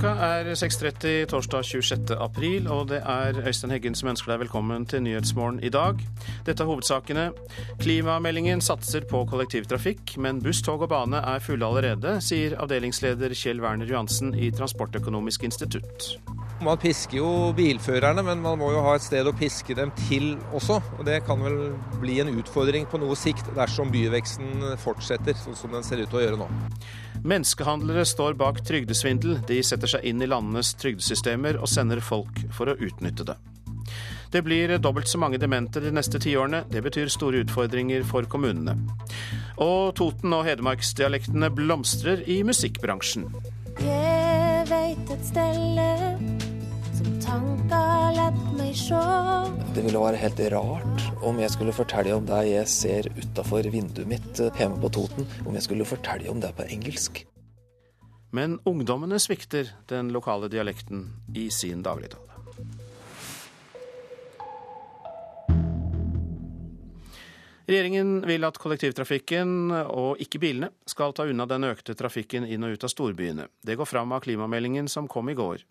[0.00, 2.14] Klokka er 6.30 torsdag 26.
[2.16, 6.00] april, og det er Øystein Heggen som ønsker deg velkommen til Nyhetsmorgen i dag.
[6.46, 7.26] Dette er hovedsakene.
[7.82, 13.60] Klimameldingen satser på kollektivtrafikk, men buss, tog og bane er fulle allerede, sier avdelingsleder Kjell
[13.60, 16.14] Werner Johansen i Transportøkonomisk institutt.
[16.60, 20.34] Man pisker jo bilførerne, men man må jo ha et sted å piske dem til
[20.52, 20.76] også.
[20.98, 21.72] Og Det kan vel
[22.02, 26.20] bli en utfordring på noe sikt dersom byveksten fortsetter sånn som den ser ut til
[26.20, 26.48] å gjøre nå.
[27.24, 29.38] Menneskehandlere står bak trygdesvindel.
[29.48, 33.38] De setter seg inn i landenes trygdesystemer og sender folk for å utnytte det.
[34.30, 36.66] Det blir dobbelt så mange demente de neste tiårene.
[36.70, 38.76] Det betyr store utfordringer for kommunene.
[39.56, 43.30] Og Toten- og hedmarksdialektene blomstrer i musikkbransjen.
[43.80, 46.29] Jeg veit et stelle
[47.24, 47.80] tanka
[48.16, 49.00] lett meg sjå.
[49.74, 54.08] Det ville være helt rart om jeg skulle fortelle om det jeg ser utafor vinduet
[54.10, 57.24] mitt eh, hjemme på Toten, om jeg skulle fortelle om det på engelsk.
[58.36, 62.30] Men ungdommene svikter den lokale dialekten i sin dagligtale.
[67.70, 72.74] Regjeringen vil at kollektivtrafikken, og ikke bilene, skal ta unna den økte trafikken inn og
[72.74, 73.46] ut av storbyene.
[73.62, 75.62] Det går fram av klimameldingen som kom i går.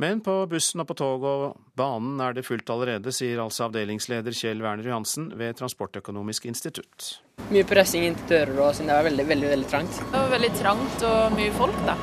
[0.00, 1.42] Men på bussen og på tog og
[1.76, 7.18] banen er det fullt allerede, sier altså avdelingsleder Kjell Werner Johansen ved Transportøkonomisk institutt.
[7.50, 9.98] Mye pressing inn til dører og siden det var veldig, veldig, veldig trangt.
[10.00, 11.98] Det var veldig trangt og mye folk, da.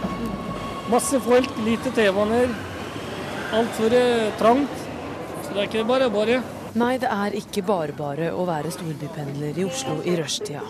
[0.93, 2.53] Masse folk, lite T-baner.
[3.57, 4.85] Altfor eh, trangt.
[5.41, 6.37] Så det er ikke bare bare.
[6.75, 10.63] Nei, det er ikke bare bare å være storbypendler i Oslo i rushtida.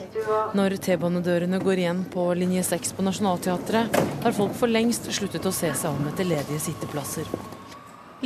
[0.58, 5.56] Når T-banedørene går igjen på linje 6 på Nationaltheatret, har folk for lengst sluttet å
[5.56, 7.30] se seg om etter ledige sitteplasser.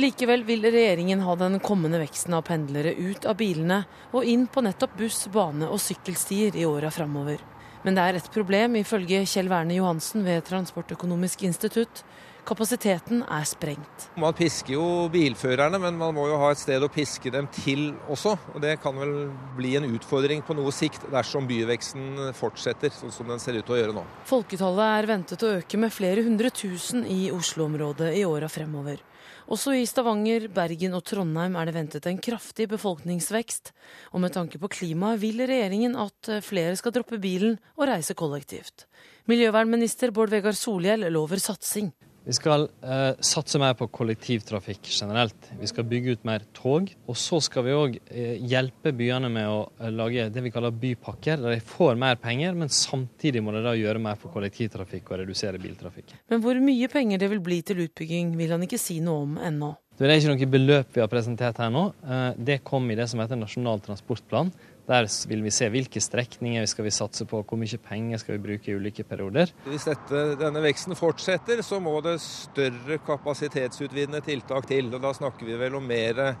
[0.00, 4.64] Likevel vil regjeringen ha den kommende veksten av pendlere ut av bilene og inn på
[4.64, 7.40] nettopp buss, bane og sykkelstier i åra framover.
[7.82, 12.04] Men det er et problem, ifølge Kjell Verne Johansen ved Transportøkonomisk institutt.
[12.42, 14.08] Kapasiteten er sprengt.
[14.18, 17.92] Man pisker jo bilførerne, men man må jo ha et sted å piske dem til
[18.10, 18.34] også.
[18.56, 23.30] Og Det kan vel bli en utfordring på noe sikt dersom byveksten fortsetter sånn som
[23.30, 24.04] den ser ut til å gjøre nå.
[24.26, 28.98] Folketallet er ventet å øke med flere hundre tusen i Oslo-området i åra fremover.
[29.46, 33.70] Også i Stavanger, Bergen og Trondheim er det ventet en kraftig befolkningsvekst.
[34.18, 38.88] Og med tanke på klimaet vil regjeringen at flere skal droppe bilen og reise kollektivt.
[39.30, 41.92] Miljøvernminister Bård Vegar Solhjell lover satsing.
[42.24, 45.48] Vi skal eh, satse mer på kollektivtrafikk generelt.
[45.58, 46.86] Vi skal bygge ut mer tog.
[47.10, 50.70] Og så skal vi òg eh, hjelpe byene med å eh, lage det vi kaller
[50.84, 55.10] bypakker, der de får mer penger, men samtidig må de da gjøre mer for kollektivtrafikk
[55.10, 56.14] og redusere biltrafikk.
[56.30, 59.38] Men hvor mye penger det vil bli til utbygging, vil han ikke si noe om
[59.42, 59.74] ennå.
[59.98, 61.88] Det er ikke noe beløp vi har presentert her nå.
[62.06, 64.54] Eh, Det kom i det som heter Nasjonal transportplan.
[64.88, 68.42] Der vil vi se hvilke strekninger skal vi satse på, hvor mye penger skal vi
[68.48, 69.52] bruke i ulike perioder.
[69.68, 74.90] Hvis dette, denne veksten fortsetter, så må det større kapasitetsutvidende tiltak til.
[74.90, 76.34] Og da snakker vi vel om mer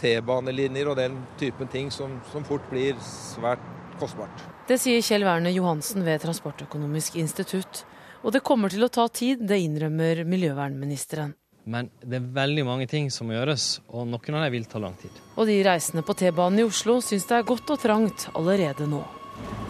[0.00, 3.62] T-banelinjer og den typen ting som, som fort blir svært
[4.00, 4.42] kostbart.
[4.66, 7.84] Det sier Kjell Werner Johansen ved Transportøkonomisk institutt.
[8.24, 11.36] Og det kommer til å ta tid, det innrømmer miljøvernministeren.
[11.64, 14.80] Men det er veldig mange ting som må gjøres, og noen av dem vil ta
[14.82, 15.12] lang tid.
[15.38, 19.00] Og de reisende på T-banen i Oslo syns det er godt og trangt allerede nå.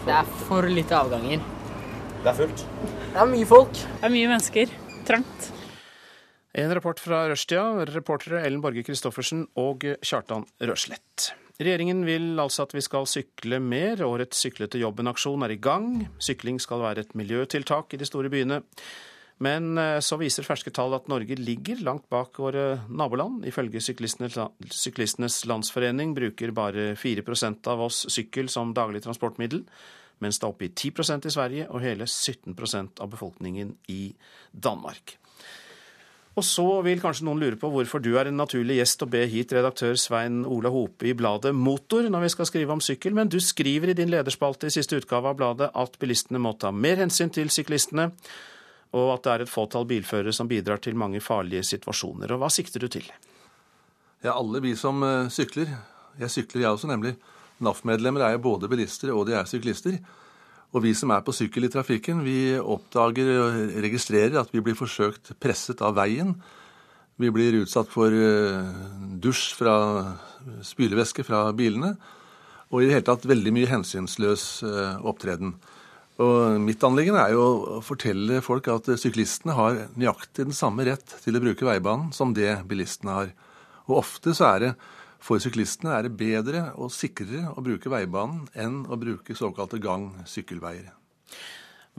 [0.05, 1.45] Det er for lite avganger.
[2.25, 2.65] Det er fullt.
[3.13, 3.79] Det er mye folk.
[3.79, 4.75] Det er mye mennesker.
[5.07, 5.49] Trangt.
[6.55, 11.31] En rapport fra rushtida, reportere Ellen Borge Christoffersen og Kjartan Røslett.
[11.55, 14.01] Regjeringen vil altså at vi skal sykle mer.
[14.03, 16.05] Årets Sykle til jobben-aksjon er i gang.
[16.19, 18.61] Sykling skal være et miljøtiltak i de store byene.
[19.43, 23.43] Men eh, så viser ferske tall at Norge ligger langt bak våre naboland.
[23.47, 29.65] Ifølge Syklistenes, Landsforening bruker bare 4% av oss sykkel som daglig transportmiddel,
[30.23, 34.15] mens det er oppe i 10% i Sverige og hele 17% av befolkningen i
[34.51, 35.17] Danmark.
[36.35, 39.21] Og så vil kanskje noen lure på hvorfor du er en naturlig gjest å be
[39.31, 43.31] hit redaktør Svein Ola Hope i bladet Motor når vi skal skrive om sykkel, men
[43.31, 46.99] du skriver i din lederspalte i siste utgave av bladet at bilistene må ta mer
[47.03, 48.09] hensyn til syklistene,
[48.95, 52.31] og at det er et fåtall bilførere som bidrar til mange farlige situasjoner.
[52.35, 53.07] Og hva sikter du til?
[54.23, 55.71] Ja, alle vi som eh, sykler.
[56.19, 57.15] Jeg sykler jeg også, nemlig.
[57.63, 59.97] NAF-medlemmer er jo både bilister og de er syklister.
[60.75, 64.75] Og vi som er på sykkel i trafikken, vi oppdager og registrerer at vi blir
[64.75, 66.33] forsøkt presset av veien.
[67.21, 68.73] Vi blir utsatt for eh,
[69.23, 69.75] dusj fra
[70.65, 71.93] spylevæske fra bilene.
[72.73, 75.55] Og i det hele tatt veldig mye hensynsløs eh, opptreden.
[76.23, 77.45] Og Mitt anliggende er jo
[77.77, 82.31] å fortelle folk at syklistene har nøyaktig den samme rett til å bruke veibanen som
[82.35, 83.33] det bilistene har.
[83.89, 84.75] Og ofte så er det
[85.25, 90.91] for syklistene er det bedre og sikrere å bruke veibanen enn å bruke såkalte gang-sykkelveier.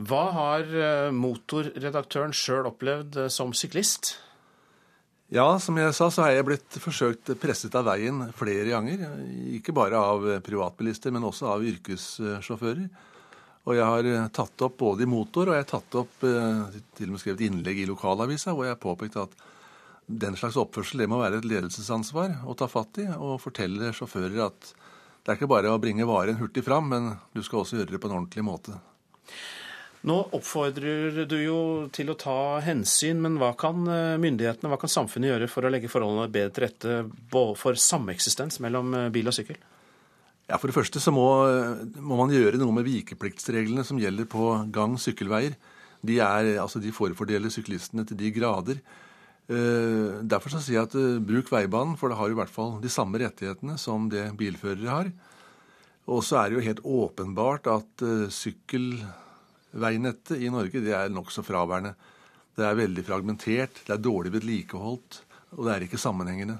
[0.07, 4.15] Hva har eh, motorredaktøren sjøl opplevd eh, som syklist?
[5.33, 9.01] Ja, som jeg sa, så har jeg blitt forsøkt presset av veien flere ganger.
[9.57, 12.85] Ikke bare av privatbilister, men også av yrkessjåfører.
[13.67, 17.09] Og jeg har eh, tatt opp både i motor, og jeg har tatt opp til
[17.09, 19.35] og med skrevet innlegg i lokalavisa hvor jeg har påpekt at
[20.07, 24.45] den slags oppførsel det må være et ledelsesansvar å ta fatt i og fortelle sjåfører
[24.45, 24.69] at
[25.27, 27.99] det er ikke bare å bringe varen hurtig fram, men du skal også gjøre det
[27.99, 28.77] på en ordentlig måte.
[30.07, 31.59] Nå oppfordrer du jo
[31.91, 35.71] til å ta hensyn, men hva kan eh, myndighetene, hva kan samfunnet gjøre for å
[35.73, 36.95] legge forholdene bedre til rette
[37.59, 39.59] for sameksistens mellom eh, bil og sykkel?
[40.47, 41.27] Ja, For det første så må,
[41.99, 45.57] må man gjøre noe med vikepliktsreglene som gjelder på gang- sykkelveier.
[46.07, 48.79] De, er, altså de forfordeler syklistene til de grader.
[49.47, 52.81] Uh, derfor så sier jeg at uh, bruk veibanen, for det har i hvert fall
[52.83, 55.11] de samme rettighetene som det bilførere har.
[56.07, 61.43] Og så er det jo helt åpenbart at uh, sykkelveinettet i Norge det er nokså
[61.47, 61.93] fraværende.
[62.57, 65.11] Det er veldig fragmentert, det er dårlig vedlikeholdt,
[65.55, 66.57] og det er ikke sammenhengende.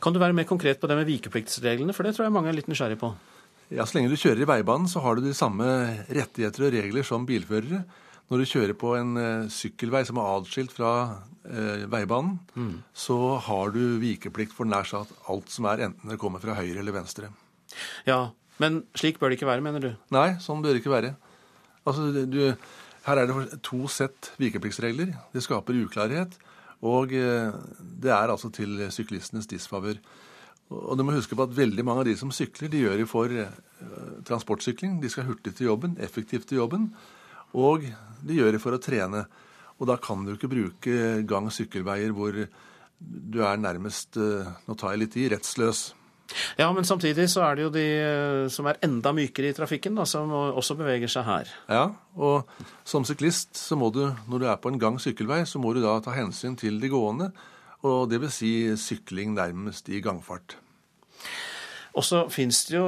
[0.00, 2.56] Kan du være mer konkret på det med vikepliktsreglene, for det tror jeg mange er
[2.56, 3.08] litt nysgjerrig på?
[3.70, 5.64] Ja, Så lenge du kjører i veibanen, så har du de samme
[6.10, 7.84] rettigheter og regler som bilførere.
[8.30, 9.14] Når du kjører på en
[9.50, 10.90] sykkelvei som er atskilt fra
[11.46, 12.74] eh, veibanen, mm.
[12.94, 16.82] så har du vikeplikt for nær sagt alt som er, enten det kommer fra høyre
[16.82, 17.30] eller venstre.
[18.06, 18.30] Ja,
[18.60, 19.90] Men slik bør det ikke være, mener du?
[20.12, 21.14] Nei, sånn bør det ikke være.
[21.88, 22.42] Altså, du,
[23.06, 25.14] her er det to sett vikepliktsregler.
[25.32, 26.34] Det skaper uklarhet.
[26.84, 29.96] Og eh, det er altså til syklistenes disfavør.
[30.70, 33.08] Og du må huske på at veldig mange av de som sykler, de gjør det
[33.10, 33.54] for eh,
[34.28, 35.00] transportsykling.
[35.02, 36.90] De skal hurtig til jobben, effektivt til jobben.
[37.58, 37.88] Og
[38.22, 39.24] de gjør det for å trene.
[39.80, 42.36] Og da kan du ikke bruke gang- og sykkelveier hvor
[43.00, 45.88] du er nærmest, eh, nå tar jeg litt i, rettsløs.
[46.60, 49.96] Ja, men samtidig så er det jo de eh, som er enda mykere i trafikken,
[49.98, 51.54] da, som også beveger seg her.
[51.66, 52.50] Ja, og
[52.86, 55.82] som syklist så må du, når du er på en gang- sykkelvei, så må du
[55.82, 57.32] da ta hensyn til de gående.
[57.88, 60.58] Og det vil si sykling nærmest i gangfart.
[61.98, 62.84] Og så finnes det jo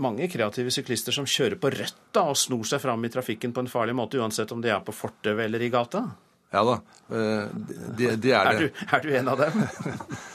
[0.00, 3.64] mange kreative syklister som kjører på rødt da, og snor seg fram i trafikken på
[3.64, 6.06] en farlig måte, uansett om de er på fortauet eller i gata.
[6.54, 6.78] Ja da,
[7.12, 7.50] eh,
[7.98, 8.54] det, det er det.
[8.54, 9.62] Er du, er du en av dem?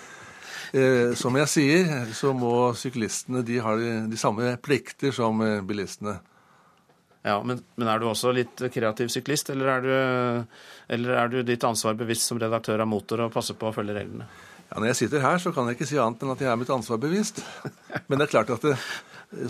[0.73, 3.77] Eh, som jeg sier, så må syklistene de har
[4.09, 6.15] de samme plikter som eh, bilistene.
[7.23, 10.57] Ja, men, men, er du også litt kreativ syklist, eller er, du,
[10.91, 13.95] eller er du ditt ansvar bevisst som redaktør av Motor og passer på å følge
[13.95, 14.27] reglene?
[14.67, 16.59] Ja, Når jeg sitter her, så kan jeg ikke si annet enn at jeg er
[16.59, 17.39] mitt ansvar bevisst.
[18.09, 18.75] Men det er klart at det,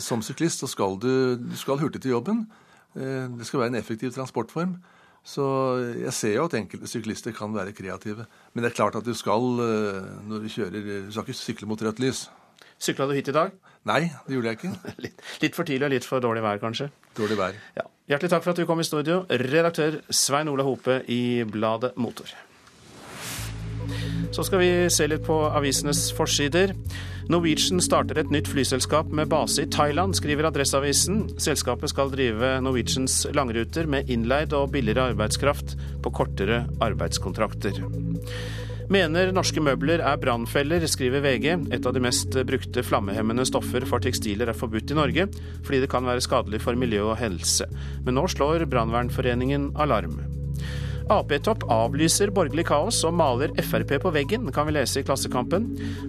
[0.04, 2.46] som syklist så skal du, du skal hurtig til jobben.
[2.94, 4.78] Eh, det skal være en effektiv transportform.
[5.24, 5.44] Så
[5.96, 8.28] jeg ser jo at enkelte syklister kan være kreative.
[8.54, 11.70] Men det er klart at du skal eh, når du kjører, du skal ikke sykle
[11.72, 12.26] mot rødt lys.
[12.84, 13.56] Sykla du hit i dag?
[13.90, 14.74] Nei, det gjorde jeg ikke.
[15.06, 16.88] Litt, litt for tidlig og litt for dårlig vær, kanskje?
[17.18, 17.60] Dårlig vær.
[17.76, 17.88] Ja.
[18.12, 22.32] Hjertelig takk for at du kom i studio, redaktør Svein Ole Hope i bladet Motor.
[24.34, 26.74] Så skal vi se litt på avisenes forsider.
[27.32, 31.22] Norwegian starter et nytt flyselskap med base i Thailand, skriver Adresseavisen.
[31.40, 37.80] Selskapet skal drive Norwegians langruter med innleid og billigere arbeidskraft på kortere arbeidskontrakter.
[38.92, 41.48] Mener norske møbler er brannfeller, skriver VG.
[41.76, 45.28] Et av de mest brukte flammehemmende stoffer for tekstiler er forbudt i Norge,
[45.64, 47.70] fordi det kan være skadelig for miljø og helse.
[48.04, 50.20] Men nå slår Brannvernforeningen alarm.
[51.12, 55.66] Ap-topp avlyser borgerlig kaos og maler Frp på veggen, kan vi lese i Klassekampen.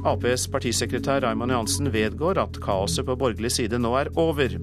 [0.07, 4.55] Aps partisekretær Raymond Johansen vedgår at kaoset på borgerlig side nå er over.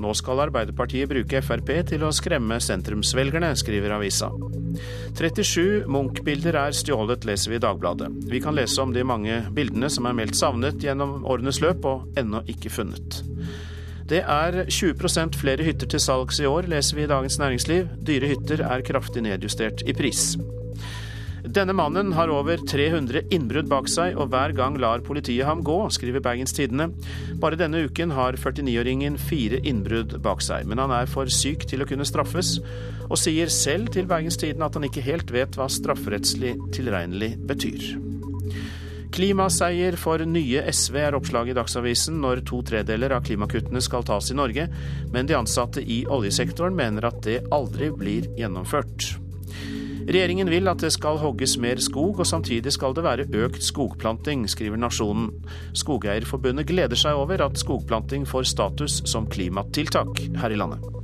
[0.00, 4.28] Nå skal Arbeiderpartiet bruke Frp til å skremme sentrumsvelgerne, skriver avisa.
[5.18, 8.12] 37 Munch-bilder er stjålet, leser vi i Dagbladet.
[8.30, 12.20] Vi kan lese om de mange bildene som er meldt savnet gjennom årenes løp og
[12.20, 13.22] ennå ikke funnet.
[14.10, 17.92] Det er 20% flere hytter til salgs i år, leser vi i Dagens Næringsliv.
[18.02, 20.32] Dyre hytter er kraftig nedjustert i pris.
[21.46, 25.78] Denne mannen har over 300 innbrudd bak seg, og hver gang lar politiet ham gå,
[25.94, 26.90] skriver Bergens Tidende.
[27.40, 31.86] Bare denne uken har 49-åringen fire innbrudd bak seg, men han er for syk til
[31.86, 32.56] å kunne straffes,
[33.06, 37.92] og sier selv til Bergens Tidende at han ikke helt vet hva strafferettslig tilregnelig betyr.
[39.10, 44.30] Klimaseier for nye SV er oppslaget i Dagsavisen når to tredeler av klimakuttene skal tas
[44.30, 44.68] i Norge,
[45.10, 49.10] men de ansatte i oljesektoren mener at det aldri blir gjennomført.
[50.10, 54.46] Regjeringen vil at det skal hogges mer skog, og samtidig skal det være økt skogplanting,
[54.50, 55.28] skriver Nasjonen.
[55.76, 60.99] Skogeierforbundet gleder seg over at skogplanting får status som klimatiltak her i landet.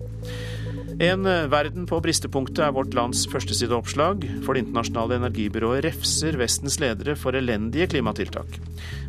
[0.96, 6.78] En eh, verden på bristepunktet er vårt lands førstesideoppslag, for det internasjonale energibyrået refser Vestens
[6.80, 8.56] ledere for elendige klimatiltak.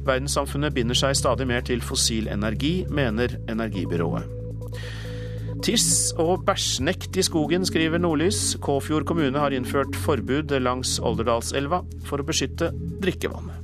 [0.07, 4.27] Verdenssamfunnet binder seg stadig mer til fossil energi, mener energibyrået.
[5.63, 8.57] Tiss og bæsjnekt i skogen, skriver Nordlys.
[8.61, 13.56] Kåfjord kommune har innført forbud langs Olderdalselva for å beskytte drikkevannet.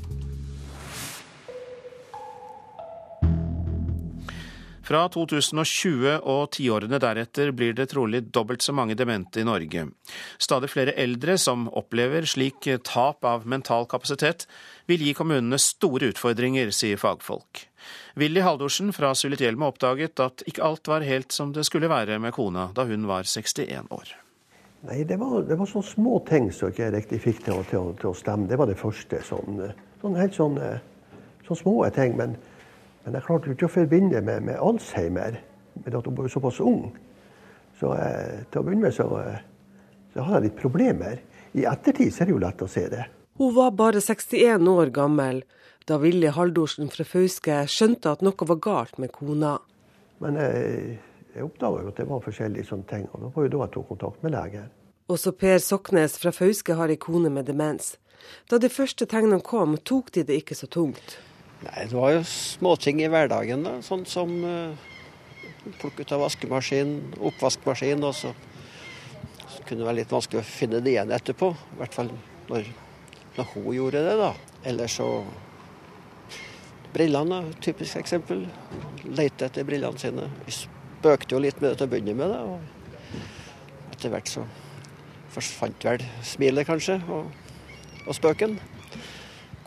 [4.83, 9.85] Fra 2020 og tiårene deretter blir det trolig dobbelt så mange demente i Norge.
[10.35, 14.43] Stadig flere eldre som opplever slik tap av mental kapasitet,
[14.91, 17.63] vil gi kommunene store utfordringer, sier fagfolk.
[18.19, 22.35] Willy Haldorsen fra Sulitjelma oppdaget at ikke alt var helt som det skulle være med
[22.35, 24.11] kona da hun var 61 år.
[24.83, 27.63] Nei, det var, det var sånne små ting som ikke jeg riktig fikk til å,
[27.69, 28.51] til, å, til å, stemme.
[28.51, 29.23] Det var det første.
[29.23, 29.63] Sånn,
[30.01, 30.59] sånn helt sånn,
[31.47, 32.17] sånn små ting.
[32.19, 32.35] Men,
[33.03, 35.39] men jeg klarte ikke å forbinde med, med Alzheimer
[35.73, 36.85] med at hun var såpass ung.
[37.79, 39.07] Så eh, til å begynne med så,
[40.13, 41.19] så hadde jeg litt problemer.
[41.53, 43.07] I ettertid så er det jo lett å se det.
[43.41, 45.41] Hun var bare 61 år gammel
[45.89, 49.57] da Willy Haldorsen fra Fauske skjønte at noe var galt med kona.
[50.23, 50.95] Men jeg,
[51.33, 53.73] jeg oppdaga jo at det var forskjellige sånne ting, og da var jo da jeg
[53.75, 54.71] tok kontakt med legen.
[55.11, 57.97] Også Per Soknes fra Fauske har ei kone med demens.
[58.47, 61.17] Da de første tegnene kom, tok de det ikke så tungt.
[61.63, 63.77] Nei, Det var jo småting i hverdagen, da.
[63.85, 64.75] sånn som uh,
[65.79, 68.03] plukke ut av vaskemaskinen, oppvaskmaskin.
[68.03, 68.33] og så,
[69.47, 71.53] så kunne det være litt vanskelig å finne det igjen etterpå.
[71.53, 72.11] I hvert fall
[72.49, 72.67] når,
[73.37, 74.33] når hun gjorde det, da.
[74.67, 75.09] Eller så
[76.93, 78.43] Brillene, typisk eksempel.
[79.17, 80.27] Lette etter brillene sine.
[80.45, 82.29] Vi spøkte jo litt med det til å begynne med.
[82.29, 82.43] da.
[82.45, 84.43] og Etter hvert så
[85.33, 87.31] forsvant vel smilet, kanskje, og,
[88.05, 88.59] og spøken.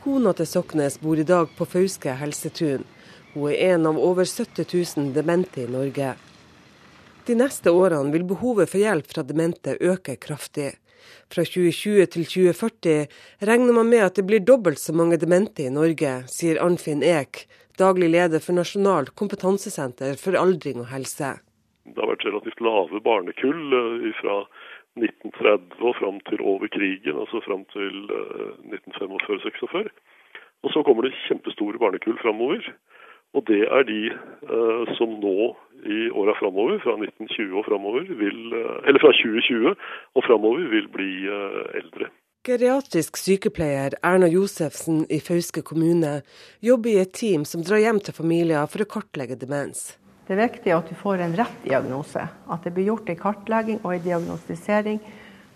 [0.06, 2.84] Kona til Soknes bor i dag på Fauske helsetun.
[3.32, 6.12] Hun er en av over 70 000 demente i Norge.
[7.26, 10.68] De neste årene vil behovet for hjelp fra demente øke kraftig.
[11.26, 13.18] Fra 2020 til 2040
[13.50, 17.42] regner man med at det blir dobbelt så mange demente i Norge, sier Arnfinn Eek,
[17.74, 21.34] daglig leder for Nasjonalt kompetansesenter for aldring og helse.
[21.82, 24.38] Det har vært relativt lave barnekull eh, fra
[24.96, 27.94] 1930 og fram til over krigen, altså fram til
[28.72, 29.88] 1945-46.
[30.64, 32.64] Og så kommer det kjempestore barnekull framover.
[33.36, 35.38] Og det er de eh, som nå
[35.86, 39.74] i åra framover, fra 1920 og framover, vil, uh, eller fra 2020
[40.16, 42.08] og framover, vil bli eh, eldre.
[42.46, 46.20] Geriatrisk sykepleier Erna Josefsen i Fauske kommune
[46.64, 49.92] jobber i et team som drar hjem til familier for å kartlegge demens.
[50.26, 52.24] Det er viktig at du får en rett diagnose.
[52.50, 54.98] At det blir gjort en kartlegging og en diagnostisering,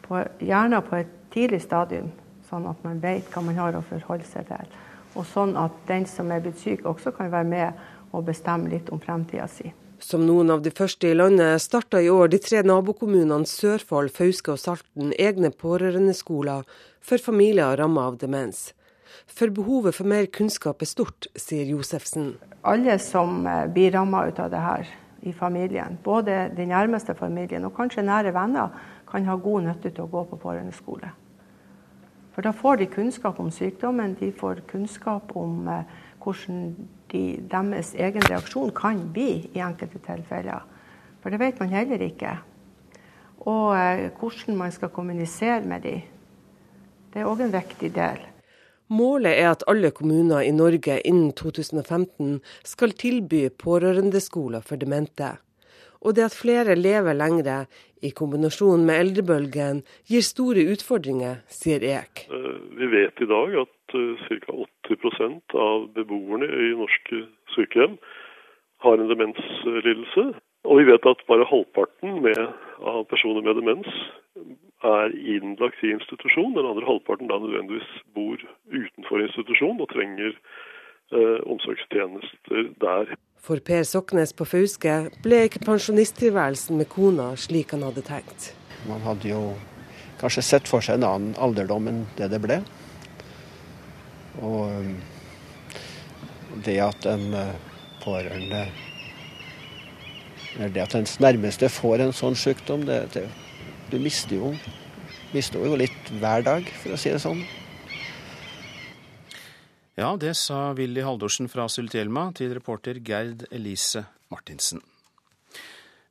[0.07, 2.13] på, gjerne på et tidlig stadium,
[2.49, 4.79] sånn at man vet hva man har å forholde seg til.
[5.19, 7.85] Og sånn at den som er blitt syk, også kan være med
[8.15, 9.73] og bestemme litt om fremtida si.
[10.01, 14.55] Som noen av de første i landet, starta i år de tre nabokommunene Sørfold, Fauske
[14.55, 16.65] og Salten egne pårørendeskoler
[17.05, 18.71] for familier ramma av demens.
[19.27, 22.35] For behovet for mer kunnskap er stort, sier Josefsen.
[22.63, 24.91] Alle som eh, blir ramma av det her
[25.21, 28.71] i familien, både den nærmeste familien og kanskje nære venner,
[29.11, 31.11] kan ha god nytte til å gå på pårørendeskole.
[32.35, 36.63] For da får de kunnskap om sykdommen, de får kunnskap om eh, hvordan
[37.11, 40.65] de, deres egen reaksjon kan bli i enkelte tilfeller.
[41.21, 42.37] For det vet man heller ikke.
[43.51, 46.01] Og eh, hvordan man skal kommunisere med dem.
[47.11, 48.30] Det er òg en viktig del.
[48.91, 55.37] Målet er at alle kommuner i Norge innen 2015 skal tilby pårørendeskoler for demente.
[56.01, 57.67] Og det at flere lever lengre,
[58.01, 62.25] i kombinasjon med eldrebølgen, gir store utfordringer, sier Ek.
[62.33, 64.55] Eh, vi vet i dag at ca.
[64.89, 67.99] 80% av beboerne i norske sykehjem
[68.85, 70.31] har en demenslidelse.
[70.65, 72.41] Og vi vet at bare halvparten med,
[72.81, 73.89] av personer med demens
[74.87, 76.55] er innlagt i institusjon.
[76.57, 78.41] Den andre halvparten da nødvendigvis bor
[78.73, 83.15] utenfor institusjon og trenger eh, omsorgstjenester der.
[83.41, 88.53] For Per Soknes på Fauske ble ikke pensjonisttilværelsen med kona slik han hadde tenkt.
[88.89, 89.43] Man hadde jo
[90.21, 92.61] kanskje sett for seg en annen alderdom enn det det ble.
[94.41, 94.95] Og um,
[96.65, 97.57] det at en uh,
[98.05, 98.67] pårørende
[100.59, 103.27] det at ens nærmeste får en sånn sykdom, det, det,
[103.91, 104.53] du mister jo,
[105.35, 107.43] mister jo litt hver dag, for å si det sånn.
[110.01, 114.81] Ja, det sa Willy Haldorsen fra Sulitjelma til reporter Gerd Elise Martinsen.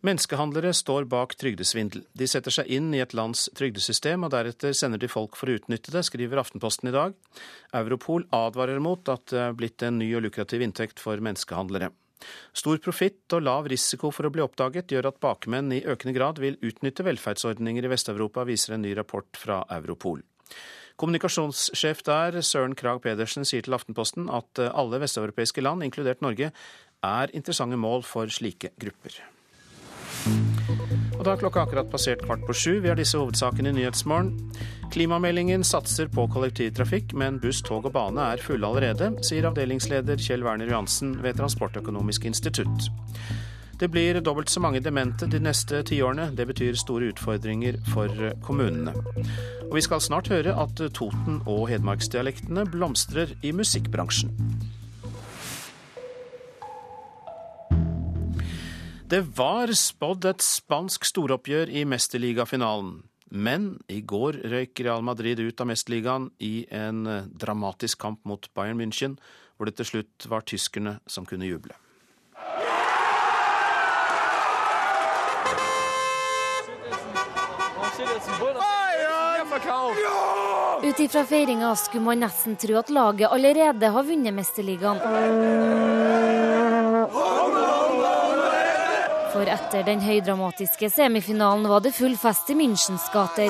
[0.06, 2.06] Menneskehandlere står bak trygdesvindel.
[2.16, 5.58] De setter seg inn i et lands trygdesystem, og deretter sender de folk for å
[5.60, 7.18] utnytte det, skriver Aftenposten i dag.
[7.76, 11.92] Europol advarer mot at det er blitt en ny og lukrativ inntekt for menneskehandlere.
[12.56, 16.42] Stor profitt og lav risiko for å bli oppdaget gjør at bakmenn i økende grad
[16.44, 20.24] vil utnytte velferdsordninger i Vest-Europa, viser en ny rapport fra Europol.
[21.00, 26.52] Kommunikasjonssjef der, Søren Krag Pedersen, sier til Aftenposten at alle vesteuropeiske land, inkludert Norge,
[27.00, 29.22] er interessante mål for slike grupper.
[31.30, 32.80] Mandag klokka akkurat passert kvart på sju.
[32.80, 34.32] Vi har disse hovedsakene i Nyhetsmorgen.
[34.90, 40.42] Klimameldingen satser på kollektivtrafikk, men buss, tog og bane er fulle allerede, sier avdelingsleder Kjell
[40.42, 42.90] Werner Johansen ved Transportøkonomisk institutt.
[43.78, 46.32] Det blir dobbelt så mange demente de neste tiårene.
[46.34, 48.10] Det betyr store utfordringer for
[48.42, 48.98] kommunene.
[49.68, 54.34] Og vi skal snart høre at Toten- og hedmarksdialektene blomstrer i musikkbransjen.
[59.10, 63.00] Det var spådd et spansk storoppgjør i mesterligafinalen.
[63.34, 67.08] Men i går røyk Real Madrid ut av mesterligaen i en
[67.42, 69.18] dramatisk kamp mot Bayern München,
[69.58, 71.74] hvor det til slutt var tyskerne som kunne juble.
[80.86, 85.02] Ut ifra feiringa skulle man nesten tro at laget allerede har vunnet Mesterligaen.
[89.40, 93.48] For etter den høydramatiske semifinalen var det full fest i Münchens gater.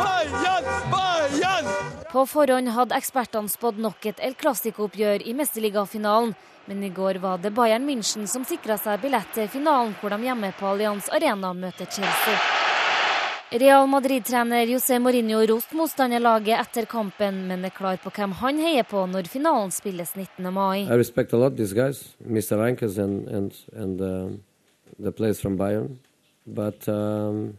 [2.12, 6.36] På forhånd hadde ekspertene spådd nok et El Clásico-oppgjør i mesterligafinalen,
[6.70, 10.28] men i går var det Bayern München som sikra seg billett til finalen, hvor de
[10.28, 12.38] hjemme på Allianz Arena møter Chelsea.
[13.64, 18.86] Real Madrid-trener José Mourinho roste motstanderlaget etter kampen, men er klar på hvem han heier
[18.86, 20.54] på når finalen spilles 19.
[20.54, 20.86] mai.
[20.86, 22.62] I respect a lot these Mr.
[22.62, 24.38] And and uh,
[25.00, 25.98] the players from Bayern,
[26.46, 27.58] but um,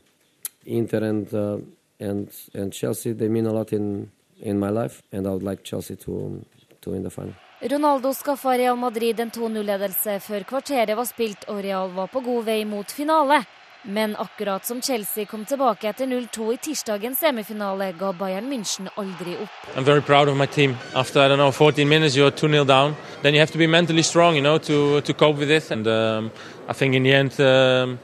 [0.64, 1.58] Inter and uh,
[1.98, 5.62] and and Chelsea they mean a lot in in my life, and I would like
[5.64, 6.44] Chelsea to
[6.80, 7.34] to win the final.
[7.60, 12.44] Ronaldo skaffa Real Madrid en 2-0-ledelse før kvarteret var spilt og Real var på god
[12.44, 13.42] vei mot finale.
[13.82, 19.36] Men akkurat som Chelsea kom tilbake etter 0-2 i tirsdagens semifinale, ga Bayern München aldri
[19.40, 19.76] opp.
[19.76, 20.76] I'm very proud of my team.
[20.94, 22.94] After I don't know 14 minutes, you're 2-0 down.
[23.22, 25.70] Then you have to be mentally strong, you know, to to cope with it.
[25.70, 26.30] And um,
[26.68, 27.98] I think in the end, um,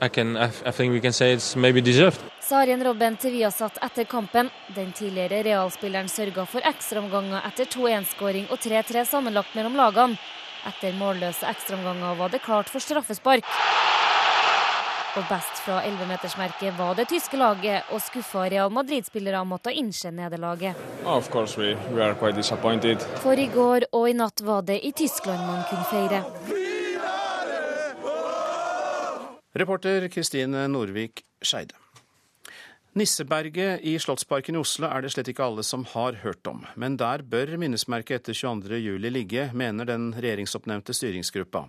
[0.00, 0.36] I can.
[0.36, 2.20] I, I think we can say it's maybe deserved.
[2.40, 4.48] Sarien Robben til Viasat etter kampen.
[4.74, 10.16] Den tidligere realspilleren sørga for ekstraomganger etter 2-1-skåring og 3-3 sammenlagt mellom lagene.
[10.66, 13.44] Etter målløse ekstraomganger var det klart for straffespark.
[15.18, 20.78] Og best fra 11-metersmerket var det tyske laget, og skuffa Real Madrid-spillere måtte innse nederlaget.
[21.02, 23.02] We, we are quite disappointed.
[23.24, 26.22] For i går og i natt var det i Tyskland man kunne feire.
[29.58, 31.74] Reporter Kristine Norvik Skeide.
[32.94, 36.62] Nisseberget i Slottsparken i Oslo er det slett ikke alle som har hørt om.
[36.78, 41.66] Men der bør minnesmerket etter 22.07 ligge, mener den regjeringsoppnevnte styringsgruppa.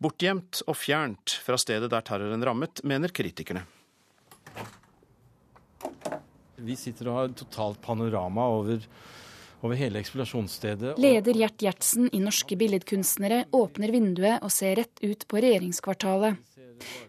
[0.00, 3.66] Bortgjemt og fjernt fra stedet der terroren rammet, mener kritikerne.
[6.60, 8.86] Vi sitter og har totalt panorama over,
[9.60, 10.94] over hele eksplosjonsstedet.
[11.00, 16.40] Leder Gjert Gjertsen i Norske Billedkunstnere åpner vinduet og ser rett ut på regjeringskvartalet.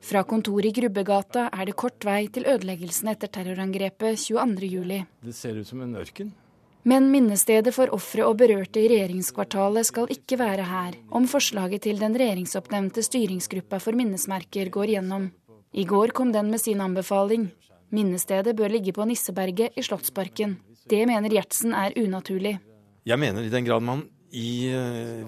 [0.04, 5.06] Fra kontoret i Grubbegata er det kort vei til ødeleggelsen etter terrorangrepet 22.07.
[5.24, 6.36] Det ser ut som en ørken.
[6.84, 12.00] Men minnestedet for ofre og berørte i regjeringskvartalet skal ikke være her, om forslaget til
[12.02, 15.30] den regjeringsoppnevnte styringsgruppa for minnesmerker går gjennom.
[15.74, 17.52] I går kom den med sin anbefaling.
[17.94, 20.58] Minnestedet bør ligge på Nisseberget i Slottsparken.
[20.90, 22.58] Det mener Gjertsen er unaturlig.
[23.06, 24.72] Jeg mener i den grad man i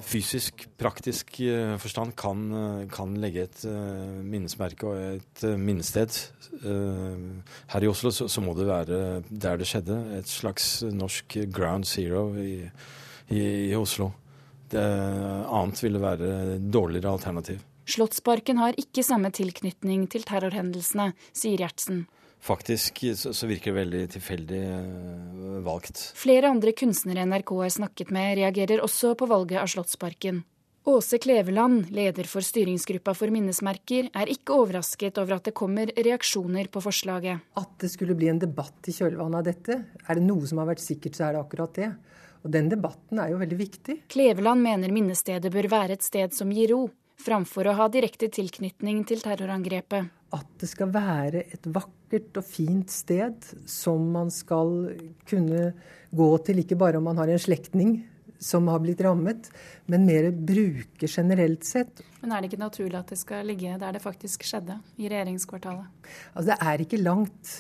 [0.06, 1.36] fysisk, praktisk
[1.84, 2.46] forstand kan,
[2.94, 3.66] kan legge et
[4.24, 6.16] minnesmerke og et minnested
[6.64, 10.00] her i Oslo, så, så, må det være der det skjedde.
[10.20, 12.64] Et slags norsk ground zero i,
[13.28, 14.14] i, i Oslo.
[14.72, 17.62] Det annet ville være dårligere alternativ.
[17.84, 22.06] Slottsparken har ikke samme tilknytning til terrorhendelsene, sier Gjertsen.
[22.44, 26.02] Faktisk så, så virker det veldig tilfeldig uh, valgt.
[26.20, 30.42] Flere andre kunstnere NRK har snakket med, reagerer også på valget av Slottsparken.
[30.84, 36.68] Åse Kleveland, leder for styringsgruppa for minnesmerker, er ikke overrasket over at det kommer reaksjoner
[36.68, 37.46] på forslaget.
[37.56, 40.68] At det skulle bli en debatt i kjølvannet av dette, er det noe som har
[40.74, 41.88] vært sikkert, så er det akkurat det.
[42.44, 43.96] Og den debatten er jo veldig viktig.
[44.12, 46.82] Kleveland mener minnestedet bør være et sted som gir ro,
[47.24, 50.12] framfor å ha direkte tilknytning til terrorangrepet.
[50.34, 54.96] At det skal være et vakkert og fint sted som man skal
[55.30, 55.68] kunne
[56.14, 58.00] gå til, ikke bare om man har en slektning
[58.44, 59.48] som har blitt rammet,
[59.88, 62.02] men mer bruke generelt sett.
[62.22, 66.10] Men er det ikke naturlig at det skal ligge der det faktisk skjedde, i regjeringskvartalet?
[66.34, 67.54] Altså, det er ikke langt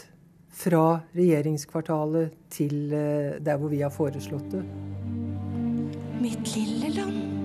[0.53, 4.65] fra regjeringskvartalet til der hvor vi har foreslått det.
[6.23, 7.42] Mitt lille land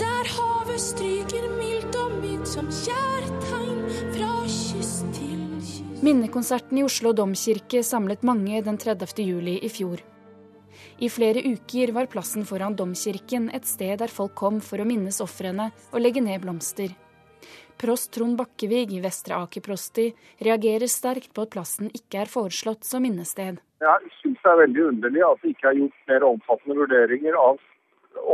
[0.00, 3.84] der havet stryker mildt og mykt som kjærtegn
[4.16, 6.02] fra kyst til kyst.
[6.04, 9.14] Minnekonserten i Oslo domkirke samlet mange den 30.
[9.24, 10.02] juli i fjor.
[11.02, 15.18] I flere uker var plassen foran domkirken et sted der folk kom for å minnes
[15.24, 16.94] ofrene og legge ned blomster.
[17.80, 20.06] Prost Trond Bakkevig i Vestre Aker prosti
[20.46, 23.58] reagerer sterkt på at plassen ikke er foreslått som minnested.
[23.82, 27.58] Jeg syns det er veldig underlig at det ikke er gjort mer omfattende vurderinger av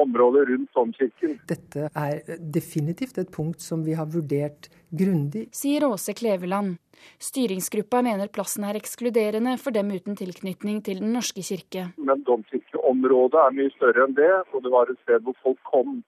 [0.02, 1.38] området rundt domkirken.
[1.48, 5.48] Dette er definitivt et punkt som vi har vurdert grundig.
[5.56, 6.78] Sier Åse Kleveland.
[7.22, 11.88] Styringsgruppa mener plassen er ekskluderende for dem uten tilknytning til Den norske kirke.
[11.96, 16.02] Men domkirkeområdet er mye større enn det, og det var et sted hvor folk kom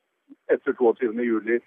[0.52, 1.62] etter 22.07.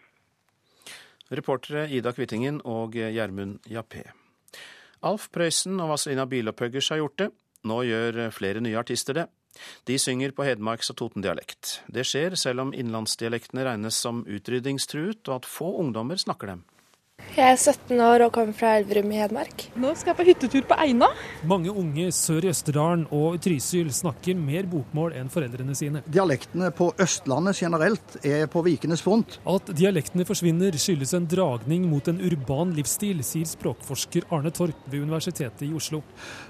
[1.36, 4.06] Reportere Ida Kvittingen og Gjermund Jappé.
[5.06, 7.32] Alf Prøysen og Vazelina Bilopphøggers har gjort det.
[7.66, 9.26] Nå gjør flere nye artister det.
[9.88, 11.80] De synger på hedmarks- og totendialekt.
[11.92, 16.66] Det skjer selv om innlandsdialektene regnes som utrydningstruet, og at få ungdommer snakker dem.
[17.36, 19.66] Jeg er 17 år og kommer fra Elverum i Hedmark.
[19.76, 21.10] Nå skal jeg på hyttetur på Eina.
[21.44, 26.00] Mange unge sør i Østerdalen og Trysil snakker mer bokmål enn foreldrene sine.
[26.08, 29.36] Dialektene på Østlandet generelt er på vikenes front.
[29.52, 35.04] At dialektene forsvinner skyldes en dragning mot en urban livsstil, sier språkforsker Arne Torp ved
[35.04, 36.06] Universitetet i Oslo.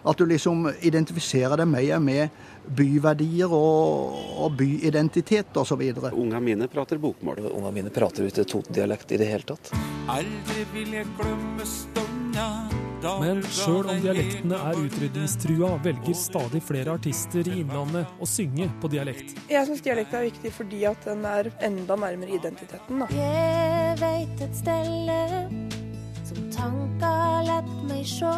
[0.06, 2.45] At du liksom identifiserer deg mer med
[2.78, 5.82] byverdier og, og byidentitet osv.
[6.12, 7.41] Ungene mine prater bokmål.
[7.56, 9.73] Ungene mine prater ikke totendialekt i det hele tatt.
[10.05, 12.49] Aldri vil jeg glemme stunda
[13.05, 18.89] men sjøl om dialektene er utrydningstrua, velger stadig flere artister i Innlandet å synge på
[18.89, 19.35] dialekt.
[19.51, 23.03] Jeg syns dialekt er viktig fordi at den er enda nærmere identiteten.
[23.03, 23.09] Da.
[23.13, 25.19] Jeg veit et stelle
[26.25, 27.11] som tanka
[27.45, 28.33] lett meg sjå.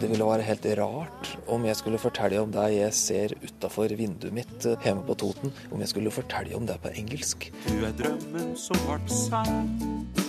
[0.00, 4.32] Det ville være helt rart om jeg skulle fortelle om det jeg ser utafor vinduet
[4.40, 7.50] mitt hjemme på Toten, om jeg skulle fortelle om det på engelsk.
[7.68, 10.19] Du er drømmen som ble sann.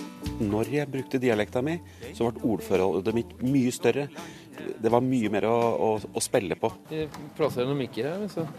[0.42, 1.78] Når jeg brukte dialekta mi,
[2.16, 4.08] så ble ordforholdet mitt mye større.
[4.52, 6.70] Det var mye mer å, å, å spille på.
[6.90, 7.08] Her.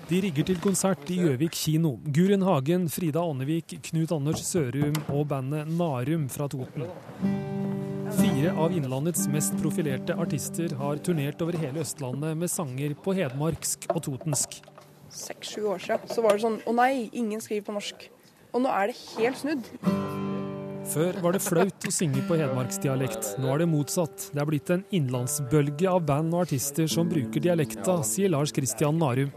[0.09, 1.97] De rigger til konsert i Gjøvik kino.
[2.15, 6.87] Guren Hagen, Frida Ånnevik, Knut Anders Sørum og bandet Narum fra Toten.
[8.13, 13.87] Fire av Innlandets mest profilerte artister har turnert over hele Østlandet med sanger på hedmarksk
[13.93, 14.59] og totensk.
[15.13, 18.07] Seks-sju år siden så var det sånn å nei, ingen skriver på norsk.
[18.53, 20.32] Og nå er det helt snudd.
[20.91, 23.37] Før var det flaut å synge på hedmarksdialekt.
[23.41, 24.27] Nå er det motsatt.
[24.35, 28.99] Det er blitt en innlandsbølge av band og artister som bruker dialekta, sier Lars Christian
[28.99, 29.31] Narum.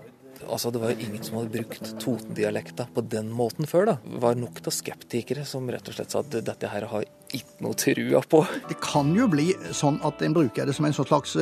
[0.47, 3.87] Altså, Det var jo ingen som hadde brukt totendialekta på den måten før.
[3.87, 3.97] da.
[4.05, 7.05] Det var nok av skeptikere som rett og slett sa at dette her har
[7.37, 8.43] ikke noe trua på.
[8.69, 11.37] Det kan jo bli sånn at en bruker det som en slags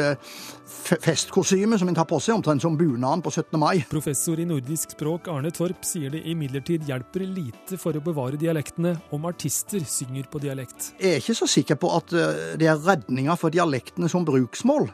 [1.05, 3.59] festkosyme festkostyme som en tar på seg, omtrent som bunaden på 17.
[3.61, 3.85] mai.
[3.91, 8.95] Professor i nordisk språk Arne Torp sier det imidlertid hjelper lite for å bevare dialektene
[9.15, 10.93] om artister synger på dialekt.
[11.01, 14.89] Jeg er ikke så sikker på at eh, det er redninga for dialektene som bruksmål.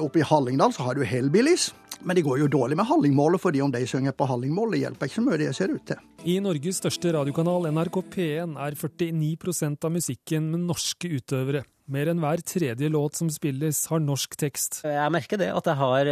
[0.00, 1.70] Oppe i Hallingdal så har du Hellbillies,
[2.02, 5.18] men det går jo dårlig med hallingmålet, fordi om de synger på hallingmål, hjelper ikke
[5.18, 6.00] så mye, det ser ut til.
[6.28, 11.64] I Norges største radiokanal, NRK P1, er 49% av musikken med norske utøvere.
[11.90, 14.80] Mer enn hver tredje låt som spilles, har norsk tekst.
[14.86, 16.10] Jeg merker det, at jeg har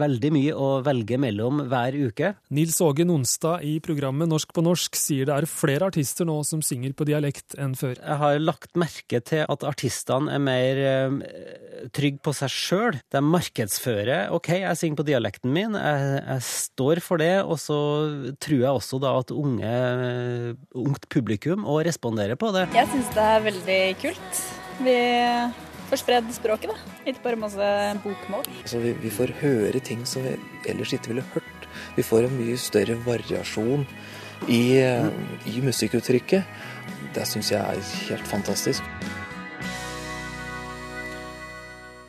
[0.00, 2.30] veldig mye å velge mellom hver uke.
[2.56, 6.62] Nils Åge Nonstad i programmet Norsk på norsk sier det er flere artister nå som
[6.64, 7.98] synger på dialekt enn før.
[8.00, 11.18] Jeg har lagt merke til at artistene er mer uh,
[11.92, 12.98] trygge på seg sjøl.
[13.12, 17.78] De markedsfører OK, jeg synger på dialekten min, jeg, jeg, står for det, og så
[18.40, 19.74] tror jeg også da at unge,
[20.72, 22.64] ungt publikum òg responderer på det.
[22.76, 24.42] Jeg syns det er veldig kult
[24.84, 24.98] vi
[25.88, 26.96] får spredd språket, da.
[27.08, 27.68] Ikke bare masse
[28.04, 28.48] bokmål.
[28.62, 30.34] Altså, vi, vi, får høre ting som vi
[30.68, 31.68] ellers ikke ville hørt.
[31.96, 33.86] Vi får en mye større variasjon
[34.48, 34.62] i,
[35.48, 36.44] i musikkuttrykket.
[37.14, 38.84] Det syns jeg er helt fantastisk.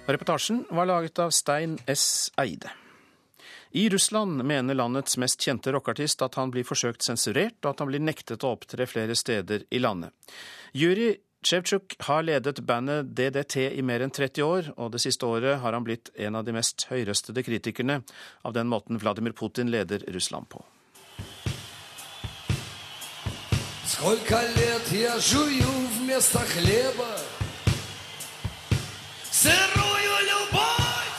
[0.09, 2.31] Reportasjen var laget av Stein S.
[2.41, 2.71] Eide.
[3.71, 7.91] I Russland mener landets mest kjente rockeartist at han blir forsøkt sensurert, og at han
[7.91, 10.09] blir nektet å opptre flere steder i landet.
[10.73, 11.11] Jury
[11.44, 15.76] Sjevtsjuk har ledet bandet DDT i mer enn 30 år, og det siste året har
[15.76, 17.98] han blitt en av de mest høyrøstede kritikerne
[18.48, 20.64] av den måten Vladimir Putin leder Russland på.
[23.84, 25.68] Сколько лет я жую
[26.00, 27.12] вместо хлеба
[29.30, 31.12] сырую любовь.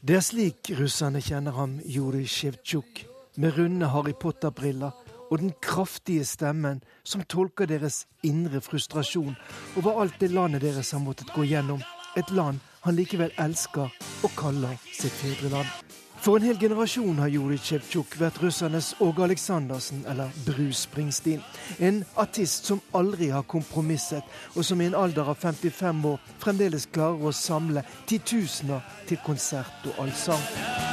[0.00, 3.04] Det er slik russerne kjenner ham, Jurij Sjevtsjuk,
[3.36, 5.03] med runde Harry Potter-briller
[5.35, 9.35] og den kraftige stemmen som tolker deres indre frustrasjon
[9.75, 11.81] over alt det landet deres har måttet gå gjennom.
[12.15, 13.91] Et land han likevel elsker
[14.23, 15.67] og kaller sitt fedreland.
[16.23, 21.43] For en hel generasjon har Jurij Tsjevtsjuk vært russernes Åge Aleksandersen, eller Bruce Springsteen.
[21.77, 24.23] En artist som aldri har kompromisset,
[24.55, 29.91] og som i en alder av 55 år fremdeles klarer å samle titusener til konsert
[29.91, 30.84] og allsang.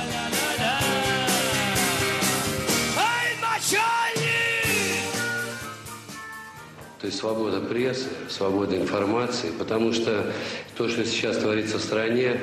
[7.03, 10.33] То есть свобода прессы, свобода информации, потому что
[10.77, 12.39] то, что сейчас творится в стране,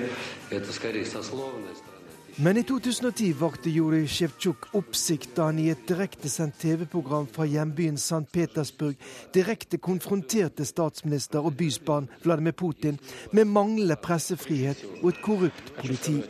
[0.50, 1.90] это скорее сословная страна.
[2.38, 7.98] Men i 2010 vakte Jurij Sjevtsjuk oppsikt da han i et direktesendt TV-program fra hjembyen
[7.98, 8.28] St.
[8.32, 8.96] Petersburg
[9.36, 13.00] direkte konfronterte statsminister og bysbarn Vladimir Putin
[13.32, 16.24] med manglende pressefrihet og et korrupt politi.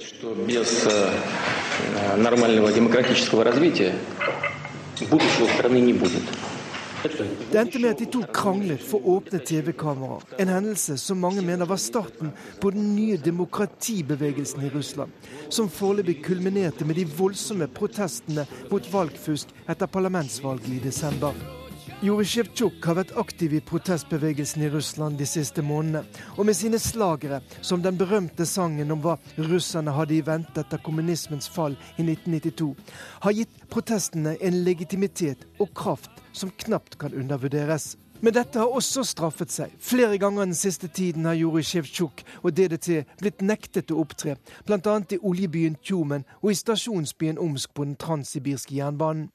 [0.47, 3.93] без э, нормального демократического развития
[5.11, 6.23] будущего страны не будет.
[6.99, 10.25] Det endte med at de to kranglet for åpne TV-kameraer.
[10.43, 15.13] En hendelse som mange mener var starten på den nye demokratibevegelsen i Russland.
[15.49, 21.58] Som foreløpig kulminerte med de voldsomme protestene mot valgfusk etter parlamentsvalget i desember.
[21.99, 26.07] Juri Sjevtsjuk har vært aktiv i protestbevegelsen i Russland de siste månedene.
[26.39, 30.79] Og med sine slagere, som den berømte sangen om hva russerne hadde i vente etter
[30.79, 32.69] kommunismens fall i 1992,
[33.25, 37.97] har gitt protestene en legitimitet og kraft som knapt kan undervurderes.
[38.23, 39.73] Men dette har også straffet seg.
[39.83, 44.95] Flere ganger den siste tiden har Juri Sjevtsjuk og DDT blitt nektet å opptre, bl.a.
[45.03, 49.27] i oljebyen Tjumen og i stasjonsbyen Omsk på den transsibirske jernbanen.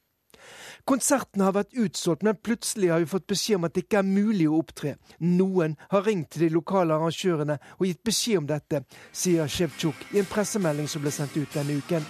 [0.85, 4.09] Konsertene har vært utsolgt, men plutselig har vi fått beskjed om at det ikke er
[4.09, 4.99] mulig å opptre.
[5.25, 10.21] Noen har ringt til de lokale arrangørene og gitt beskjed om dette, sier Sjevtsjuk i
[10.21, 12.05] en pressemelding som ble sendt ut denne uken.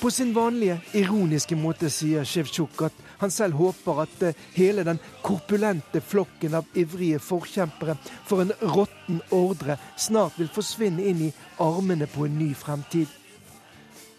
[0.00, 5.00] På sin vanlige, ironiske måte sier Sjevtsjuk at han selv håper at eh, hele den
[5.24, 11.30] korpulente flokken av ivrige forkjempere for en råtten ordre snart vil forsvinne inn i
[11.64, 13.12] armene på en ny fremtid.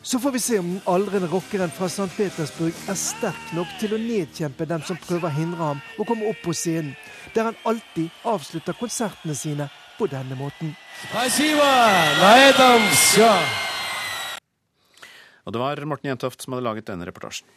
[0.06, 2.06] Så får vi se om den aldrende rockeren fra St.
[2.18, 6.28] Petersburg er sterk nok til å nedkjempe dem som prøver å hindre ham å komme
[6.30, 6.92] opp på scenen,
[7.34, 9.66] der han alltid avslutter konsertene sine
[9.98, 10.76] på denne måten.
[15.42, 17.50] Og det var Morten Jentoft som hadde laget denne reportasjen.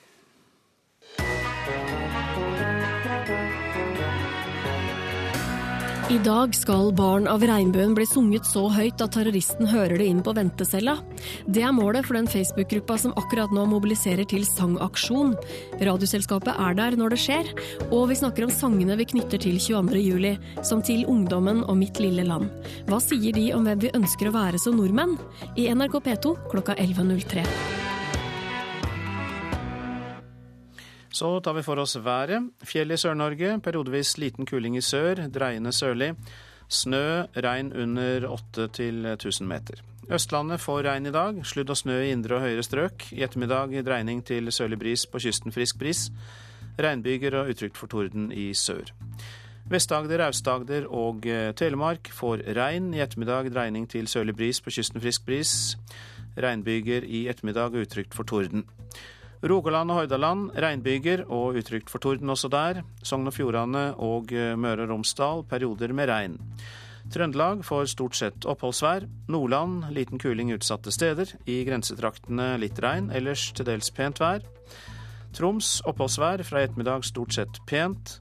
[6.09, 10.23] I dag skal Barn av regnbuen bli sunget så høyt at terroristen hører det inn
[10.25, 10.95] på ventecella.
[11.45, 15.35] Det er målet for den Facebook-gruppa som akkurat nå mobiliserer til sangaksjon.
[15.85, 17.53] Radioselskapet er der når det skjer,
[17.91, 22.25] og vi snakker om sangene vi knytter til 22.07, som til ungdommen og mitt lille
[22.25, 22.49] land.
[22.89, 25.19] Hva sier de om hvem vi ønsker å være som nordmenn?
[25.61, 27.98] I NRK P2 klokka 11.03.
[31.19, 32.53] Så tar vi for oss været.
[32.63, 36.13] Fjell i Sør-Norge, periodevis liten kuling i sør, dreiende sørlig.
[36.71, 39.83] Snø, regn under 8-1000 meter.
[40.15, 41.41] Østlandet får regn i dag.
[41.43, 43.09] Sludd og snø i indre og høyere strøk.
[43.11, 46.07] I ettermiddag dreining til sørlig bris på kysten, frisk bris.
[46.79, 48.95] Regnbyger og utrygt for torden i sør.
[49.69, 52.93] Vest-Agder, Aust-Agder og eh, Telemark får regn.
[52.95, 55.75] I ettermiddag dreining til sørlig bris på kysten, frisk bris.
[56.39, 58.69] Regnbyger i ettermiddag og utrygt for torden.
[59.39, 62.83] Rogaland og Hordaland regnbyger og utrygt for torden også der.
[63.07, 66.35] Sogn og Fjordane og eh, Møre og Romsdal perioder med regn.
[67.09, 69.07] Trøndelag får stort sett oppholdsvær.
[69.31, 71.31] Nordland liten kuling utsatte steder.
[71.47, 74.43] I grensetraktene litt regn, ellers til dels pent vær.
[75.39, 78.19] Troms oppholdsvær, fra i ettermiddag stort sett pent.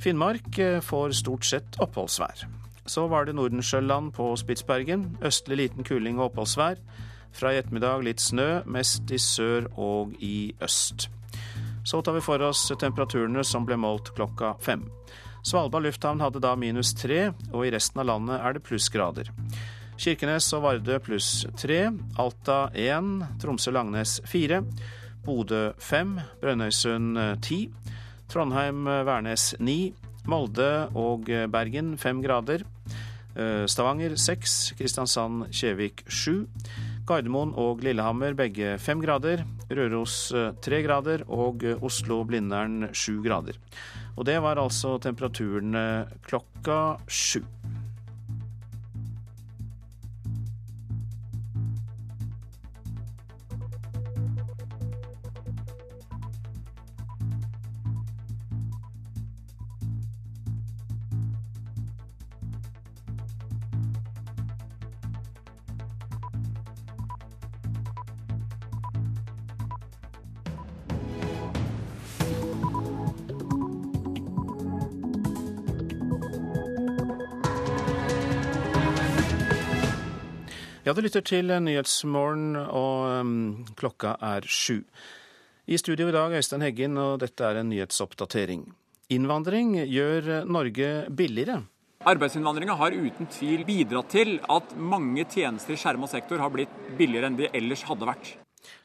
[0.00, 2.46] Finnmark eh, får stort sett oppholdsvær.
[2.86, 5.16] Så var det Nordensjøland på Spitsbergen.
[5.26, 6.78] Østlig liten kuling og oppholdsvær.
[7.32, 11.08] Fra i ettermiddag litt snø, mest i sør og i øst.
[11.84, 14.84] Så tar vi for oss temperaturene som ble målt klokka fem.
[15.42, 19.32] Svalbard lufthavn hadde da minus tre, og i resten av landet er det plussgrader.
[19.98, 21.88] Kirkenes og Vardø pluss tre,
[22.22, 24.62] Alta én, Tromsø-Langnes fire,
[25.26, 27.64] Bodø fem, Brønnøysund ti,
[28.30, 29.92] Trondheim-Værnes ni,
[30.30, 32.62] Molde og Bergen fem grader.
[33.66, 36.44] Stavanger seks, Kristiansand-Kjevik sju.
[37.12, 39.42] Gardermoen og Lillehammer begge fem grader.
[39.68, 40.16] Røros
[40.64, 43.58] tre grader og Oslo-Blindern sju grader.
[44.16, 47.42] Og det var altså temperaturene klokka sju.
[80.92, 83.36] Ja, du lytter til Nyhetsmorgen, og um,
[83.80, 84.82] klokka er sju.
[85.64, 88.66] I studio i dag Øystein Heggen, og dette er en nyhetsoppdatering.
[89.16, 91.62] Innvandring gjør Norge billigere.
[92.12, 97.32] Arbeidsinnvandringa har uten tvil bidratt til at mange tjenester i skjerma sektor har blitt billigere
[97.32, 98.34] enn de ellers hadde vært.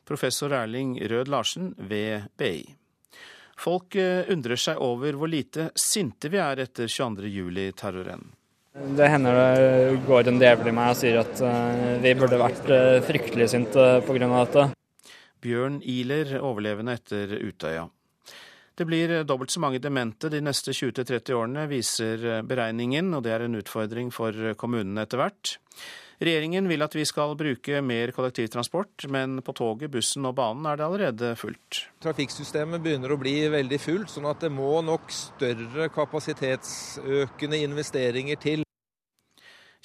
[0.07, 2.63] Professor Erling Rød Larsen ved BI.
[3.59, 8.29] Folk eh, undrer seg over hvor lite sinte vi er etter 22.07-terroren.
[8.77, 12.67] Det hender det går en djevel i meg og sier at eh, vi burde vært
[12.69, 14.27] eh, fryktelig sinte pga.
[14.29, 14.65] dette.
[15.41, 17.87] Bjørn Ihler, overlevende etter Utøya.
[18.77, 23.47] Det blir dobbelt så mange demente de neste 20-30 årene, viser beregningen, og det er
[23.47, 25.57] en utfordring for kommunene etter hvert.
[26.17, 30.79] Regjeringen vil at vi skal bruke mer kollektivtransport, men på toget, bussen og banen er
[30.79, 31.83] det allerede fullt.
[32.01, 38.66] Trafikksystemet begynner å bli veldig fullt, sånn at det må nok større kapasitetsøkende investeringer til.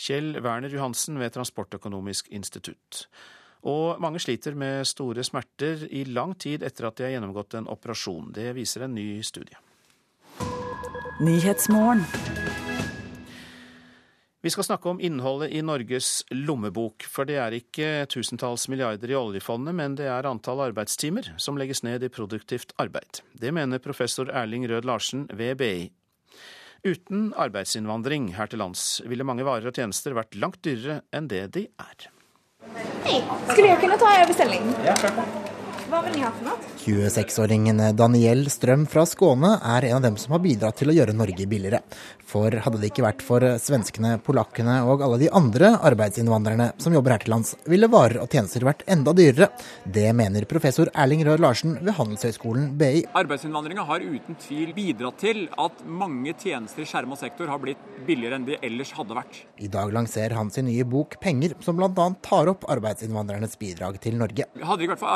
[0.02, 3.06] Kjell Werner Johansen ved Transportøkonomisk institutt.
[3.62, 7.70] Og mange sliter med store smerter i lang tid etter at de har gjennomgått en
[7.70, 8.32] operasjon.
[8.34, 9.58] Det viser en ny studie.
[14.42, 19.14] Vi skal snakke om innholdet i Norges lommebok, for det er ikke tusentalls milliarder i
[19.14, 23.22] oljefondet, men det er antall arbeidstimer som legges ned i produktivt arbeid.
[23.38, 25.76] Det mener professor Erling Rød Larsen ved BI.
[26.82, 31.44] Uten arbeidsinnvandring her til lands ville mange varer og tjenester vært langt dyrere enn det
[31.54, 32.08] de er.
[33.06, 33.20] Hei,
[33.52, 34.70] skulle jeg kunne ta en bestilling?
[34.82, 35.51] Ja, klart
[35.92, 36.70] Hva vil ni ha for noe?
[36.82, 41.12] 26-åringen Daniel Strøm fra Skåne er en av dem som har bidratt til å gjøre
[41.12, 41.82] Norge billigere.
[42.32, 47.12] For hadde det ikke vært for svenskene, polakkene og alle de andre arbeidsinnvandrerne som jobber
[47.12, 49.50] her til lands, ville varer og tjenester vært enda dyrere.
[49.84, 53.04] Det mener professor Erling Rød Larsen ved Handelshøyskolen BI.
[53.20, 58.40] Arbeidsinnvandringa har uten tvil bidratt til at mange tjenester i skjerma sektor har blitt billigere
[58.40, 59.42] enn de ellers hadde vært.
[59.60, 62.08] I dag lanserer han sin nye bok 'Penger', som bl.a.
[62.24, 64.48] tar opp arbeidsinnvandrernes bidrag til Norge.
[64.56, 65.12] Hadde det ikke vært for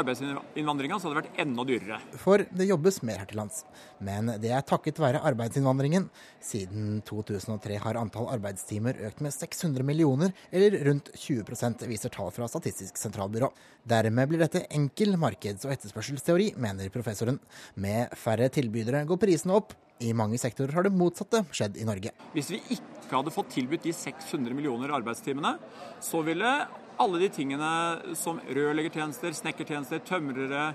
[0.67, 1.99] arbeidsinnvandringa, så hadde det vært enda dyrere.
[2.21, 3.65] For det jobbes mer her til lands.
[4.01, 6.09] Men det er takket være arbeidsinnvandringen.
[6.43, 12.49] Siden 2003 har antall arbeidstimer økt med 600 millioner, eller rundt 20% viser tall fra
[12.51, 13.51] Statistisk sentralbyrå.
[13.87, 17.41] Dermed blir dette enkel markeds- og etterspørselsteori, mener professoren.
[17.75, 19.75] Med færre tilbydere går prisene opp.
[20.01, 22.11] I mange sektorer har det motsatte skjedd i Norge.
[22.35, 25.55] Hvis vi ikke hadde fått tilbudt de 600 millioner arbeidstimene,
[26.05, 26.51] så ville
[27.03, 27.71] alle de tingene
[28.19, 30.71] som rørleggertjenester, snekkertjenester, tømrere,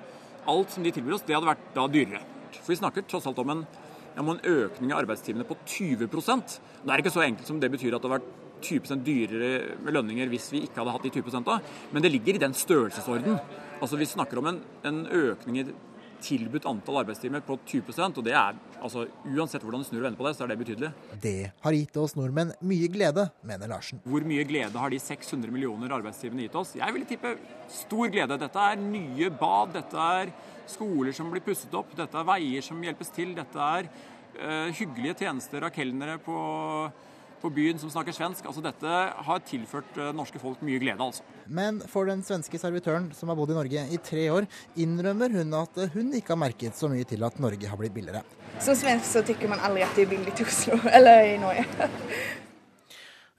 [0.52, 2.22] alt som de tilbyr oss, det hadde vært da dyrere.
[2.60, 3.66] For vi snakker tross alt om en,
[4.22, 7.96] om en økning i arbeidstimene på 20% Det er ikke så enkelt som det betyr
[7.96, 11.46] at det hadde vært 20 dyrere med lønninger hvis vi ikke hadde hatt de 20
[11.48, 11.58] da,
[11.94, 13.40] men det ligger i den størrelsesorden.
[13.82, 15.66] Altså Vi snakker om en, en økning i
[16.22, 20.20] tilbudt antall arbeidstimer på 20% og det er altså uansett hvordan du snur og vender
[20.20, 20.92] på det, så er det betydelig.
[21.24, 24.02] Det har gitt oss nordmenn mye glede, mener Larsen.
[24.06, 26.74] Hvor mye glede har de 600 millioner arbeidstimene gitt oss?
[26.80, 27.36] Jeg vil tippe
[27.72, 28.40] stor glede.
[28.42, 30.34] Dette er nye bad, dette er
[30.72, 35.22] skoler som blir pusset opp, dette er veier som hjelpes til, dette er uh, hyggelige
[35.24, 36.38] tjenester av kelnere på
[37.42, 38.46] på byen som snakker svensk.
[38.46, 41.26] Altså Dette har tilført norske folk mye glede, altså.
[41.48, 44.48] Men for den svenske servitøren som har bodd i Norge i tre år,
[44.80, 48.24] innrømmer hun at hun ikke har merket så mye til at Norge har blitt billigere.
[48.62, 51.66] Som svensk så tykker man aldri at det er billig i Oslo, eller i Norge.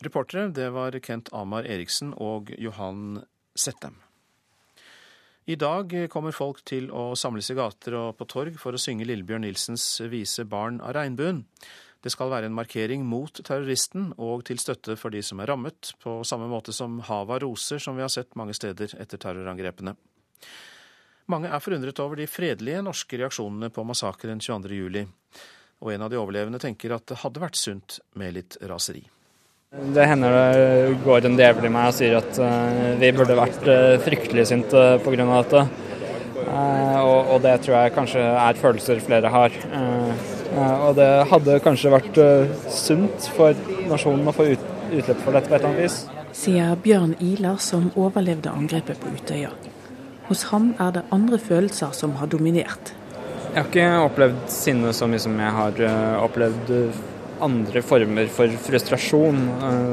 [0.03, 3.23] Reportere det var Kent Amar Eriksen og Johan
[3.55, 4.01] Settem.
[5.51, 9.09] I dag kommer folk til å samles i gater og på torg for å synge
[9.09, 11.43] Lillebjørn Nilsens vise 'Barn av regnbuen'.
[12.03, 15.93] Det skal være en markering mot terroristen og til støtte for de som er rammet,
[16.03, 19.95] på samme måte som havet av roser som vi har sett mange steder etter terrorangrepene.
[21.31, 25.07] Mange er forundret over de fredelige norske reaksjonene på massakren 22.07,
[25.83, 29.05] og en av de overlevende tenker at det hadde vært sunt med litt raseri.
[29.73, 32.37] Det hender det går en djevel i meg og sier at
[33.01, 33.63] vi burde vært
[34.05, 35.25] fryktelig sinte pga.
[35.31, 35.63] dette.
[36.53, 39.57] Og det tror jeg kanskje er følelser flere har.
[40.53, 42.19] Og det hadde kanskje vært
[42.73, 43.57] sunt for
[43.89, 46.01] nasjonen å få utløp for dette på et eller annet vis.
[46.37, 49.53] Sier Bjørn Ilar som overlevde angrepet på Utøya.
[50.29, 52.93] Hos ham er det andre følelser som har dominert.
[53.53, 55.83] Jeg har ikke opplevd sinne så mye som jeg har
[56.23, 56.71] opplevd
[57.43, 59.41] andre former for frustrasjon,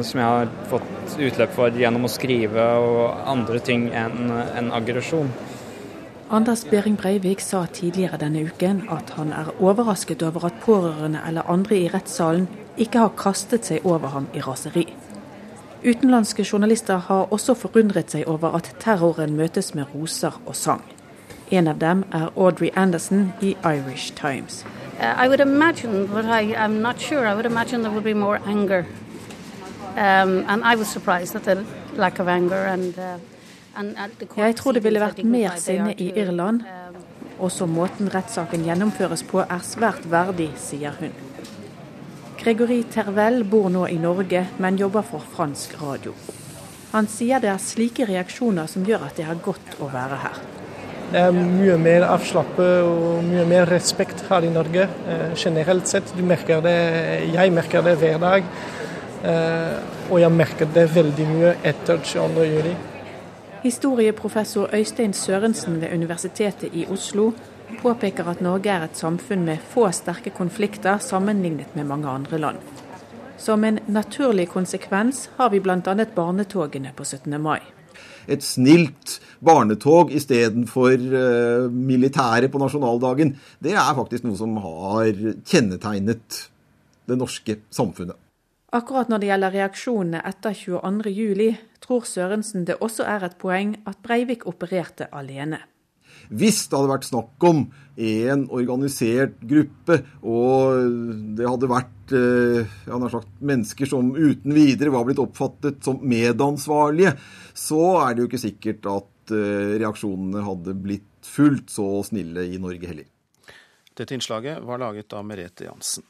[0.06, 5.32] som jeg har fått utløp for gjennom å skrive og andre ting enn en aggresjon.
[6.32, 11.50] Anders Behring Breivik sa tidligere denne uken at han er overrasket over at pårørende eller
[11.50, 14.86] andre i rettssalen ikke har kastet seg over ham i raseri.
[15.82, 20.84] Utenlandske journalister har også forundret seg over at terroren møtes med roser og sang.
[21.52, 24.66] En av dem er Audrey Anderson i Irish Times.
[25.00, 27.26] Uh, I would imagine, but I, I'm not sure.
[27.26, 28.86] I would imagine there would be more anger.
[29.98, 31.66] Um, and I at the
[31.96, 33.18] lack of anger and, uh,
[33.76, 36.64] Jeg tror det ville vært mer sinne i Irland.
[37.40, 41.14] Også måten rettssaken gjennomføres på er svært verdig, sier hun.
[42.40, 46.14] Gregory Tervel bor nå i Norge, men jobber for fransk radio.
[46.94, 50.40] Han sier det er slike reaksjoner som gjør at det er godt å være her.
[51.10, 54.86] Det er mye mer avslappet og mye mer respekt her i Norge.
[55.10, 56.12] Eh, generelt sett.
[56.18, 56.76] Du merker det,
[57.34, 58.52] jeg merker det hver dag.
[59.26, 62.46] Eh, og jeg merker det veldig mye etter 22.
[62.52, 62.76] juli.
[63.64, 67.32] Historieprofessor Øystein Sørensen ved Universitetet i Oslo
[67.82, 72.62] påpeker at Norge er et samfunn med få sterke konflikter sammenlignet med mange andre land.
[73.38, 76.06] Som en naturlig konsekvens har vi bl.a.
[76.16, 77.36] barnetogene på 17.
[77.42, 77.60] mai.
[78.28, 85.12] Et snilt barnetog istedenfor uh, militæret på nasjonaldagen, det er faktisk noe som har
[85.44, 86.44] kjennetegnet
[87.10, 88.16] det norske samfunnet.
[88.70, 93.98] Akkurat når det gjelder reaksjonene etter 22.07, tror Sørensen det også er et poeng at
[94.06, 95.64] Breivik opererte alene.
[96.30, 97.64] Hvis det hadde vært snakk om
[97.98, 100.84] en organisert gruppe, og
[101.38, 102.76] det hadde vært eh,
[103.10, 107.16] sagt, mennesker som uten videre var blitt oppfattet som medansvarlige,
[107.58, 112.62] så er det jo ikke sikkert at eh, reaksjonene hadde blitt fullt så snille i
[112.62, 113.10] Norge heller.
[113.98, 116.06] Dette innslaget var laget av Merete Jansen.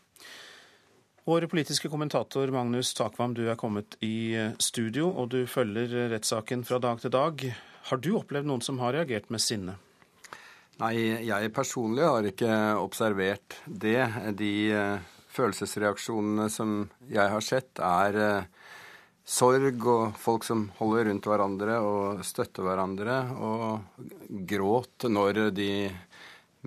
[1.23, 6.63] Vår politiske kommentator Magnus Takvam, du er kommet i eh, studio, og du følger rettssaken
[6.63, 7.43] fra dag til dag.
[7.89, 9.75] Har du opplevd noen som har reagert med sinne?
[10.79, 10.93] Nei,
[11.27, 13.99] jeg personlig har ikke observert det.
[14.39, 18.47] De uh, følelsesreaksjonene som jeg har sett, er
[19.29, 25.71] sorg og folk som holder rundt hverandre og støtter hverandre, og gråt når de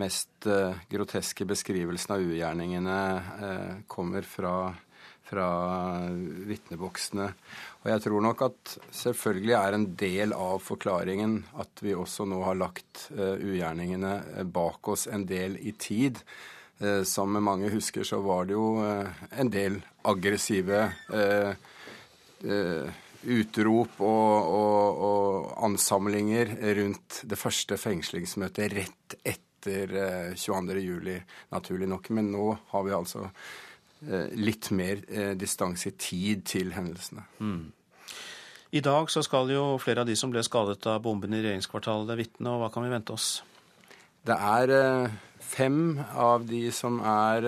[0.01, 2.97] mest uh, groteske beskrivelsene av ugjerningene
[3.91, 4.55] kommer fra,
[5.29, 5.49] fra
[6.49, 7.29] vitneboksene.
[7.83, 12.41] Og jeg tror nok at selvfølgelig er en del av forklaringen at vi også nå
[12.47, 16.23] har lagt uh, ugjerningene eh, bak oss en del i tid.
[17.07, 19.77] Som mange husker, så var det jo en del
[20.11, 20.81] aggressive
[23.23, 31.21] utrop og, og, og, ansamlinger rundt det første fengslingsmøtet rett etter 22.07,
[31.55, 32.11] naturlig nok.
[32.17, 33.29] Men nå har vi altså
[34.11, 37.23] Eh, litt mer eh, distanse i tid til hendelsene.
[37.39, 37.71] Mm.
[38.75, 42.19] I dag så skal jo flere av de som ble skadet av bomben i regjeringskvartalet
[42.19, 43.29] vitne, og hva kan vi vente oss?
[44.27, 47.47] Det er eh, fem av de som er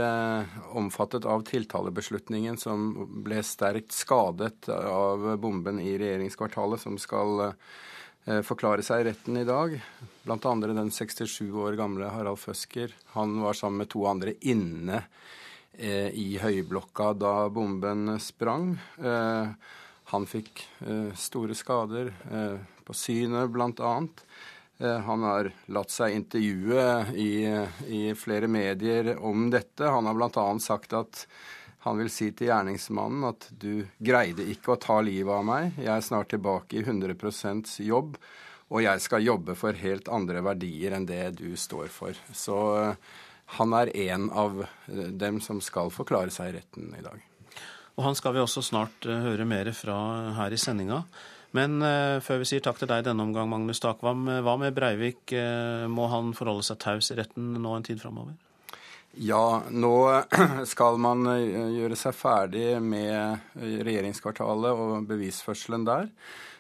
[0.79, 2.93] omfattet av tiltalebeslutningen, som
[3.27, 7.49] ble sterkt skadet av bomben i regjeringskvartalet, som skal
[8.25, 9.75] forklare seg i retten i dag.
[10.25, 12.95] Blant andre den 67 år gamle Harald Føsker.
[13.13, 15.03] Han var sammen med to andre inne
[15.79, 18.77] Eh, i høyblokka da bomben sprang.
[19.03, 19.49] Eh,
[20.13, 22.13] han fikk eh, store skader
[22.85, 23.95] på synet, bl.a.
[25.07, 27.47] Han har latt seg intervjue i,
[27.89, 29.87] i flere medier om dette.
[29.87, 30.47] Han har bl.a.
[30.61, 31.23] sagt at
[31.85, 35.75] han vil si til gjerningsmannen at du greide ikke å ta livet av meg.
[35.77, 38.17] Jeg er snart tilbake i 100% jobb,
[38.73, 42.17] og jeg skal jobbe for helt andre verdier enn det du står for.
[42.33, 42.57] Så
[43.59, 47.21] han er en av eh, dem som skal forklare seg i retten i dag.
[47.95, 49.99] Og Han skal vi også snart eh, høre mer fra
[50.41, 51.05] her i sendinga.
[51.55, 51.79] Men
[52.27, 55.31] før vi sier takk til deg denne omgang, Magnus Takvam, hva med Breivik?
[55.87, 58.35] Må han forholde seg taus i retten nå en tid framover?
[59.17, 59.95] Ja, nå
[60.73, 66.11] skal man gjøre seg ferdig med regjeringskvartalet og bevisførselen der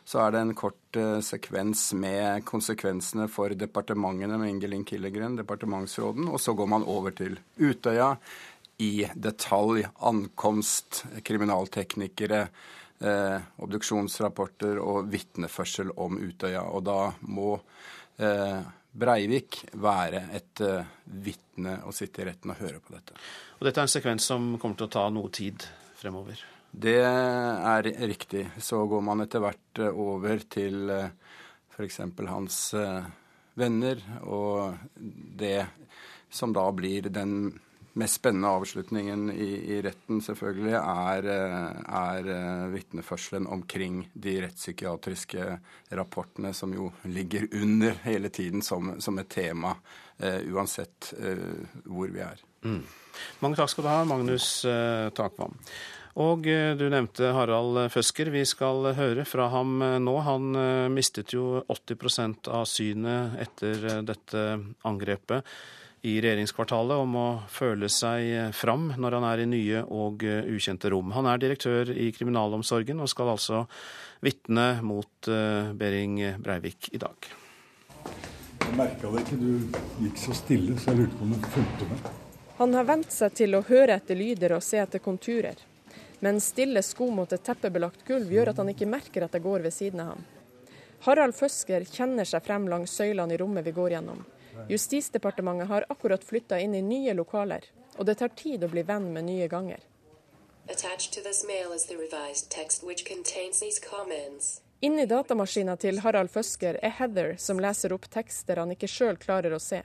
[0.04, 6.28] så er det en kort uh, sekvens med konsekvensene for departementene med Ingelin Killegren, departementsråden,
[6.28, 8.12] og så går man over til Utøya
[8.84, 9.86] i detalj.
[10.04, 12.40] Ankomst, kriminalteknikere,
[12.98, 16.64] eh, obduksjonsrapporter og vitneførsel om Utøya.
[16.74, 18.58] Og da må uh,
[18.94, 20.86] Breivik være et uh,
[21.24, 23.16] vitne og sitte i retten og høre på dette.
[23.58, 25.66] Og dette er en sekvens som kommer til å ta noe tid
[25.98, 26.44] fremover?
[26.74, 28.48] Det er riktig.
[28.58, 31.12] Så går man etter hvert eh, over til eh,
[31.70, 32.00] f.eks.
[32.26, 33.06] hans eh,
[33.54, 34.74] venner, og
[35.38, 35.68] det
[36.34, 37.52] som da blir den
[38.00, 42.28] mest spennende avslutningen i, i retten, selvfølgelig, er, er
[42.72, 45.46] vitneførselen omkring de rettspsykiatriske
[45.94, 49.76] rapportene, som jo ligger under hele tiden som, som et tema,
[50.22, 52.42] uh, uansett uh, hvor vi er.
[52.66, 52.82] Mm.
[53.44, 55.54] Mange takk skal du ha, Magnus uh, Takvam.
[56.20, 58.30] Og eh, du nevnte Harald Føsker.
[58.30, 60.14] Vi skal høre fra ham eh, nå.
[60.22, 64.44] Han eh, mistet jo 80% av synet etter dette
[64.86, 65.56] angrepet
[66.04, 71.14] i regjeringskvartalet om å føle seg fram når han er i nye og ukjente rom.
[71.16, 73.64] Han er direktør i kriminalomsorgen og skal altså
[74.24, 75.30] vitne mot
[75.80, 77.30] Behring Breivik i dag.
[78.64, 81.88] Jeg merka det ikke, du gikk så stille, så jeg lurte på om du fulgte
[81.92, 82.10] med.
[82.58, 85.64] Han har vent seg til å høre etter lyder og se etter konturer
[86.24, 89.60] men stille sko mot et teppebelagt gulv gjør at han ikke merker at jeg går
[89.66, 90.22] ved siden av ham.
[91.04, 94.22] Harald Føsker kjenner seg frem langs søylene i rommet vi går gjennom.
[94.68, 97.64] Justisdepartementet har akkurat flytta inn i nye lokaler,
[97.96, 99.80] og det tar tid å bli venn med nye ganger.
[104.80, 109.54] Inni datamaskina til Harald Føsker er Heather som leser opp tekster han ikke sjøl klarer
[109.56, 109.82] å se.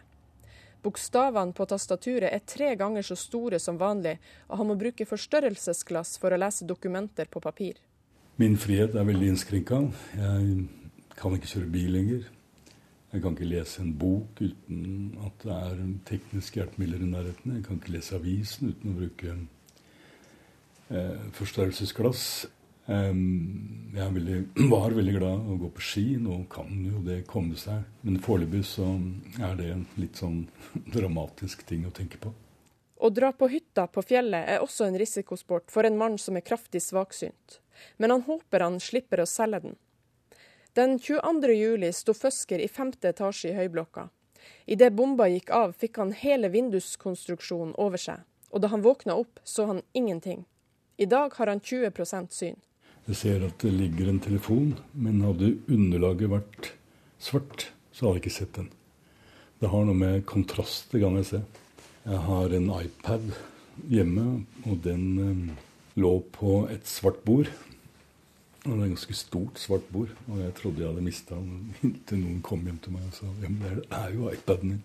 [0.82, 4.16] Bokstavene på tastaturet er tre ganger så store som vanlig,
[4.48, 7.82] og han må bruke forstørrelsesglass for å lese dokumenter på papir.
[8.40, 9.82] Min frihet er veldig innskrenka.
[10.16, 12.30] Jeg kan ikke kjøre bil lenger.
[13.10, 17.56] Jeg kan ikke lese en bok uten at det er tekniske hjelpemidler i nærheten.
[17.58, 19.36] Jeg kan ikke lese avisen uten å bruke
[20.94, 22.24] eh, forstørrelsesglass.
[22.90, 24.38] Um, jeg veldig,
[24.74, 26.06] var veldig glad å gå på ski.
[26.22, 27.82] Nå kan jo det komme seg.
[28.06, 28.92] Men foreløpig så
[29.42, 30.44] er det en litt sånn
[30.96, 32.34] dramatisk ting å tenke på.
[33.00, 36.46] Å dra på hytta på fjellet er også en risikosport for en mann som er
[36.46, 37.62] kraftig svaksynt.
[37.98, 39.78] Men han håper han slipper å selge den.
[40.80, 41.48] Den 22.
[41.54, 44.06] juli sto Føsker i femte etasje i høyblokka.
[44.72, 48.22] Idet bomba gikk av, fikk han hele vinduskonstruksjonen over seg.
[48.56, 50.46] Og da han våkna opp, så han ingenting.
[50.96, 52.56] I dag har han 20% syn.
[53.10, 56.72] Jeg ser at det ligger en telefon, men hadde underlaget vært
[57.20, 58.72] svart, så hadde jeg ikke sett den.
[59.60, 61.42] Det har noe med kontrast det kan jeg se.
[62.06, 63.34] Jeg har en iPad
[63.92, 64.30] hjemme,
[64.64, 65.44] og den eh,
[66.00, 67.52] lå på et svart bord.
[68.64, 72.20] Det var et ganske stort svart bord, og jeg trodde jeg hadde mista den inntil
[72.24, 74.82] noen kom hjem til meg og sa ja, men det er jo iPaden min.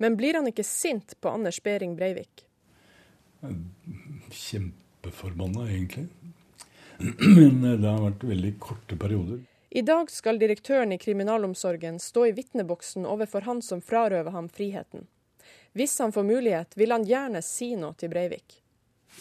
[0.00, 2.46] Men blir han ikke sint på Anders Behring Breivik?
[4.30, 6.06] Kjempeforbanna, egentlig.
[7.36, 9.42] Men det har vært veldig korte perioder.
[9.70, 15.04] I dag skal direktøren i kriminalomsorgen stå i vitneboksen overfor han som frarøver ham friheten.
[15.72, 18.62] Hvis han får mulighet, vil han gjerne si noe til Breivik.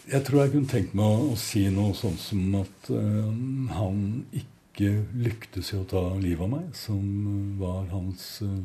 [0.08, 3.28] Jeg tror jeg kunne tenkt meg å, si noe sånn som at uh,
[3.76, 4.00] han
[4.32, 7.04] ikke lyktes i å ta livet av meg, som
[7.60, 8.56] var hans uh,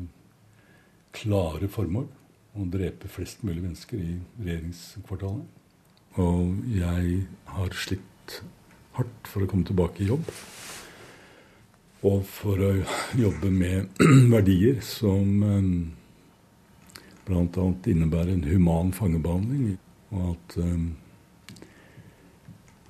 [1.15, 2.07] klare formål.
[2.55, 5.45] Å drepe flest mulig mennesker i regjeringskvartalet.
[6.23, 8.39] Og jeg har slitt
[8.95, 10.29] hardt for å komme tilbake i jobb.
[12.05, 12.71] Og for å
[13.17, 14.01] jobbe med
[14.33, 15.71] verdier som um,
[17.27, 17.65] bl.a.
[17.91, 19.75] innebærer en human fangebehandling.
[20.15, 20.93] Og at um,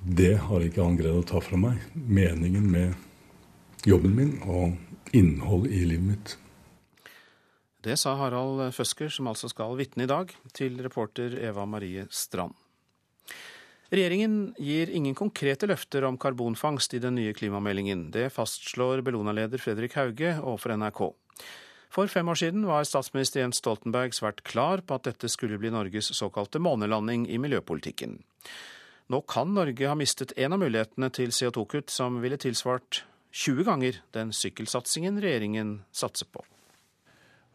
[0.06, 1.80] det har ikke han greid å ta fra meg.
[1.94, 6.34] Meningen med jobben min og innholdet i livet mitt.
[7.82, 12.54] Det sa Harald Føsker, som altså skal vitne i dag, til reporter Eva Marie Strand.
[13.90, 18.08] Regjeringen gir ingen konkrete løfter om karbonfangst i den nye klimameldingen.
[18.14, 21.02] Det fastslår Bellona-leder Fredrik Hauge overfor NRK.
[21.94, 25.70] For fem år siden var statsminister Jens Stoltenberg svært klar på at dette skulle bli
[25.74, 28.18] Norges såkalte månelanding i miljøpolitikken.
[29.06, 33.04] Nå kan Norge ha mistet en av mulighetene til CO2-kutt som ville tilsvart
[33.36, 36.42] 20 ganger den sykkelsatsingen regjeringen satser på.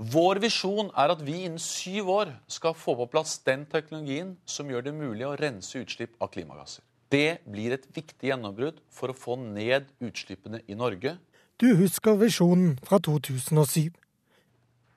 [0.02, 4.72] Vår visjon er at vi innen syv år skal få på plass den teknologien som
[4.72, 6.86] gjør det mulig å rense utslipp av klimagasser.
[7.12, 11.18] Det blir et viktig gjennombrudd for å få ned utslippene i Norge.
[11.60, 13.92] Du husker visjonen fra 2007.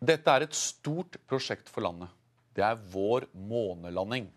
[0.04, 2.14] Dette er et stort prosjekt for landet.
[2.54, 4.30] Det er vår månelanding.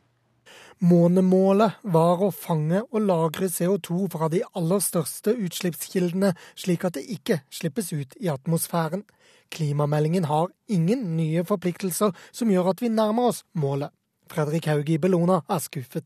[0.77, 7.07] Månemålet var å fange og lagre CO2 fra de aller største utslippskildene, slik at det
[7.15, 9.01] ikke slippes ut i atmosfæren.
[9.49, 13.89] Klimameldingen har ingen nye forpliktelser som gjør at vi nærmer oss målet.
[14.29, 16.05] Fredrik Haug i Bellona er skuffet.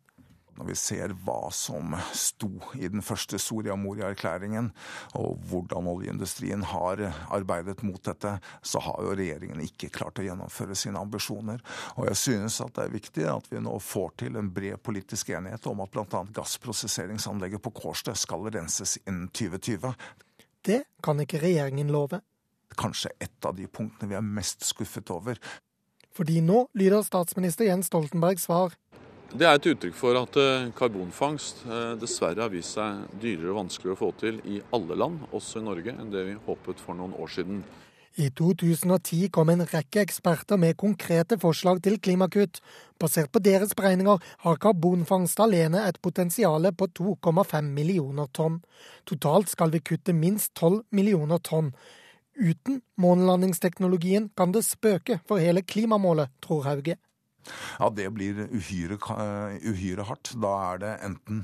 [0.60, 4.70] Når vi ser hva som sto i den første Soria Moria-erklæringen,
[5.18, 10.76] og hvordan oljeindustrien har arbeidet mot dette, så har jo regjeringen ikke klart å gjennomføre
[10.78, 11.64] sine ambisjoner.
[11.96, 15.32] Og jeg synes at det er viktig at vi nå får til en bred politisk
[15.34, 16.24] enighet om at bl.a.
[16.36, 19.96] gassprosesseringsanlegget på Kårstø skal renses innen 2020.
[20.68, 22.22] Det kan ikke regjeringen love.
[22.78, 25.40] Kanskje et av de punktene vi er mest skuffet over.
[26.12, 28.76] Fordi nå lyder statsminister Jens Stoltenbergs svar
[29.32, 33.62] det er et uttrykk for at eh, karbonfangst eh, dessverre har vist seg dyrere og
[33.62, 36.98] vanskeligere å få til i alle land, også i Norge, enn det vi håpet for
[37.00, 37.62] noen år siden.
[38.20, 42.60] I 2010 kom en rekke eksperter med konkrete forslag til klimakutt.
[43.00, 48.60] Basert på deres beregninger har karbonfangst alene et potensial på 2,5 millioner tonn.
[49.08, 51.72] Totalt skal vi kutte minst 12 millioner tonn.
[52.36, 57.00] Uten månelandingsteknologien kan det spøke for hele klimamålet, tror Hauge.
[57.80, 58.98] Ja, det blir uhyre,
[59.66, 60.34] uhyre, hardt.
[60.42, 61.44] Da er det enten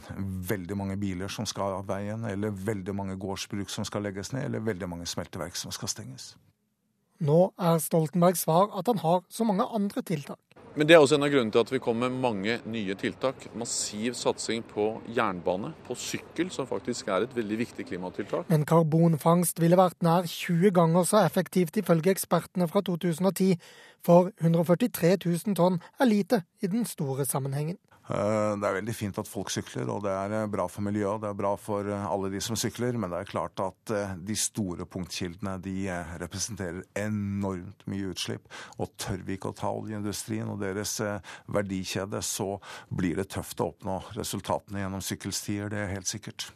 [0.50, 4.50] veldig mange biler som skal av veien, eller veldig mange gårdsbruk som skal legges ned,
[4.50, 6.36] eller veldig mange smelteverk som skal stenges.
[7.24, 10.47] Nå er Stoltenbergs svar at han har så mange andre tiltak.
[10.78, 13.47] Men det er også en av grunnene til at vi kommer med mange nye tiltak.
[13.57, 18.45] Massiv satsing på jernbane, på sykkel, som faktisk er et veldig viktig klimatiltak.
[18.53, 23.57] Men karbonfangst ville vært nær 20 ganger så effektivt ifølge ekspertene fra 2010,
[24.05, 27.80] for 143 000 tonn er lite i den store sammenhengen.
[28.08, 31.22] Eh, det er veldig fint at folk sykler, og det er eh, bra for miljøet.
[31.24, 33.93] Det er bra for eh, alle de som sykler, men det er klart at
[34.28, 35.76] de store punktkildene de
[36.22, 38.47] representerer enormt mye utslipp.
[38.80, 40.97] Og tør vi ikke å ta oljeindustrien og deres
[41.51, 42.55] verdikjede, så
[42.93, 45.72] blir det tøft å oppnå resultatene gjennom sykkelstier.
[45.74, 46.49] Det er helt sikkert.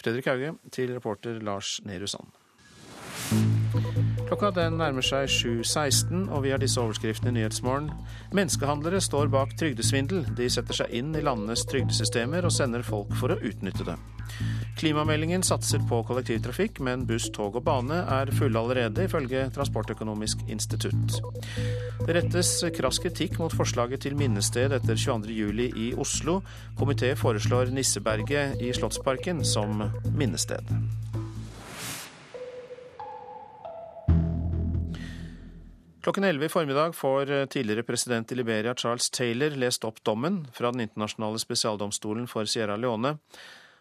[0.00, 2.32] Fredrik Hauge til reporter Lars Nehru Sand.
[4.34, 7.92] Klokka den nærmer seg 7.16, og vi har disse overskriftene i Nyhetsmorgen.
[8.34, 10.24] Menneskehandlere står bak trygdesvindel.
[10.34, 13.94] De setter seg inn i landenes trygdesystemer og sender folk for å utnytte det.
[14.80, 21.20] Klimameldingen satser på kollektivtrafikk, men buss, tog og bane er fulle allerede, ifølge Transportøkonomisk institutt.
[22.02, 26.40] Det rettes krass kritikk mot forslaget til minnested etter 22.07 i Oslo.
[26.80, 30.74] Komité foreslår Nisseberget i Slottsparken som minnested.
[36.04, 40.42] Klokken 11 i formiddag får eh, tidligere president i Liberia Charles Taylor lest opp dommen
[40.52, 43.14] fra Den internasjonale spesialdomstolen for Sierra Leone.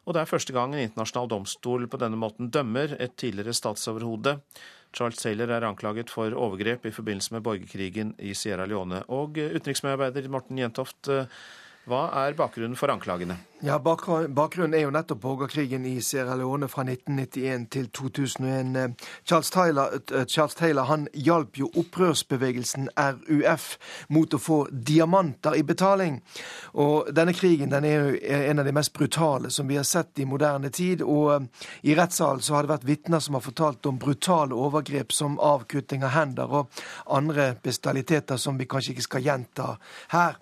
[0.08, 4.38] Og det er første gang en internasjonal domstol på denne måten dømmer et tidligere statsoverhode.
[4.96, 9.04] Charles Taylor er anklaget for overgrep i forbindelse med borgerkrigen i Sierra Leone.
[9.12, 11.28] Og eh, utenriksmedarbeider Morten Jentoft, eh,
[11.92, 13.36] hva er bakgrunnen for anklagene?
[13.66, 18.76] Ja, Bakgrunnen er jo nettopp borgerkrigen i Sierra Leone fra 1991 til 2001.
[18.76, 18.90] Eh,
[19.24, 23.68] Charles Taylor, eh, Charles Taylor han hjalp jo opprørsbevegelsen RUF
[24.10, 26.18] mot å få diamanter i betaling.
[26.74, 28.18] Og Denne krigen den er jo
[28.50, 31.02] en av de mest brutale som vi har sett i moderne tid.
[31.02, 31.48] og eh,
[31.84, 36.04] I rettssalen så har det vært vitner som har fortalt om brutale overgrep som avkutting
[36.04, 36.68] av hender og
[37.08, 39.78] andre bestialiteter som vi kanskje ikke skal gjenta
[40.10, 40.36] her.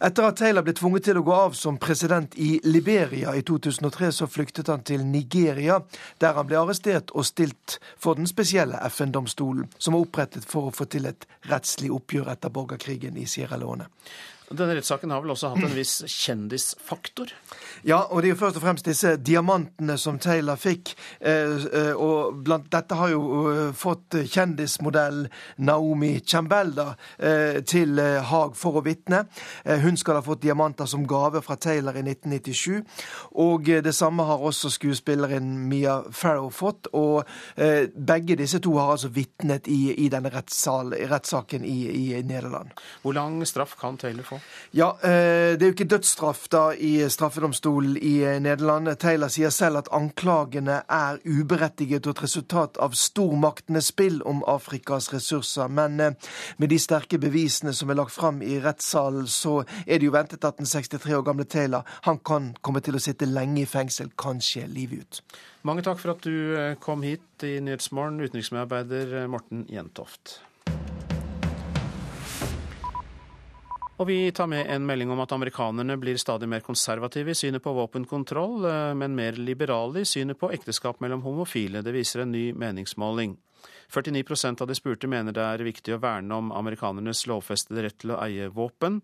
[0.00, 4.12] Etter at Taylor ble tvunget til å gå av som president i Liberia i 2003
[4.12, 5.80] så flyktet han til Nigeria,
[6.20, 10.74] der han ble arrestert og stilt for den spesielle FN-domstolen, som var opprettet for å
[10.74, 13.88] få til et rettslig oppgjør etter borgerkrigen i Sierra Leone.
[14.48, 17.34] Denne rettssaken har vel også hatt en viss kjendisfaktor?
[17.86, 20.94] Ja, og det er jo først og fremst disse diamantene som Taylor fikk.
[21.20, 23.20] Eh, eh, og blant dette har jo
[23.52, 25.26] eh, fått kjendismodell
[25.60, 26.94] Naomi Chambelda
[27.68, 29.24] til Haag for å vitne.
[29.82, 32.82] Hun skal ha fått diamanter som gave fra Taylor i 1997.
[33.42, 36.88] Og det samme har også skuespilleren Mia Farrow fått.
[36.96, 37.28] Og
[37.58, 42.72] begge disse to har altså vitnet i, i denne rettssaken i, i Nederland.
[43.02, 44.37] Hvor lang straff kan Taylor få?
[44.70, 48.90] Ja, eh, Det er jo ikke dødsstraff da i straffedomstolen i eh, Nederland.
[49.00, 55.12] Taylor sier selv at anklagene er uberettiget og et resultat av stormaktenes spill om Afrikas
[55.12, 55.68] ressurser.
[55.68, 60.08] Men eh, med de sterke bevisene som er lagt fram i rettssalen, så er det
[60.10, 63.62] jo ventet at den 63 år gamle Taylor han kan komme til å sitte lenge
[63.62, 65.22] i fengsel, kanskje livet ut.
[65.66, 70.38] Mange takk for at du kom hit i Nyhetsmorgen, utenriksmedarbeider Morten Jentoft.
[73.98, 77.62] Og vi tar med en melding om at amerikanerne blir stadig mer konservative i synet
[77.64, 81.82] på våpenkontroll, eh, men mer liberale i synet på ekteskap mellom homofile.
[81.82, 83.36] Det viser en ny meningsmåling.
[83.90, 88.14] 49% av de spurte mener det er viktig å verne om amerikanernes lovfestede rett til
[88.14, 89.00] å eie våpen.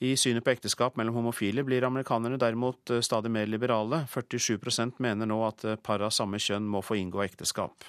[0.00, 4.06] I synet på ekteskap mellom homofile blir amerikanerne derimot eh, stadig mer liberale.
[4.08, 7.84] 47% mener nå at eh, par av samme kjønn må få inngå ekteskap.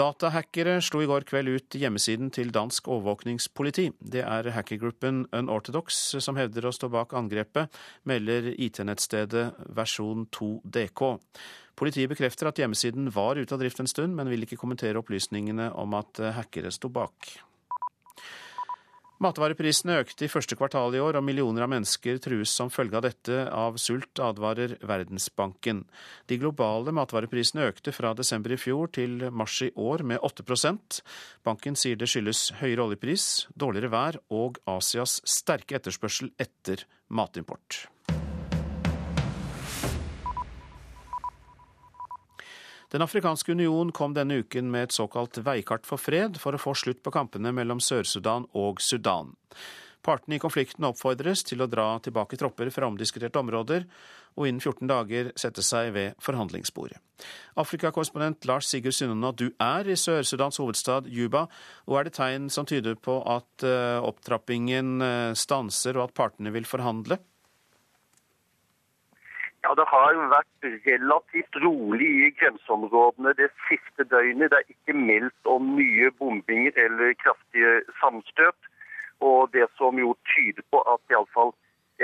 [0.00, 3.90] Datahackere slo i går kveld ut hjemmesiden til dansk overvåkningspoliti.
[4.00, 7.68] Det er hackergruppen Unorthodox som hevder å stå bak angrepet,
[8.08, 9.44] melder IT-nettstedet
[9.76, 11.04] versjon 2DK.
[11.76, 15.68] Politiet bekrefter at hjemmesiden var ute av drift en stund, men vil ikke kommentere opplysningene
[15.76, 17.34] om at hackere sto bak.
[19.20, 23.04] Matvareprisene økte i første kvartal i år, og millioner av mennesker trues som følge av
[23.04, 25.82] dette av sult, advarer Verdensbanken.
[26.24, 31.02] De globale matvareprisene økte fra desember i fjor til mars i år med 8%
[31.44, 37.90] Banken sier det skyldes høyere oljepris, dårligere vær og Asias sterke etterspørsel etter matimport.
[42.90, 46.74] Den afrikanske union kom denne uken med et såkalt veikart for fred for å få
[46.74, 49.30] slutt på kampene mellom Sør-Sudan og Sudan.
[50.02, 53.84] Partene i konflikten oppfordres til å dra tilbake tropper fra omdiskuterte områder,
[54.38, 56.98] og innen 14 dager sette seg ved forhandlingsbordet.
[57.60, 61.44] Afrikakorrespondent Lars Sigurd Sunnona, du er i Sør-Sudans hovedstad Juba,
[61.86, 66.54] og er det tegn som tyder på at eh, opptrappingen eh, stanser og at partene
[66.54, 67.20] vil forhandle?
[69.64, 74.50] Ja, Det har vært relativt rolig i grenseområdene det siste døgnet.
[74.50, 78.70] Det er ikke meldt om mye bombinger eller kraftige samstøt.
[79.20, 81.52] Og det som jo tyder på at iallfall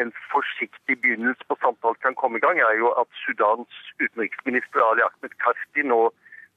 [0.03, 3.73] en forsiktig begynnelse på samtalen kan komme i gang, er jo at Sudans
[4.05, 6.03] utenriksminister Ali Ahmed Karti nå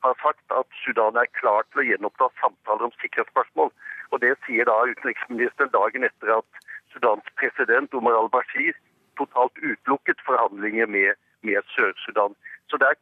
[0.04, 3.72] har sagt at Sudan er klar til å gjenoppta samtaler om sikkerhetsspørsmål.
[4.12, 8.76] Og Det sier da utenriksministeren dagen etter at Sudans president Omar al-Bashir
[9.20, 12.36] totalt utelukket forhandlinger med, med Sør-Sudan.
[12.70, 12.99] Så det er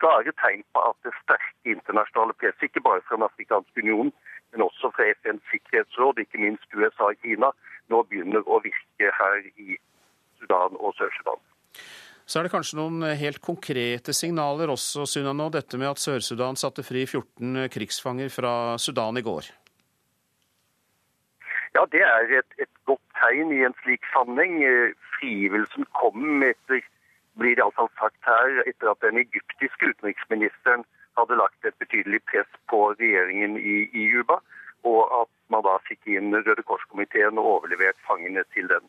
[0.00, 4.12] klare tegn på at det sterke internasjonale presset, ikke bare fra Den afrikanske union,
[4.52, 7.52] men også fra FNs sikkerhetsråd, ikke minst USA og Kina,
[7.90, 9.78] nå begynner å virke her i
[10.40, 11.40] Sudan og Sør-Sudan.
[12.30, 16.58] Så er det kanskje noen helt konkrete signaler også, Sunna, nå, dette med at Sør-Sudan
[16.60, 19.48] satte fri 14 krigsfanger fra Sudan i går?
[21.74, 24.62] Ja, det er et, et godt tegn i en slik sammenheng.
[25.20, 26.82] Frigivelsen kom etter
[27.38, 30.82] blir det iallfall sagt her, etter at den egyptiske utenriksministeren
[31.18, 34.40] hadde lagt et betydelig press på regjeringen i, i Juba,
[34.88, 38.88] og at man da fikk inn Røde Kors-komiteen og overlevert fangene til den.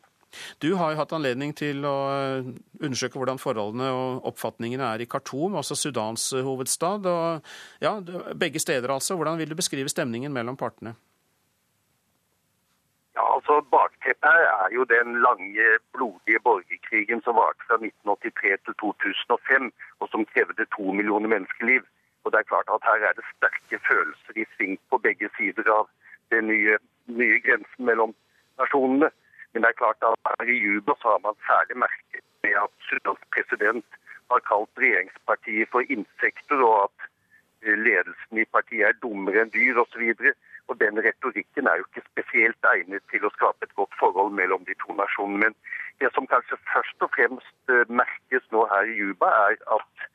[0.64, 5.08] Du har jo hatt anledning til å eh, undersøke hvordan forholdene og oppfatningene er i
[5.10, 7.08] Khartoum, også Sudans hovedstad.
[7.08, 7.50] Og,
[7.84, 7.98] ja,
[8.40, 9.18] begge steder altså.
[9.18, 10.94] Hvordan vil du beskrive stemningen mellom partene?
[13.16, 18.74] Ja, altså Bakteppet her er jo den lange, blodige borgerkrigen som varte fra 1983 til
[18.80, 21.82] 2005, og som krevde to millioner menneskeliv.
[22.24, 25.66] Og det er klart at Her er det sterke følelser i sving på begge sider
[25.78, 25.84] av
[26.32, 26.78] den nye,
[27.20, 28.14] nye grensen mellom
[28.60, 29.10] nasjonene.
[29.52, 32.72] Men det er klart at her i Juba så har man særlig merket med at
[32.88, 33.88] Sudans president
[34.30, 36.98] har kalt regjeringspartiet for insekter, og at
[37.66, 40.04] eh, ledelsen i partiet er dummere enn dyr osv.
[40.72, 44.62] Og den retorikken er jo ikke spesielt egnet til å skape et godt forhold mellom
[44.64, 45.40] de to nasjonene.
[45.44, 45.56] Men
[46.00, 50.06] det som kanskje først og fremst eh, merkes nå her i Juba, er at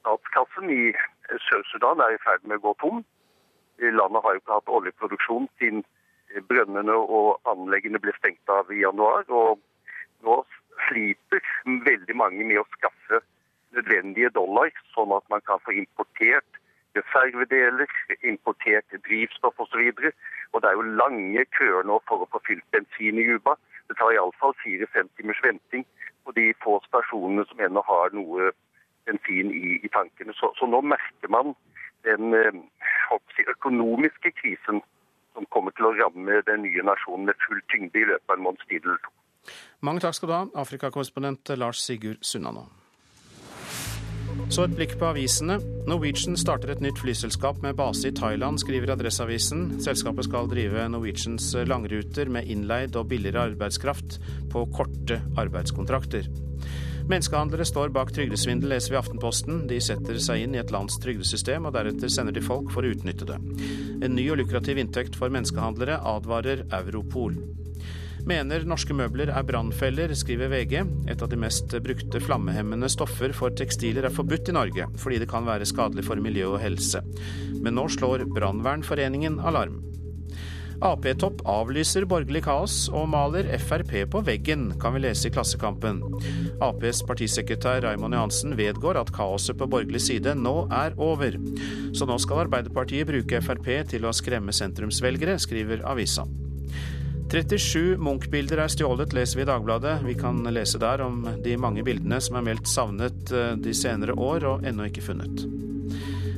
[0.00, 3.04] statskassen i eh, Sør-Sudan er i ferd med å gå tom.
[3.84, 5.84] Landet har jo ikke hatt oljeproduksjon siden
[6.32, 9.30] eh, brønnene og anleggene ble stengt av i januar.
[9.30, 9.62] Og
[10.26, 10.40] nå
[10.88, 11.46] sliter
[11.86, 13.22] veldig mange med å skaffe
[13.78, 16.53] nødvendige dollar, sånn at man kan få importert
[16.98, 17.90] reservedeler,
[18.22, 19.90] importert drivstoff osv.
[19.90, 20.10] Og,
[20.52, 23.56] og det er jo lange køer nå for å få fylt bensin i Juba.
[23.88, 25.84] Det tar iallfall fire-fem timers venting
[26.24, 28.52] på de få stasjonene som ennå har noe
[29.06, 30.32] bensin i, i tankene.
[30.38, 31.52] Så, så, nå merker man
[32.08, 34.80] den eh, økonomiske krisen
[35.34, 38.46] som kommer til å ramme den nye nasjonen med full tyngde i løpet av en
[38.46, 39.12] måneds tid eller to.
[39.84, 42.64] Mange takk skal du ha, Afrikakorrespondent Lars Sigurd Sunnanå.
[44.52, 45.56] Så et blikk på avisene.
[45.88, 49.66] Norwegian starter et nytt flyselskap med base i Thailand, skriver Adresseavisen.
[49.82, 54.18] Selskapet skal drive Norwegians langruter med innleid og billigere arbeidskraft
[54.52, 56.28] på korte arbeidskontrakter.
[57.04, 59.64] Menneskehandlere står bak trygdesvindel, leser vi Aftenposten.
[59.68, 62.94] De setter seg inn i et lands trygdesystem, og deretter sender de folk for å
[62.94, 63.36] utnytte det.
[64.00, 67.36] En ny og lukrativ inntekt for menneskehandlere, advarer Europol.
[68.24, 70.78] Mener norske møbler er brannfeller, skriver VG.
[71.12, 75.28] Et av de mest brukte flammehemmende stoffer for tekstiler er forbudt i Norge, fordi det
[75.28, 77.02] kan være skadelig for miljø og helse.
[77.60, 79.82] Men nå slår Brannvernforeningen alarm.
[80.84, 86.00] Ap-topp avlyser borgerlig kaos og maler Frp på veggen, kan vi lese i Klassekampen.
[86.64, 91.36] Aps partisekretær Raymond Johansen vedgår at kaoset på borgerlig side nå er over.
[91.96, 96.26] Så nå skal Arbeiderpartiet bruke Frp til å skremme sentrumsvelgere, skriver avisa.
[97.34, 99.96] 37 Munch-bilder er stjålet, leser vi i Dagbladet.
[100.06, 104.14] Vi kan lese der om de mange bildene som er meldt savnet eh, de senere
[104.14, 105.42] år og ennå ikke funnet.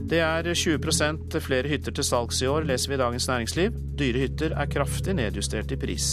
[0.08, 3.76] Det er 20% flere hytter til salgs i år, leser vi i Dagens Næringsliv.
[4.00, 6.08] Dyre hytter er kraftig nedjustert i pris.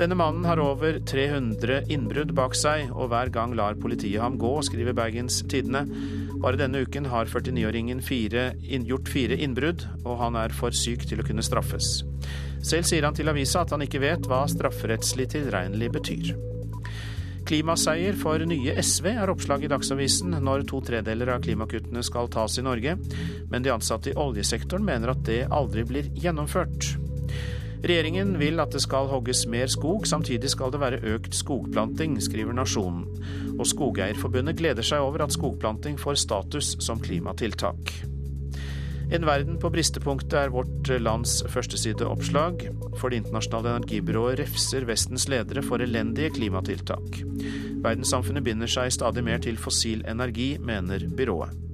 [0.00, 4.50] Denne mannen har over 300 innbrudd bak seg, og hver gang lar politiet ham gå,
[4.66, 5.84] skriver Bergens Tidende.
[6.40, 8.00] Bare denne uken har 49-åringen
[8.88, 12.00] gjort fire innbrudd, og han er for syk til å kunne straffes.
[12.64, 16.32] Selv sier han til avisa at han ikke vet hva strafferettslig tilregnelig betyr.
[17.48, 22.58] Klimaseier for nye SV er oppslag i Dagsavisen når to tredeler av klimakuttene skal tas
[22.60, 22.96] i Norge,
[23.50, 26.92] men de ansatte i oljesektoren mener at det aldri blir gjennomført.
[27.80, 32.52] Regjeringen vil at det skal hogges mer skog, samtidig skal det være økt skogplanting, skriver
[32.56, 33.06] Nasjonen.
[33.56, 37.94] Og Skogeierforbundet gleder seg over at skogplanting får status som klimatiltak.
[39.10, 42.68] En verden på bristepunktet er vårt lands førstesideoppslag,
[43.00, 47.24] for Det internasjonale energibyrået refser Vestens ledere for elendige klimatiltak.
[47.82, 51.69] Verdenssamfunnet binder seg stadig mer til fossil energi, mener byrået.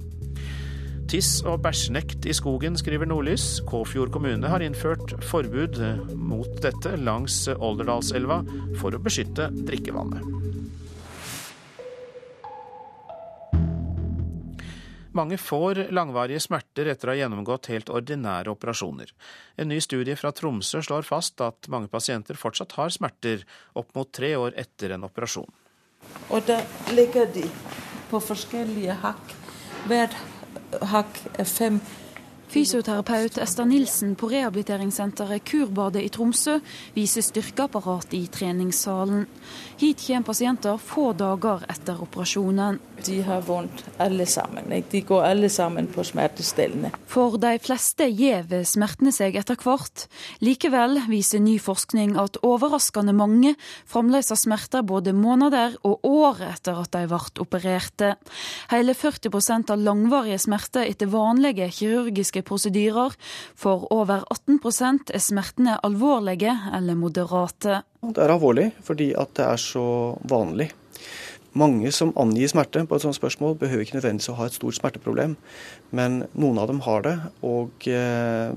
[1.07, 3.61] Tiss- og bæsjnekt i skogen, skriver Nordlys.
[3.63, 5.79] Kåfjord kommune har innført forbud
[6.19, 8.41] mot dette langs Olderdalselva
[8.81, 10.19] for å beskytte drikkevannet.
[15.15, 19.15] Mange får langvarige smerter etter å ha gjennomgått helt ordinære operasjoner.
[19.55, 23.47] En ny studie fra Tromsø slår fast at mange pasienter fortsatt har smerter
[23.79, 25.47] opp mot tre år etter en operasjon.
[26.35, 26.59] Og da
[26.91, 27.47] ligger de
[28.11, 29.37] på forskjellige hakk.
[29.87, 30.36] Hver er
[31.43, 31.81] fem
[32.47, 36.53] Fysioterapeut Ester Nilsen på rehabiliteringssenteret Kurbadet i Tromsø
[36.95, 39.25] viser styrkeapparat i treningssalen.
[39.77, 42.79] Hit kommer pasienter få dager etter operasjonen.
[43.05, 44.71] De har vondt alle sammen.
[44.89, 46.91] De går alle sammen på smertestillende.
[47.05, 50.07] For de fleste gjever smertene seg etter hvert.
[50.41, 53.53] Likevel viser ny forskning at overraskende mange
[53.85, 58.15] fremdeles har smerter både måneder og år etter at de ble opererte.
[58.73, 63.15] Hele 40 av langvarige smerter etter vanlige kirurgiske kirurgiske prosedyrer.
[63.55, 67.83] For over 18% er smertene alvorlige eller moderate.
[68.01, 69.87] Det er alvorlig fordi at det er så
[70.29, 70.69] vanlig.
[71.57, 74.77] Mange som angir smerte på et sånt spørsmål, behøver ikke nødvendigvis å ha et stort
[74.77, 75.33] smerteproblem,
[75.95, 77.15] men noen av dem har det.
[77.47, 78.51] Og eh,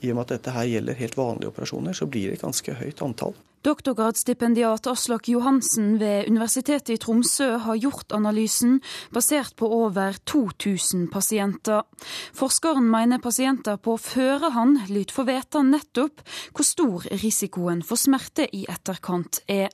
[0.00, 2.78] i og med at dette her gjelder helt vanlige operasjoner, så blir det et ganske
[2.78, 3.36] høyt antall.
[3.66, 8.76] Doktorgradsstipendiat Aslak Johansen ved Universitetet i Tromsø har gjort analysen
[9.10, 11.82] basert på over 2000 pasienter.
[12.30, 16.22] Forskeren mener pasienter på førehånd lyt få vite nettopp
[16.54, 19.72] hvor stor risikoen for smerte i etterkant er.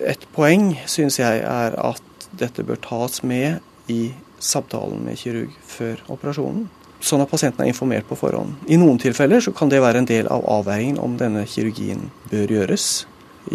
[0.00, 3.60] Et poeng syns jeg er at dette bør tas med
[3.92, 6.70] i samtalen med kirurg før operasjonen
[7.04, 8.56] sånn at pasienten er informert på forhånd.
[8.72, 12.56] I noen tilfeller så kan det være en del av avveiningen om denne kirurgien bør
[12.56, 12.86] gjøres.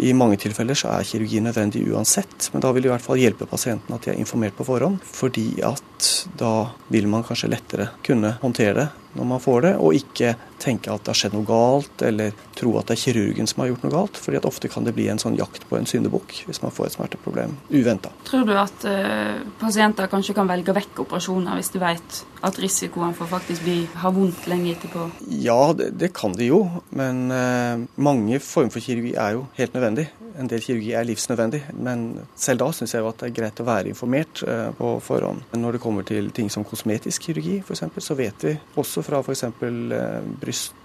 [0.00, 3.20] I mange tilfeller så er kirurgi nødvendig uansett, men da vil det i hvert fall
[3.20, 5.02] hjelpe pasienten at de er informert på forhånd.
[5.04, 6.08] Fordi at
[6.40, 6.54] da
[6.92, 8.88] vil man kanskje lettere kunne håndtere det
[9.18, 12.74] når man får det, og ikke tenke at det har skjedd noe galt, eller tro
[12.78, 14.20] at det er kirurgen som har gjort noe galt.
[14.20, 16.88] fordi at ofte kan det bli en sånn jakt på en syndebukk hvis man får
[16.88, 18.12] et smerteproblem uventa.
[18.28, 23.14] Tror du at uh, pasienter kanskje kan velge vekk operasjoner hvis du vet at risikoen
[23.18, 25.08] for faktisk bli, ha vondt lenge etterpå?
[25.42, 26.62] Ja, det, det kan de jo.
[26.90, 30.08] Men uh, mange former for kirurgi er jo helt nødvendig.
[30.40, 32.06] En del kirurgi er livsnødvendig, men
[32.38, 35.44] selv da syns jeg at det er greit å være informert uh, på forhånd.
[35.56, 39.44] Når det kommer til ting som kosmetisk kirurgi f.eks., så vet vi også fra f.eks.
[39.60, 40.22] Uh,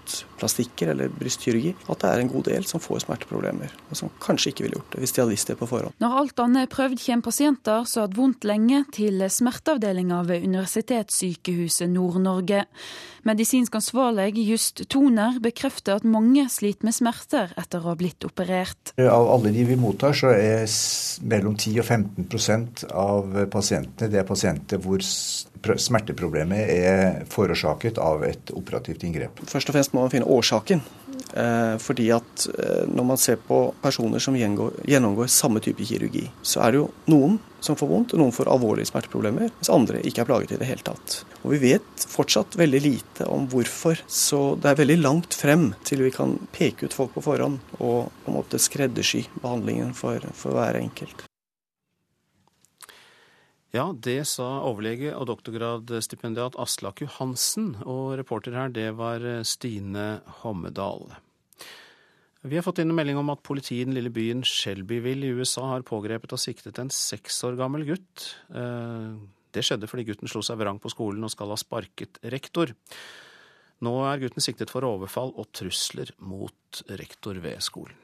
[0.08, 4.52] brystplastikker eller brystkirurgi at det er en god del som får smerteproblemer, og som kanskje
[4.52, 5.94] ikke ville gjort det hvis de hadde visst det på forhånd.
[6.02, 10.46] Når alt annet er prøvd, kommer pasienter som har hatt vondt lenge, til smerteavdelinga ved
[10.48, 12.64] Universitetssykehuset Nord-Norge.
[13.28, 18.94] Medisinsk ansvarlig Just Toner bekrefter at mange sliter med smerter etter å ha blitt operert.
[19.02, 20.64] Av alle de vi mottar, så er
[21.28, 25.02] mellom 10 og 15 av pasientene det er pasienter hvor
[25.62, 29.42] smerteproblemet er forårsaket av et operativt inngrep.
[29.48, 30.82] Først og fremst må man finne årsaken.
[31.34, 36.62] Eh, fordi at eh, når man ser på personer som gjennomgår samme type kirurgi, så
[36.64, 40.22] er det jo noen som får vondt, og noen får alvorlige smerteproblemer, mens andre ikke
[40.24, 41.20] er plaget i det hele tatt.
[41.42, 46.06] Og vi vet fortsatt veldig lite om hvorfor, så det er veldig langt frem til
[46.06, 50.56] vi kan peke ut folk på forhånd og på en måte skreddersy behandlingen for, for
[50.56, 51.27] hver enkelt.
[53.76, 61.10] Ja, det sa overlege og doktorgradsstipendiat Aslak Johansen, og reporter her, det var Stine Hommedal.
[62.48, 65.36] Vi har fått inn en melding om at politiet i den lille byen Shelbyville i
[65.36, 68.28] USA har pågrepet og siktet en seks år gammel gutt.
[68.54, 69.18] Eh,
[69.52, 72.72] det skjedde fordi gutten slo seg vrang på skolen og skal ha sparket rektor.
[73.84, 77.98] Nå er gutten siktet for overfall og trusler mot rektor ved skolen.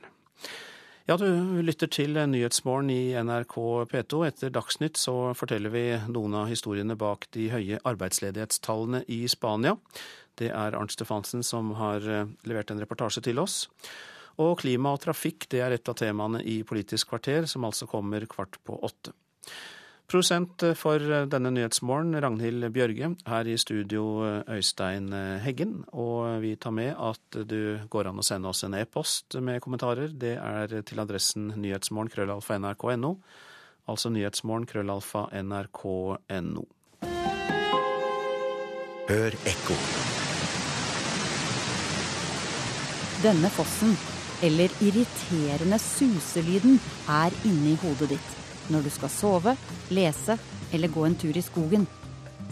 [1.05, 3.59] Ja, du lytter til Nyhetsmorgen i NRK
[3.91, 4.21] P2.
[4.25, 9.75] Etter Dagsnytt så forteller vi noen av historiene bak de høye arbeidsledighetstallene i Spania.
[10.41, 13.67] Det er Arnt Stefansen som har eh, levert en reportasje til oss.
[14.41, 18.25] Og klima og trafikk det er et av temaene i Politisk kvarter, som altså kommer
[18.25, 19.13] kvart på åtte.
[20.07, 23.09] Prosent for denne Nyhetsmorgen, Ragnhild Bjørge.
[23.27, 25.09] Her i studio Øystein
[25.43, 25.85] Heggen.
[25.93, 30.13] Og vi tar med at du går an å sende oss en e-post med kommentarer.
[30.13, 32.13] Det er til adressen nyhetsmorgen.krøllalfa.nrk.no.
[32.15, 33.17] krøllalfa nrk.no.
[33.89, 34.69] Altså nyhetsmorgen.krøllalfa.nrk.no.
[34.71, 36.69] krøllalfa nrk.no.
[39.09, 39.75] Hør ekko.
[43.25, 43.93] Denne fossen,
[44.45, 49.57] eller irriterende suselyden, er inni hodet ditt når du skal sove,
[49.95, 50.39] lese
[50.73, 51.87] eller gå en tur i skogen.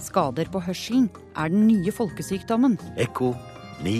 [0.02, 2.78] Skader på hørselen er den nye folkesykdommen.
[3.00, 3.32] Ekko
[3.84, 3.96] 9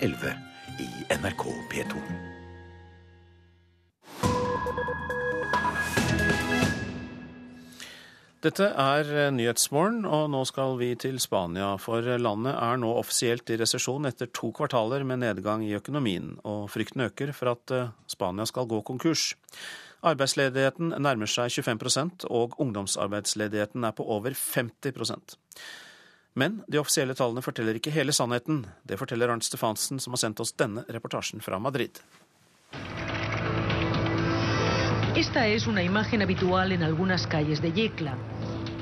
[0.00, 0.34] 11
[0.80, 0.90] i
[1.20, 2.02] NRK P2.
[8.40, 11.74] Dette er Nyhetsmorgen, og nå skal vi til Spania.
[11.76, 16.70] For landet er nå offisielt i resesjon etter to kvartaler med nedgang i økonomien, og
[16.72, 17.74] frykten øker for at
[18.08, 19.34] Spania skal gå konkurs.
[20.00, 25.36] Arbeidsledigheten nærmer seg 25% og ungdomsarbeidsledigheten er på over 50%
[26.40, 28.62] Men de offisielle tallene forteller ikke hele sannheten.
[28.86, 32.00] Det forteller Arnt Stefansen, som har sendt oss denne reportasjen fra Madrid.
[35.16, 38.14] Esta es una imagen habitual en algunas calles de Yecla.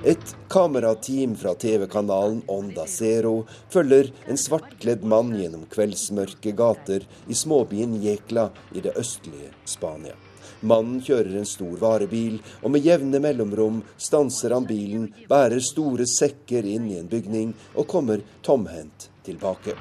[0.05, 7.99] Et kamerateam fra TV-kanalen Onda Zero følger en svartkledd mann gjennom kveldsmørke gater i småbyen
[8.05, 10.15] Jekla i det østlige Spania.
[10.61, 16.67] Mannen kjører en stor varebil, og med jevne mellomrom stanser han bilen, bærer store sekker
[16.67, 19.77] inn i en bygning og kommer tomhendt tilbake.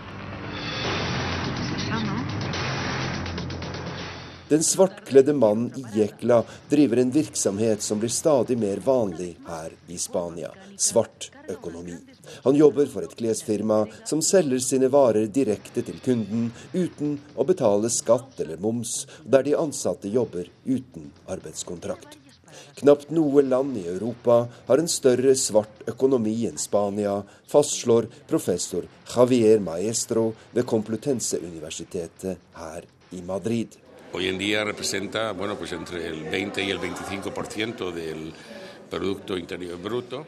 [4.49, 9.97] Den svartkledde mannen i Jekla driver en virksomhet som blir stadig mer vanlig her i
[9.97, 11.97] Spania svart økonomi.
[12.43, 17.91] Han jobber for et klesfirma som selger sine varer direkte til kunden uten å betale
[17.91, 22.15] skatt eller moms, der de ansatte jobber uten arbeidskontrakt.
[22.79, 24.37] Knapt noe land i Europa
[24.67, 27.17] har en større svart økonomi enn Spania,
[27.51, 33.75] fastslår professor Javier Maestro ved Complutense-universitetet her i Madrid.
[34.13, 38.33] Hoy en día representa bueno, pues entre el 20 y el 25% del.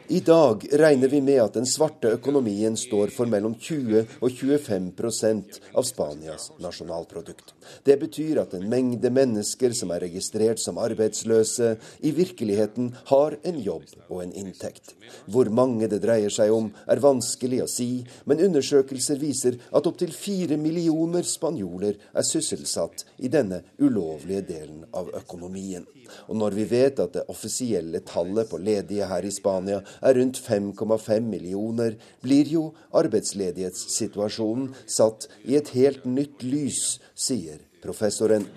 [0.08, 5.60] I dag regner vi med at den svarte økonomien står for mellom 20 og 25%
[5.72, 7.54] av Spanias nasjonalprodukt.
[7.84, 11.72] Det betyr at en mengde mennesker som er registrert som arbeidsløse,
[12.04, 14.92] i virkeligheten har en jobb og en inntekt.
[15.24, 17.90] Hvor mange det dreier seg om, er vanskelig å si,
[18.28, 25.08] men undersøkelser viser at opptil fire millioner spanjoler er sysselsatt i denne ulovlige delen av
[25.22, 25.88] økonomien.
[26.28, 30.40] Og når vi vet at det offisielle tallet på ledige her i Spania er rundt
[30.42, 32.64] 5,5 millioner, blir jo
[33.02, 38.48] arbeidsledighetssituasjonen satt i et helt nytt lys, sier professoren.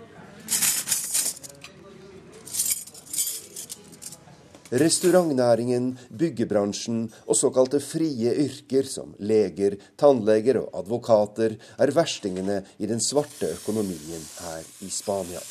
[4.74, 13.04] Restaurantnæringen, byggebransjen og såkalte frie yrker som leger, tannleger og advokater er verstingene i den
[13.04, 15.44] svarte økonomien her i Spania.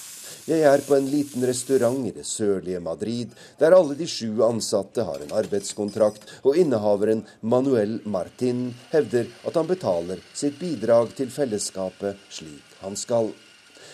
[0.49, 3.31] Jeg er på en liten restaurant i det sørlige Madrid,
[3.61, 9.71] der alle de sju ansatte har en arbeidskontrakt, og innehaveren Manuel Martin hevder at han
[9.71, 13.31] betaler sitt bidrag til fellesskapet slik han skal.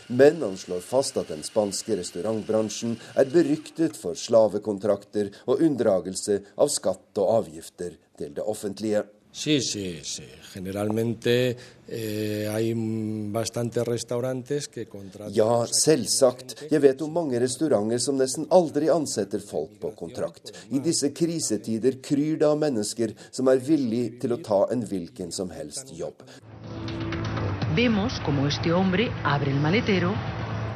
[0.09, 6.73] Men han slår fast at den spanske restaurantbransjen er beryktet for slavekontrakter og unndragelse av
[6.73, 9.05] skatt og avgifter til det offentlige.
[9.39, 10.25] Sí, sí, sí.
[10.53, 12.75] Generalmente eh, hay
[13.31, 16.65] bastantes restaurantes que contratan Ja, selvsagt.
[16.73, 20.51] Jeg vet om mange restauranter som nesten aldri ansetter folk på kontrakt.
[20.75, 25.31] I disse krisetider kryr det av mennesker som er villig til å ta en hvilken
[25.31, 26.25] som helst jobb.
[27.77, 30.11] Vemos como este hombre abre el maletero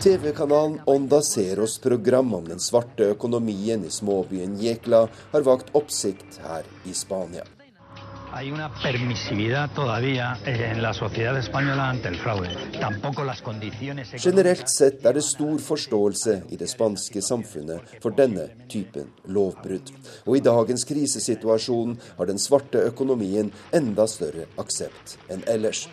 [0.02, 5.02] TV-kanalen Onda Zeros program om den svarte økonomien i småbyen Jekla
[5.34, 7.42] har vakt oppsikt her i Spania.
[8.33, 12.49] Hay una permisividad todavía eh, en la sociedad española ante el fraude.
[12.80, 18.49] Tampoco las condiciones Generelt sett er det stor forståelse i det spanske samfunnet for denne
[18.72, 19.93] typen lovbrudd.
[20.26, 25.89] Og i dagens krisesituasjon har den svarte økonomien enda større aksept enn ellers.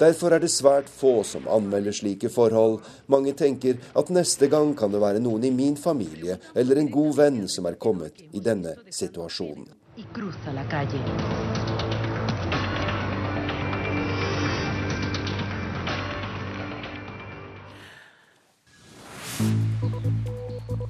[0.00, 2.82] Derfor er det svært få som anmelder slike forhold.
[3.08, 7.16] Mange tenker at neste gang kan det være noen i min familie eller en god
[7.20, 9.85] venn som er kommet i denne situasjonen.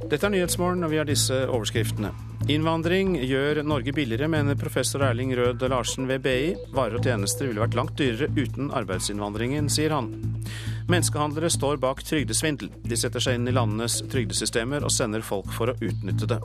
[0.06, 2.10] Dette er Nyhetsmorgen, og vi har disse overskriftene.
[2.50, 6.54] Innvandring gjør Norge billigere, mener professor Erling Rød Larsen ved BI.
[6.74, 10.10] Varer og tjenester ville vært langt dyrere uten arbeidsinnvandringen, sier han.
[10.90, 12.74] Menneskehandlere står bak trygdesvindel.
[12.82, 16.42] De setter seg inn i landenes trygdesystemer og sender folk for å utnytte det.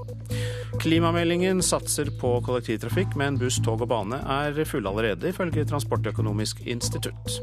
[0.79, 7.39] Klimameldingen satser på kollektivtrafikk, men buss, tog og bane er fulle allerede, ifølge Transportøkonomisk institutt.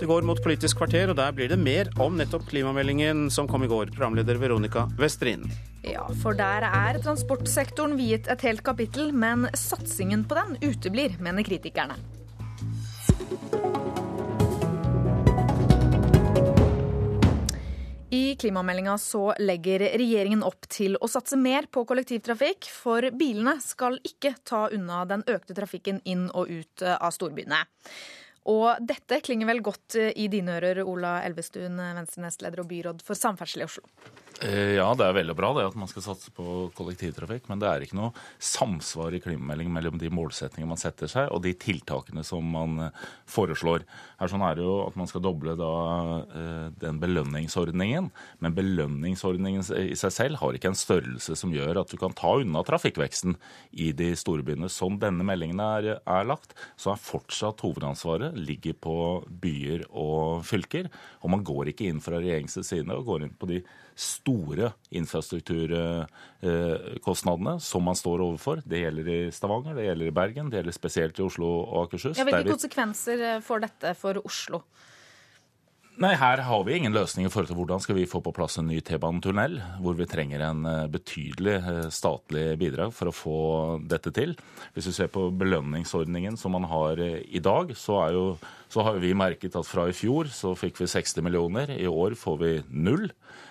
[0.00, 3.66] Det går mot Politisk kvarter, og der blir det mer om nettopp klimameldingen som kom
[3.66, 5.44] i går, programleder Veronica Westrin.
[5.84, 11.46] Ja, for der er transportsektoren viet et helt kapittel, men satsingen på den uteblir, mener
[11.46, 12.00] kritikerne.
[18.12, 24.00] I klimameldinga så legger regjeringen opp til å satse mer på kollektivtrafikk, for bilene skal
[24.02, 27.60] ikke ta unna den økte trafikken inn og ut av storbyene.
[28.50, 33.62] Og dette klinger vel godt i dine ører, Ola Elvestuen, Venstre-nestleder og byråd for samferdsel
[33.62, 33.86] i Oslo?
[34.40, 37.68] Eh, ja, det er veldig bra det at man skal satse på kollektivtrafikk, men det
[37.68, 42.24] er ikke noe samsvar i klimameldingen mellom de målsettingene man setter seg og de tiltakene
[42.24, 43.84] som man eh, foreslår.
[44.16, 45.68] Her sånn er det jo at man skal doble da
[46.80, 48.08] den belønningsordningen,
[48.40, 52.32] men belønningsordningen i seg selv har ikke en størrelse som gjør at du kan ta
[52.40, 53.36] unna trafikkveksten
[53.72, 54.70] i de store byene.
[54.72, 58.96] Som denne meldingen er, er lagt, så er fortsatt hovedansvaret ligger på
[59.42, 60.90] byer og fylker.
[61.24, 63.62] Og man går ikke inn fra regjeringens side og går inn på de
[63.98, 68.62] store infrastrukturkostnadene som man står overfor.
[68.64, 72.18] Det gjelder i Stavanger, det gjelder i Bergen, det gjelder spesielt i Oslo og Akershus.
[72.18, 73.16] Ja, hvilke konsekvenser
[73.46, 74.58] får dette for Oslo?
[76.00, 78.54] Nei, Her har vi ingen løsning i forhold til hvordan skal vi få på plass
[78.56, 83.40] en ny T-banetunnel, hvor vi trenger en eh, betydelig eh, statlig bidrag for å få
[83.84, 84.32] dette til.
[84.72, 88.24] Hvis vi ser på belønningsordningen som man har eh, i dag, så, jo,
[88.72, 91.74] så har vi merket at fra i fjor så fikk vi 60 millioner.
[91.76, 93.10] I år får vi null.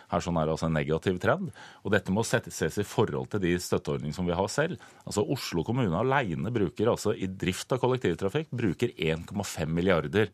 [0.10, 1.52] Her sånn er det altså en negativ trend.
[1.84, 4.82] Og dette må ses i forhold til de støtteordningene som vi har selv.
[5.06, 10.34] Altså Oslo kommune alene bruker altså i drift av kollektivtrafikk bruker 1,5 milliarder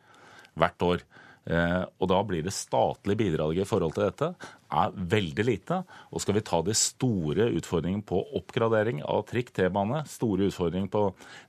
[0.55, 1.05] hvert år.
[1.45, 4.31] Eh, og da blir det statlige bidraget i forhold til dette
[4.75, 5.77] er veldig lite.
[6.09, 11.03] Og skal vi ta de store utfordringene på oppgradering av trikk, T-bane, store utfordringer på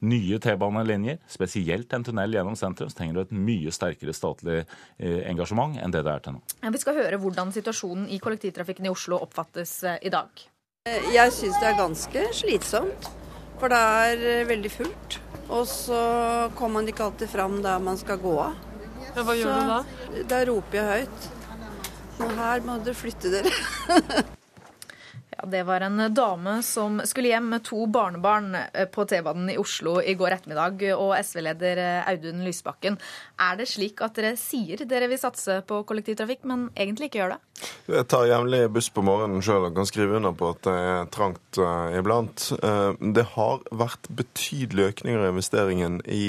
[0.06, 5.22] nye T-banelinjer, spesielt en tunnel gjennom sentrum, så trenger du et mye sterkere statlig eh,
[5.30, 6.44] engasjement enn det det er til nå.
[6.76, 10.44] Vi skal høre hvordan situasjonen i kollektivtrafikken i Oslo oppfattes eh, i dag.
[10.86, 13.08] Jeg syns det er ganske slitsomt,
[13.58, 15.16] for det er veldig fullt.
[15.46, 15.98] Og så
[16.58, 18.54] kommer man ikke alltid fram der man skal gå av.
[19.16, 20.24] Ja, hva gjør så, du da?
[20.28, 21.28] Da roper jeg høyt.
[22.20, 23.52] Og her må dere flytte dere.
[25.36, 29.58] Ja, Det var en dame som skulle hjem med to barnebarn eh, på T-banen i
[29.58, 30.84] Oslo i går ettermiddag.
[30.96, 32.96] Og SV-leder eh, Audun Lysbakken,
[33.36, 37.34] er det slik at dere sier dere vil satse på kollektivtrafikk, men egentlig ikke gjør
[37.36, 37.42] det?
[37.88, 41.06] Jeg tar jevnlig buss på morgenen sjøl og kan skrive under på at det er
[41.12, 42.42] trangt uh, iblant.
[43.16, 46.24] Det har vært betydelige økninger i investeringen i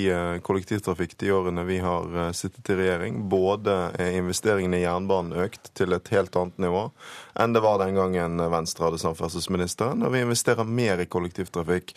[0.48, 3.20] kollektivtrafikk de årene vi har sittet i regjering.
[3.28, 6.86] Både er investeringene i jernbanen økt til et helt annet nivå
[7.40, 11.94] enn det var den gangen Venstre hadde samferdselsministeren, og vi investerer mer i kollektivtrafikk.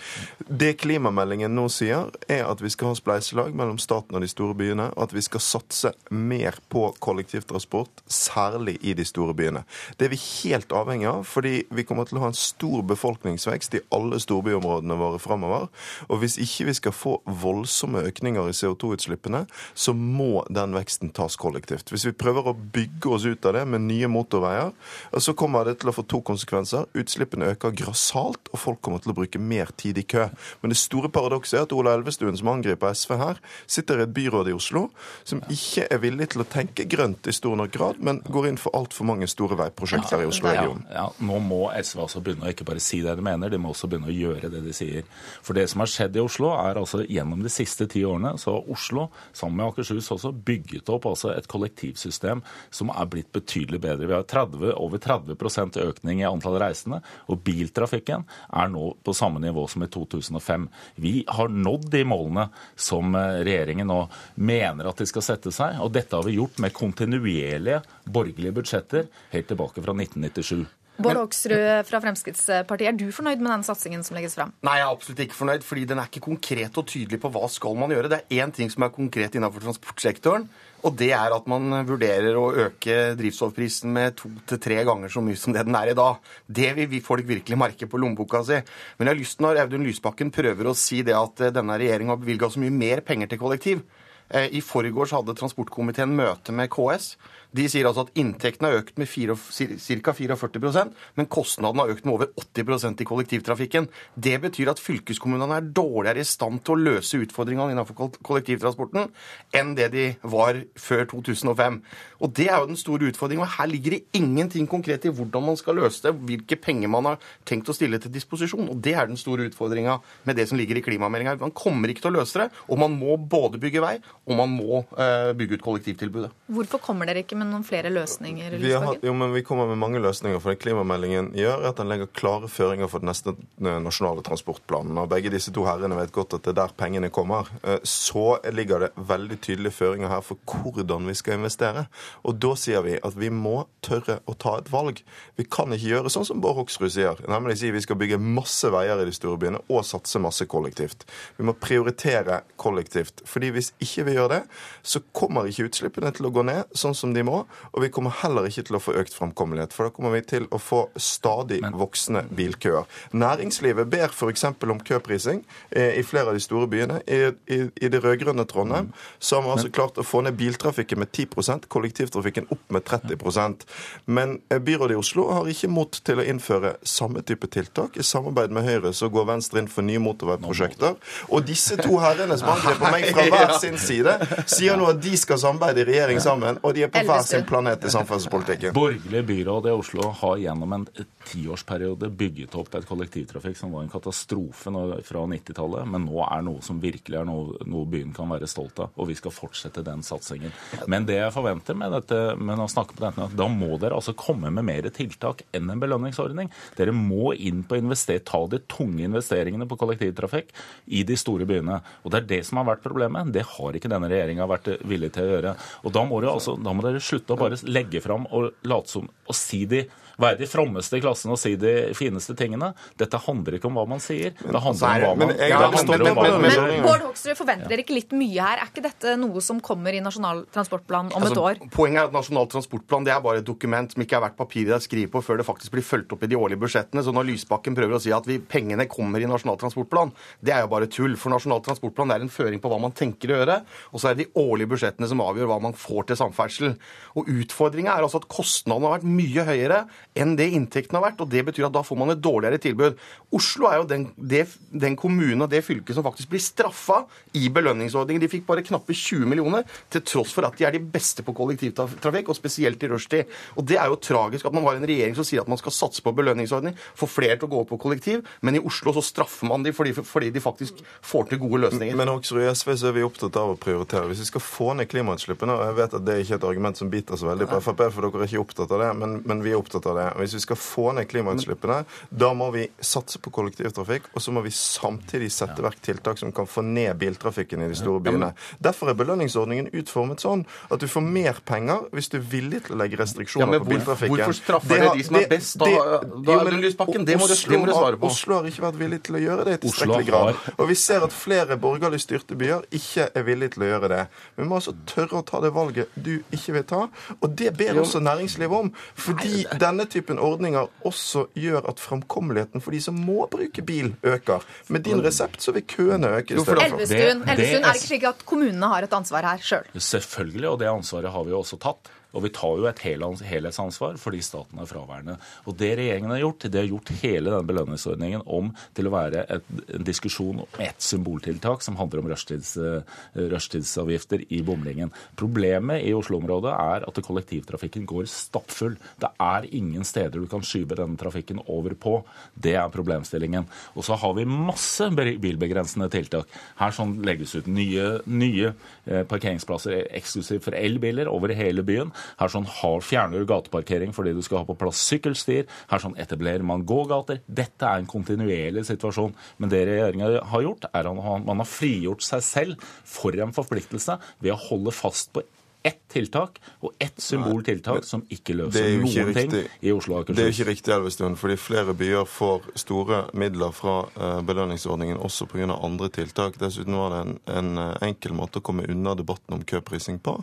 [0.49, 4.57] Det klimameldingen nå sier, er at vi skal ha spleiselag mellom staten og de store
[4.59, 9.65] byene, og at vi skal satse mer på kollektivtransport, særlig i de store byene.
[9.97, 13.79] Det er vi helt avhengig av, fordi vi kommer til å ha en stor befolkningsvekst
[13.79, 15.69] i alle storbyområdene våre framover.
[16.09, 21.39] Og hvis ikke vi skal få voldsomme økninger i CO2-utslippene, så må den veksten tas
[21.41, 21.93] kollektivt.
[21.93, 24.73] Hvis vi prøver å bygge oss ut av det med nye motorveier,
[25.17, 26.89] så så kommer det til å få to konsekvenser.
[26.99, 30.27] Utslippene øker grassat, og folk kommer til å bruke mer tid i kø.
[30.63, 33.39] Men det store paradokset er at Ola Elvestuen, som angriper SV her,
[33.71, 34.89] sitter i et byråd i Oslo
[35.29, 38.59] som ikke er villig til å tenke grønt i stor nok grad, men går inn
[38.59, 40.83] for altfor mange store veiprosjekter i Oslo-regionen.
[40.91, 43.61] Ja, ja, nå må SV altså begynne å ikke bare si det de mener, de
[43.61, 45.07] må også begynne å gjøre det de sier.
[45.47, 48.57] For det som har skjedd i Oslo, er altså gjennom de siste ti årene så
[48.57, 49.07] har Oslo,
[49.37, 52.43] sammen med Akershus, også bygget opp altså et kollektivsystem
[52.75, 54.11] som er blitt betydelig bedre.
[54.11, 59.15] Vi har 30, over 30 30% økning i antall reisende, og biltrafikken er nå på
[59.17, 60.69] samme nivå som i 2005.
[61.01, 64.03] Vi har nådd de målene som eh, regjeringen nå
[64.41, 69.09] mener at de skal sette seg, og dette har vi gjort med kontinuerlige borgerlige budsjetter
[69.35, 70.69] helt tilbake fra 1997.
[71.01, 74.53] Bård Hoksrud fra Fremskrittspartiet, er du fornøyd med den satsingen som legges fram?
[74.67, 77.47] Nei, jeg er absolutt ikke fornøyd, fordi den er ikke konkret og tydelig på hva
[77.53, 78.11] skal man gjøre.
[78.13, 80.49] Det er én ting som er konkret innenfor transportsektoren,
[80.81, 85.23] og det er at man vurderer å øke drivstoffprisen med to til tre ganger så
[85.25, 86.21] mye som det den er i dag.
[86.47, 88.61] Det vil folk virkelig merke på lommeboka si.
[88.97, 92.15] Men jeg har lyst når Audun Lysbakken prøver å si det at eh, denne regjeringa
[92.15, 93.85] har bevilga så mye mer penger til kollektiv.
[94.31, 97.13] Eh, I forgårs hadde transportkomiteen møte med KS.
[97.57, 100.15] De sier altså at inntektene har økt med ca.
[100.15, 103.89] 44% men kostnadene har økt med over 80% i kollektivtrafikken.
[104.15, 109.11] Det betyr at fylkeskommunene er dårligere i stand til å løse utfordringene innenfor kollektivtransporten
[109.57, 111.81] enn det de var før 2005.
[112.21, 113.47] Og Det er jo den store utfordringen.
[113.47, 117.05] og Her ligger det ingenting konkret i hvordan man skal løse det, hvilke penger man
[117.05, 118.69] har tenkt å stille til disposisjon.
[118.71, 121.39] Og Det er den store utfordringa med det som ligger i klimameldinga.
[121.41, 123.99] Man kommer ikke til å løse det, og man må både bygge vei
[124.31, 126.31] og man må uh, bygge ut kollektivtilbudet.
[126.55, 128.57] Hvorfor kommer dere ikke med noen flere løsninger?
[128.63, 130.39] Vi, har, jo, men vi kommer med mange løsninger.
[130.41, 134.99] for det Klimameldingen gjør at den legger klare føringer for den neste eh, nasjonale transportplanen.
[135.03, 137.51] og Begge disse to herrene vet godt at det er der pengene kommer.
[137.65, 141.87] Eh, Så ligger det veldig tydelige føringer her for hvordan vi skal investere.
[142.27, 145.03] Og da sier vi at vi må tørre å ta et valg.
[145.39, 148.69] Vi kan ikke gjøre sånn som Bård Hoksrud sier, nemlig si vi skal bygge masse
[148.73, 151.07] veier i de store byene og satse masse kollektivt.
[151.39, 153.23] Vi må prioritere kollektivt.
[153.25, 154.41] fordi hvis ikke vi gjør det,
[154.83, 158.15] så kommer ikke utslippene til å gå ned sånn som de må, og vi kommer
[158.23, 159.75] heller ikke til å få økt framkommelighet.
[159.77, 162.89] For da kommer vi til å få stadig voksende bilkøer.
[163.13, 164.45] Næringslivet ber f.eks.
[164.45, 167.01] om køprising eh, i flere av de store byene.
[167.07, 171.01] I, i, i det rød-grønne Trondheim så har vi altså klart å få ned biltrafikken
[171.03, 171.69] med 10
[172.01, 173.67] kollektivtrafikken opp med 30%
[174.05, 177.97] Men eh, byrådet i Oslo har ikke mot til å innføre samme type tiltak.
[177.97, 180.97] I samarbeid med Høyre så går Venstre inn for nye motorveiprosjekter.
[181.31, 184.17] Og disse to herrene som angriper meg fra hver sin side,
[184.47, 187.47] sier nå at de skal samarbeide i regjering sammen, og de er på hver sin
[187.49, 188.75] planet i samferdselspolitikken.
[188.77, 190.87] Borgerlig byråd i Oslo har gjennom en
[191.31, 194.73] tiårsperiode bygget opp et kollektivtrafikk som var en katastrofe
[195.07, 198.81] fra 90-tallet, men nå er noe som virkelig er noe, noe byen kan være stolt
[198.83, 198.95] av.
[199.01, 200.55] Og vi skal fortsette den satsingen.
[200.91, 204.15] Men det jeg forventer med, dette, men å snakke på dette, da må dere altså
[204.19, 206.51] komme med mer tiltak enn en belønningsordning.
[206.79, 210.53] Dere må inn på investere, ta de tunge investeringene på kollektivtrafikk
[210.87, 211.81] i de store byene.
[212.05, 213.33] Og det er det som har vært problemet.
[213.35, 215.55] Det har ikke denne regjeringa vært villig til å gjøre.
[215.85, 218.91] Og da må, dere altså, da må dere slutte å bare legge fram og late
[218.91, 219.85] som og si de
[220.23, 222.73] være de frommeste i klassen og si de fineste tingene.
[223.01, 224.35] Dette handler ikke om hva man sier.
[224.39, 226.85] Det handler om hva man, det om hva man Men.
[226.85, 228.63] Bård Hoksrud, forventer dere ikke litt mye her?
[228.63, 231.61] Er ikke dette noe som kommer i Nasjonal transportplan om et Altså, år?
[231.75, 234.71] Poenget er at Nasjonal transportplan det er bare et dokument som ikke er verdt papiret
[234.71, 237.03] det er skrevet på før det faktisk blir fulgt opp i de årlige budsjettene.
[237.05, 240.13] Så når Lysbakken prøver å si at vi, pengene kommer i Nasjonal transportplan,
[240.45, 241.17] det er jo bare tull.
[241.21, 243.61] For Nasjonal transportplan er en føring på hva man tenker å gjøre,
[243.91, 246.75] og så er det de årlige budsjettene som avgjør hva man får til samferdsel.
[247.21, 249.81] Og utfordringa er altså at kostnadene har vært mye høyere
[250.19, 252.99] enn det inntekten har vært, og det betyr at da får man et dårligere tilbud.
[253.37, 254.43] Oslo er jo den, det,
[254.75, 257.05] den kommunen og det fylket som faktisk blir straffa
[257.39, 258.23] i belønningsordningen.
[258.25, 261.35] De fikk bare knappe 20 millioner, til tross for at de er de beste på
[261.37, 263.31] kollektivtrafikk, og spesielt i rushtid.
[263.55, 265.75] Og det er jo tragisk at man har en regjering som sier at man skal
[265.77, 269.47] satse på belønningsordning, få flere til å gå på kollektiv, men i Oslo så straffer
[269.51, 271.99] man de fordi, fordi de faktisk får til gode løsninger.
[271.99, 274.09] Men også i SV så er vi opptatt av å prioritere.
[274.11, 276.83] Hvis vi skal få ned klimautslippene, og jeg vet at det er ikke et argument
[276.83, 279.45] som biter så veldig på Frp, for dere er ikke opptatt av det, men, men
[279.45, 280.00] vi er opptatt av det.
[280.19, 284.43] Hvis vi skal få ned klimautslippene, da må vi satse på kollektivtrafikk, og så må
[284.45, 288.33] vi samtidig sette i verk tiltak som kan få ned biltrafikken i de store byene.
[288.63, 292.77] Derfor er belønningsordningen utformet sånn at du får mer penger hvis du er villig til
[292.77, 294.17] å legge restriksjoner Ja, på biltrafikken.
[294.17, 295.65] hvorfor straffer det, har- de som er best, da?
[295.67, 297.05] Da jo, men det Lysbakken.
[297.07, 298.07] Det må Oslo det må du svare på.
[298.11, 300.35] Oslo har ikke vært villig til å gjøre det i tilstrekkelig grad.
[300.59, 304.03] Og vi ser at flere borgerlig styrte byer ikke er villige til å gjøre det.
[304.37, 306.83] Vi må altså tørre å ta det valget du ikke vil ta.
[307.23, 308.73] Og det ber også næringslivet om.
[308.95, 314.45] Fordi denne typen ordninger også gjør at framkommeligheten for de som må bruke bil, øker.
[314.69, 316.35] Med din resept så vil køene øke.
[316.35, 319.67] Elvestuen, det- Elvestuen, er det ikke slik at kommunene har et ansvar her sjøl?
[319.77, 321.91] Selvfølgelig, og det ansvaret har vi jo også tatt.
[322.17, 325.17] Og vi tar jo et helhetsansvar fordi staten er fraværende.
[325.47, 329.25] Og det regjeringen har gjort, det har gjort hele denne belønningsordningen om til å være
[329.37, 332.83] et, en diskusjon om ett symboltiltak som handler om rushtids, eh,
[333.31, 334.93] rushtidsavgifter i bomringen.
[335.21, 338.77] Problemet i Oslo-området er at kollektivtrafikken går stappfull.
[339.01, 342.01] Det er ingen steder du kan skyve denne trafikken over på.
[342.35, 343.47] Det er problemstillingen.
[343.77, 346.29] Og så har vi masse bilbegrensende tiltak.
[346.61, 348.53] Her sånn legges ut nye, nye
[348.87, 351.93] eh, parkeringsplasser eksklusivt for elbiler over hele byen.
[352.21, 355.49] Her sånn har, fjerner du gateparkering fordi du skal ha på plass sykkelstier.
[355.71, 357.23] Her sånn etablerer man gågater.
[357.27, 359.17] Dette er en kontinuerlig situasjon.
[359.41, 363.99] Men det regjeringa har gjort, er at man har frigjort seg selv for en forpliktelse
[364.21, 365.25] ved å holde fast på
[365.65, 370.07] ett tiltak og ett symboltiltak som ikke løser er ikke noen ting i Oslo og
[370.07, 374.97] Det er jo ikke riktig, Elvestuen, fordi flere byer får store midler fra eh, belønningsordningen
[375.03, 375.49] også pga.
[375.51, 376.39] andre tiltak.
[376.41, 380.15] Dessuten var det en, en eh, enkel måte å komme unna debatten om køprising på.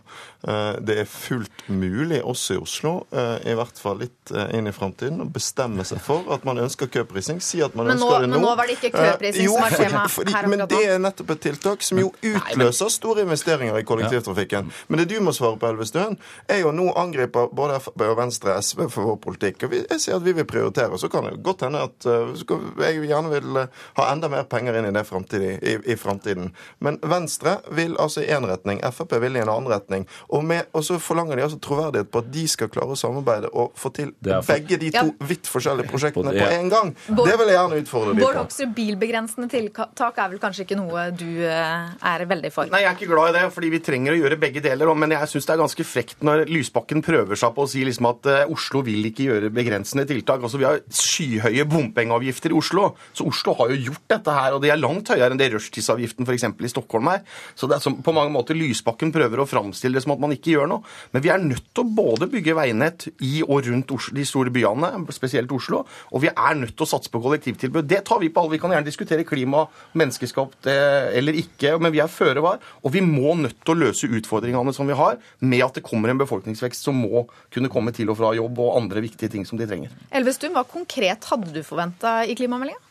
[0.47, 5.21] Eh, det er fullt mulig, også i Oslo, i hvert fall litt inn i framtiden,
[5.21, 7.39] å bestemme seg for at man ønsker køprising.
[7.43, 8.35] Si at man nå- ønsker det nå.
[8.37, 10.81] men nå var det ikke køprising jo, som var fordi- tema fordi, her Men det
[10.87, 14.71] er nettopp et tiltak som jo utløser store investeringer i kollektivtrafikken.
[14.87, 16.17] Men det er du må svare på, Elvestuen,
[16.49, 19.67] er jo nå angriper både Frp og Venstre og SV for vår politikk.
[19.67, 20.97] Og jeg sier at vi vil prioritere.
[20.99, 22.33] Så kan det godt hende at uh,
[22.83, 26.51] jeg gjerne vil uh, ha enda mer penger inn i det fremtidig, i, i fremtiden.
[26.83, 30.07] Men Venstre vil altså i én retning, Frp vil i en annen retning.
[30.29, 33.51] Og, med, og så forlanger de altså troverdighet på at de skal klare å samarbeide
[33.53, 36.93] og få til for- begge de to vidt forskjellige prosjektene på en gang.
[37.09, 38.43] Bård- Det vil jeg gjerne utfordre de Bård på.
[38.45, 42.69] Hoksrud, bilbegrensende tiltak er vel kanskje ikke noe du eh, er veldig for?
[42.71, 44.93] Nei, jeg er ikke glad i det, fordi vi trenger å gjøre begge deler.
[44.97, 48.07] Men jeg syns det er ganske frekt når Lysbakken prøver seg på å si liksom
[48.09, 50.43] at eh, Oslo vil ikke gjøre begrensende tiltak.
[50.43, 54.57] Altså, Vi har skyhøye bompengeavgifter i Oslo, så Oslo har jo gjort dette her.
[54.57, 56.47] Og de er langt høyere enn det rushtidsavgiften f.eks.
[56.49, 57.23] i Stockholm er.
[57.57, 60.35] Så det er som, på mange måter Lysbakken prøver å framstille det som at man
[60.35, 60.97] ikke gjør noe.
[61.15, 64.53] Men vi er nødt til å både bygge veinett i og rundt Oslo, de store
[64.53, 67.87] byene, spesielt Oslo, og vi er nødt til å satse på kollektivtilbud.
[67.87, 68.55] Det tar vi på alvor.
[68.57, 69.65] Vi kan gjerne diskutere klima,
[69.97, 72.61] menneskeskapt eh, eller ikke, men vi er føre var.
[72.83, 75.06] Og vi må nødt til å løse utfordringene som vi har,
[75.39, 78.75] med at det kommer en befolkningsvekst som må kunne komme til og fra jobb og
[78.81, 79.93] andre viktige ting som de trenger.
[80.15, 82.83] Elvestuen, hva konkret hadde du forventa i klimameldinga?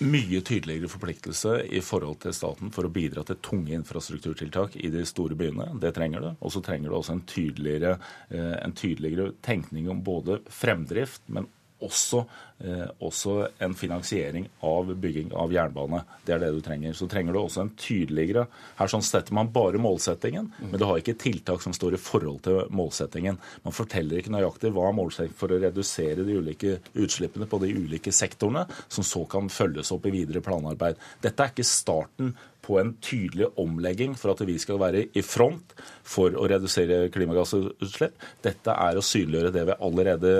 [0.00, 5.04] mye tydeligere forpliktelse i forhold til staten for å bidra til tunge infrastrukturtiltak i de
[5.08, 5.68] store byene.
[5.80, 6.30] Det trenger du.
[6.40, 7.98] Og så trenger du også en tydeligere,
[8.30, 11.48] eh, en tydeligere tenkning om både fremdrift, men
[11.84, 12.24] også,
[12.60, 16.02] eh, også, en finansiering av bygging av jernbane.
[16.24, 16.92] Det er det du trenger.
[16.92, 18.46] Så trenger du også en tydeligere
[18.78, 22.42] Her sånn setter man bare målsettingen, men du har ikke tiltak som står i forhold
[22.42, 23.38] til målsettingen.
[23.64, 27.72] Man forteller ikke nøyaktig hva er målsettingen for å redusere de ulike utslippene på de
[27.74, 30.96] ulike sektorene, som så kan følges opp i videre planarbeid.
[31.20, 32.34] Dette er ikke starten
[32.70, 35.74] på en tydelig omlegging for at vi skal være i front
[36.06, 38.18] for å redusere klimagassutslipp.
[38.44, 40.34] Dette er å synliggjøre det vi allerede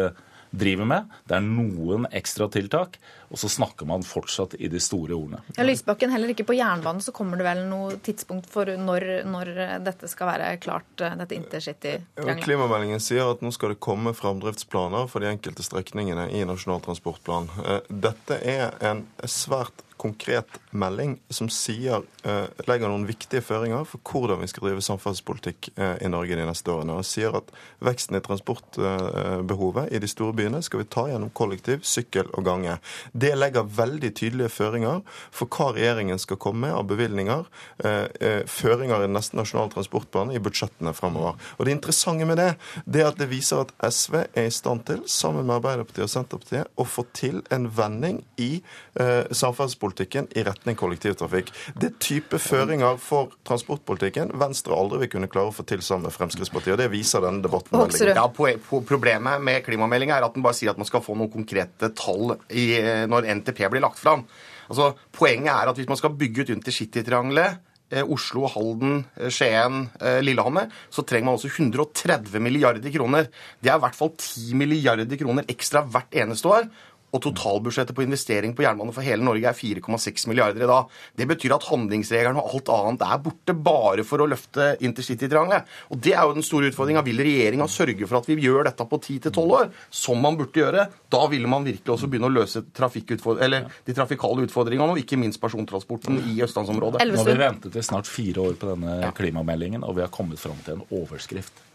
[0.50, 1.16] driver med.
[1.28, 2.98] Det er noen ekstratiltak,
[3.30, 5.42] og så snakker man fortsatt i de store ordene.
[5.56, 9.52] Ja, Lysbakken, heller ikke på jernbanen så kommer det vel noe tidspunkt for når, når
[9.86, 12.44] dette skal være klart, dette intercity-triangelet?
[12.44, 17.50] Klimameldingen sier at nå skal det komme framdriftsplaner for de enkelte strekningene i Nasjonal transportplan.
[17.64, 24.00] Eh, dette er en svært konkret melding som sier, eh, legger noen viktige føringer for
[24.06, 26.96] hvordan vi skal drive samferdselspolitikk eh, i Norge de neste årene.
[26.96, 27.50] Og sier at
[27.84, 32.78] veksten i transportbehovet i de store byene skal vi ta gjennom kollektiv, sykkel og gange.
[33.12, 35.02] Det legger veldig tydelige føringer
[35.36, 37.44] for hva regjeringen skal komme med av bevilgninger.
[37.84, 41.36] Eh, føringer i den neste nasjonale transportbanen i budsjettene fremover.
[41.58, 42.54] Og det interessante med det,
[42.86, 46.12] det er at det viser at SV er i stand til, sammen med Arbeiderpartiet og
[46.14, 48.50] Senterpartiet, å få til en vending i
[48.96, 51.50] samferdselspolitikken transportpolitikken i retning kollektivtrafikk.
[51.74, 56.08] Det er type føringer for transportpolitikken Venstre aldri vil kunne klare å få til sammen
[56.08, 56.74] med Fremskrittspartiet.
[56.74, 58.50] og Det viser denne debatten veldig godt.
[58.50, 61.92] Ja, Problemet med klimameldinga er at den bare sier at man skal få noen konkrete
[61.94, 64.26] tall i, når NTP blir lagt fram.
[64.70, 67.58] Altså, poenget er at hvis man skal bygge ut intercitytriangelet
[67.90, 73.26] eh, Oslo, Halden, eh, Skien, eh, Lillehammer, så trenger man også 130 milliarder kroner.
[73.60, 76.70] Det er i hvert fall 10 milliarder kroner ekstra hvert eneste år.
[77.10, 80.92] Og totalbudsjettet på investering på jernbane for hele Norge er 4,6 milliarder i dag.
[81.18, 85.66] Det betyr at handlingsregelen og alt annet er borte bare for å løfte intercitytriangelet.
[85.90, 87.02] Og det er jo den store utfordringa.
[87.06, 90.86] Vil regjeringa sørge for at vi gjør dette på 10-12 år, som man burde gjøre?
[91.10, 96.20] Da ville man virkelig også begynne å løse de trafikale utfordringene, og ikke minst persontransporten
[96.30, 97.02] i østlandsområdet.
[97.02, 100.38] Nå har vi ventet i snart fire år på denne klimameldingen, og vi har kommet
[100.38, 101.66] fram til en overskrift.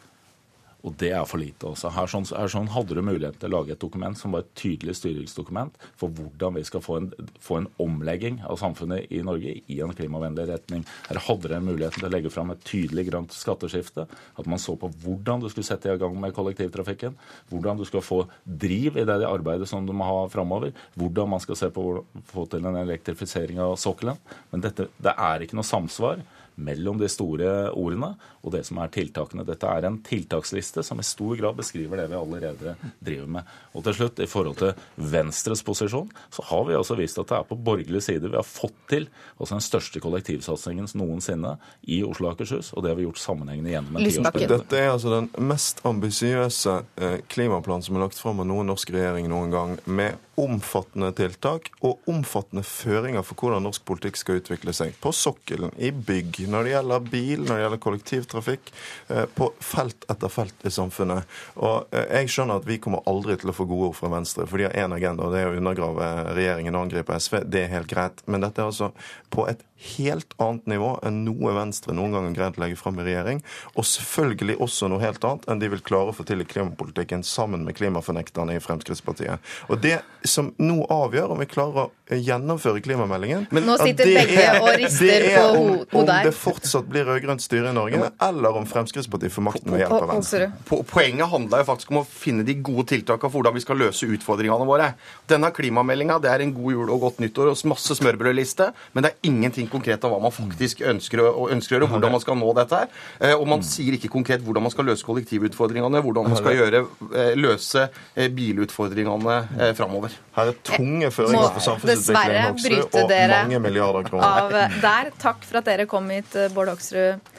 [0.85, 1.89] Og det er for lite også.
[1.95, 4.51] Her, sånn, her sånn hadde du mulighet til å lage et dokument som var et
[4.59, 7.07] tydelig styringsdokument for hvordan vi skal få en,
[7.41, 10.85] få en omlegging av samfunnet i Norge i en klimavennlig retning.
[11.07, 14.05] Her hadde dere muligheten til å legge fram et tydelig grønt skatteskifte.
[14.37, 17.17] At man så på hvordan du skulle sette i gang med kollektivtrafikken.
[17.49, 20.75] Hvordan du skal få driv i det arbeidet som du må ha framover.
[20.93, 24.21] Hvordan man skal se på å få til en elektrifisering av sokkelen.
[24.53, 26.21] Men dette, det er ikke noe samsvar
[26.55, 28.13] mellom de store ordene
[28.45, 29.45] og det som er tiltakene.
[29.47, 33.53] Dette er en tiltaksliste som i stor grad beskriver det vi allerede driver med.
[33.73, 37.39] Og til slutt, i forhold til Venstres posisjon, så har vi altså vist at det
[37.39, 39.07] er på borgerlig side vi har fått til
[39.39, 41.55] altså den største kollektivsatsingen noensinne
[41.91, 44.59] i Oslo og Akershus, og det har vi gjort sammenhengende gjennom en tiårsperiode.
[44.59, 48.93] Dette er altså den mest ambisiøse eh, klimaplanen som er lagt fram av noen norsk
[48.95, 54.73] regjering noen gang, med omfattende tiltak og omfattende føringer for hvordan norsk politikk skal utvikle
[54.75, 54.95] seg.
[54.99, 60.07] På sokkelen, i bygg, når det gjelder bil, når det gjelder kollektivtrafikk, eh, på felt
[60.11, 61.29] etter felt i samfunnet.
[61.55, 64.47] Og eh, jeg skjønner at vi kommer aldri til å få gode ord fra Venstre,
[64.49, 67.41] for de har én agenda, og det er å undergrave regjeringen og angripe SV.
[67.49, 68.25] Det er helt greit.
[68.25, 68.91] Men dette er altså
[69.33, 72.99] på et helt annet nivå enn noe Venstre noen gang har greid å legge fram
[73.01, 73.41] i regjering.
[73.75, 77.25] Og selvfølgelig også noe helt annet enn de vil klare å få til i klimapolitikken
[77.27, 79.43] sammen med klimafornekterne i Fremskrittspartiet.
[79.69, 84.41] Og det som nå avgjør om vi klarer å gjennomføre klimameldingen Men Nå sitter begge
[84.43, 88.67] er, og rister på hodet Om det fortsatt blir rød-grønt styre i Norge, eller om
[88.69, 90.49] Fremskrittspartiet får makten ved hjelp av Venstre.
[90.69, 94.09] Poenget handler jo faktisk om å finne de gode tiltakene for hvordan vi skal løse
[94.09, 94.91] utfordringene våre.
[95.29, 99.29] Denne klimameldinga er en god jul og godt nyttår og masse smørbrødliste, men det er
[99.31, 102.51] ingenting konkret av hva man faktisk ønsker å, ønsker å gjøre, hvordan man skal nå
[102.57, 102.91] dette her.
[103.19, 106.83] Eh, og man sier ikke konkret hvordan man skal løse kollektivutfordringene, hvordan man skal gjøre,
[107.11, 110.15] eh, løse eh, bilutfordringene framover.
[110.35, 114.43] Her er tunge føringer for samfunnsutvikling og mange milliarder kroner.
[114.45, 115.13] Av der.
[115.21, 117.33] Takk for at dere kom hit, Bård Hoksrud.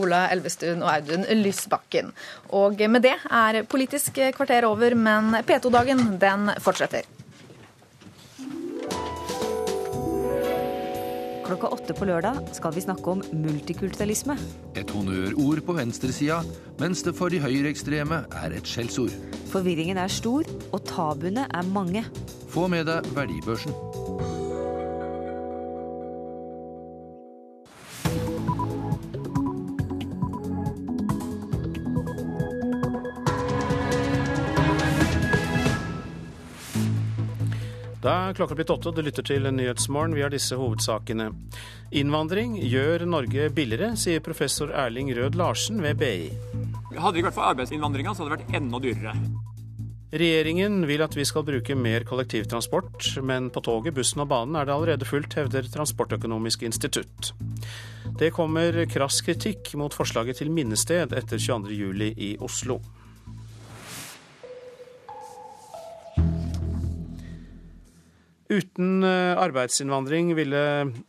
[0.00, 2.06] Ola Elvestuen og Audun Lysbakken.
[2.56, 7.04] Og med det er Politisk kvarter over, men P2-dagen den fortsetter.
[11.52, 14.38] Klokka åtte på lørdag skal vi snakke om multikulturalisme.
[14.72, 16.38] Et honnørord på venstresida,
[16.80, 19.12] mens det for de høyreekstreme er et skjellsord.
[19.52, 22.06] Forvirringen er stor, og tabuene er mange.
[22.48, 23.76] Få med deg Verdibørsen.
[38.02, 40.16] Da er klokka blitt åtte, og du lytter til Nyhetsmorgen.
[40.16, 41.28] Vi har disse hovedsakene.
[41.94, 46.32] Innvandring gjør Norge billigere, sier professor Erling Rød Larsen ved BI.
[46.96, 49.14] Hadde det ikke vært for arbeidsinnvandringa, så hadde det vært enda dyrere.
[50.12, 54.66] Regjeringen vil at vi skal bruke mer kollektivtransport, men på toget, bussen og banen er
[54.68, 57.30] det allerede fullt, hevder Transportøkonomisk institutt.
[58.18, 62.80] Det kommer krass kritikk mot forslaget til minnested etter 22.07 i Oslo.
[68.52, 70.60] Uten eh, arbeidsinnvandring ville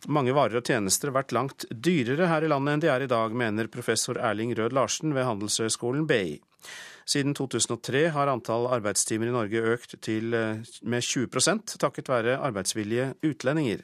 [0.07, 3.35] mange varer og tjenester vært langt dyrere her i landet enn de er i dag,
[3.35, 6.37] mener professor Erling Rød Larsen ved Handelshøyskolen BI.
[7.03, 13.11] Siden 2003 har antall arbeidstimer i Norge økt til, eh, med 20% takket være arbeidsvillige
[13.27, 13.83] utlendinger.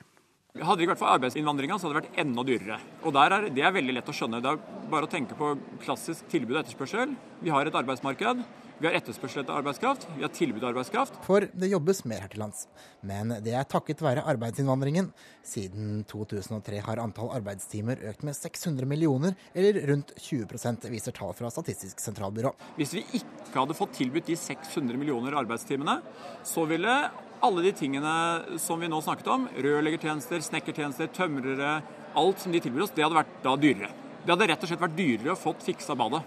[0.55, 2.79] Hadde det ikke vært for arbeidsinnvandringa, så hadde det vært enda dyrere.
[3.03, 4.41] Og er, Det er veldig lett å skjønne.
[4.41, 7.15] Det er bare å tenke på klassisk tilbud og etterspørsel.
[7.43, 8.45] Vi har et arbeidsmarked.
[8.79, 11.17] Vi har etterspørsel etter arbeidskraft, vi har tilbud av arbeidskraft.
[11.25, 12.61] For det jobbes mer her til lands.
[13.03, 15.09] Men det er takket være arbeidsinnvandringen.
[15.43, 21.51] Siden 2003 har antall arbeidstimer økt med 600 millioner, eller rundt 20% viser tall fra
[21.51, 22.53] Statistisk sentralbyrå.
[22.79, 25.99] Hvis vi ikke hadde fått tilbudt de 600 millioner arbeidstimene,
[26.47, 26.95] så ville
[27.43, 28.15] alle de tingene
[28.63, 31.79] som vi nå snakket om, rørleggertjenester, snekkertjenester, tømrere,
[32.15, 33.91] alt som de tilbyr oss, det hadde vært da dyrere.
[34.23, 36.23] Det hadde rett og slett vært dyrere å fått fiksa badet.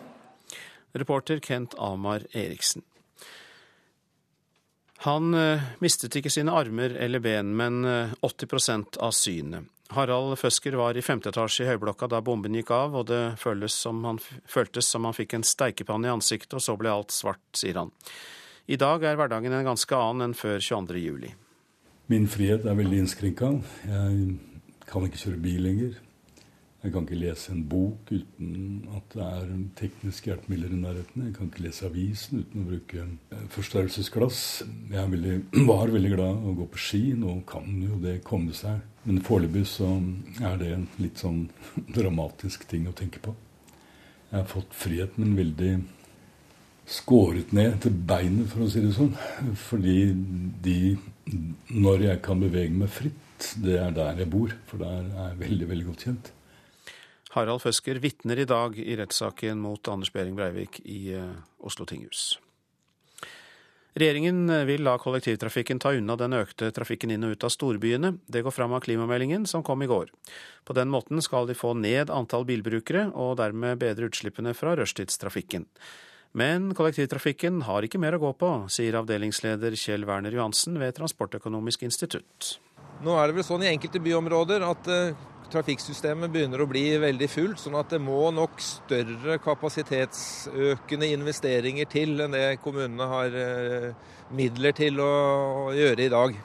[0.93, 2.83] Reporter Kent Amar Eriksen.
[5.03, 7.83] Han eh, mistet ikke sine armer eller ben, men
[8.23, 9.71] 80 eh, av synet.
[9.93, 13.99] Harald Føsker var i femte etasje i høyblokka da bomben gikk av, og det som
[14.09, 17.77] han, føltes som han fikk en steikepanne i ansiktet, og så ble alt svart, sier
[17.83, 17.93] han.
[18.73, 21.03] I dag er hverdagen en ganske annen enn før 22.
[21.03, 21.35] juli.
[22.13, 23.51] Min frihet er veldig innskrenka.
[23.89, 26.01] Jeg kan ikke kjøre bil lenger.
[26.83, 31.27] Jeg kan ikke lese en bok uten at det er tekniske hjelpemidler i nærheten.
[31.29, 33.05] Jeg kan ikke lese avisen uten å bruke
[33.55, 34.41] forstørrelsesglass.
[34.91, 35.37] Jeg veldig,
[35.71, 37.03] var veldig glad å gå på ski.
[37.15, 38.83] Nå kan jo det komme seg.
[39.07, 39.93] Men foreløpig så
[40.43, 41.45] er det en litt sånn
[41.97, 43.37] dramatisk ting å tenke på.
[44.33, 45.73] Jeg har fått frihet, men veldig
[46.91, 49.15] skåret ned til beinet, for å si det sånn.
[49.69, 49.99] Fordi
[50.67, 50.99] de
[51.71, 54.51] Når jeg kan bevege meg fritt, det er der jeg bor.
[54.67, 56.37] For der er jeg veldig, veldig godt kjent.
[57.33, 62.35] Harald Føsker vitner i dag i rettssaken mot Anders Behring Breivik i eh, Oslo tinghus.
[63.97, 68.15] Regjeringen eh, vil la kollektivtrafikken ta unna den økte trafikken inn og ut av storbyene.
[68.29, 70.13] Det går fram av klimameldingen som kom i går.
[70.65, 75.69] På den måten skal de få ned antall bilbrukere, og dermed bedre utslippene fra rushtidstrafikken.
[76.37, 81.85] Men kollektivtrafikken har ikke mer å gå på, sier avdelingsleder Kjell Werner Johansen ved Transportøkonomisk
[81.89, 82.57] institutt.
[83.05, 87.29] Nå er det vel sånn i enkelte byområder at eh, trafikksystemet begynner å bli veldig
[87.31, 93.93] fullt, sånn at det må nok større kapasitetsøkende investeringer til enn det kommunene har eh,
[94.33, 95.13] midler til å
[95.77, 96.41] gjøre i dag.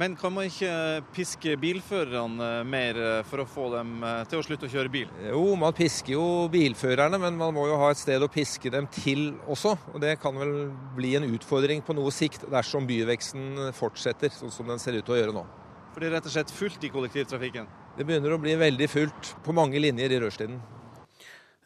[0.00, 2.96] Men kan man ikke piske bilførerne mer
[3.28, 5.10] for å få dem eh, til å slutte å kjøre bil?
[5.26, 8.88] Jo, man pisker jo bilførerne, men man må jo ha et sted å piske dem
[8.94, 9.74] til også.
[9.92, 14.72] Og Det kan vel bli en utfordring på noe sikt dersom byveksten fortsetter sånn som
[14.72, 15.44] den ser ut til å gjøre nå.
[15.92, 17.68] For det er rett og slett fullt i kollektivtrafikken?
[17.92, 20.60] Det begynner å bli veldig fullt på mange linjer i rushtiden.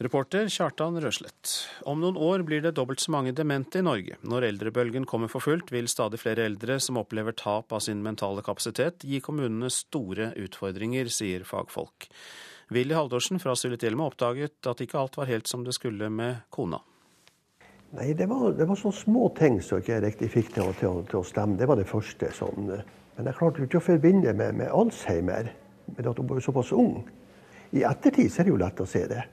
[0.02, 1.52] Reporter Kjartan Røslett.
[1.88, 4.18] Om noen år blir det dobbelt så mange demente i Norge.
[4.26, 8.42] Når eldrebølgen kommer for fullt, vil stadig flere eldre som opplever tap av sin mentale
[8.44, 12.10] kapasitet, gi kommunene store utfordringer, sier fagfolk.
[12.74, 16.82] Willy Haldorsen fra Sulitjelma oppdaget at ikke alt var helt som det skulle med kona.
[17.94, 20.74] Nei, det var, det var sånne små ting som ikke jeg riktig fikk til å,
[20.76, 21.56] til, til å, stemme.
[21.56, 22.34] Det var det første.
[22.34, 22.66] Sånn.
[22.66, 25.54] Men jeg klarte ikke å forbinde med, med Alzheimer
[25.94, 27.00] med at hun var såpass ung.
[27.76, 29.24] I ettertid så er det jo lett å se det.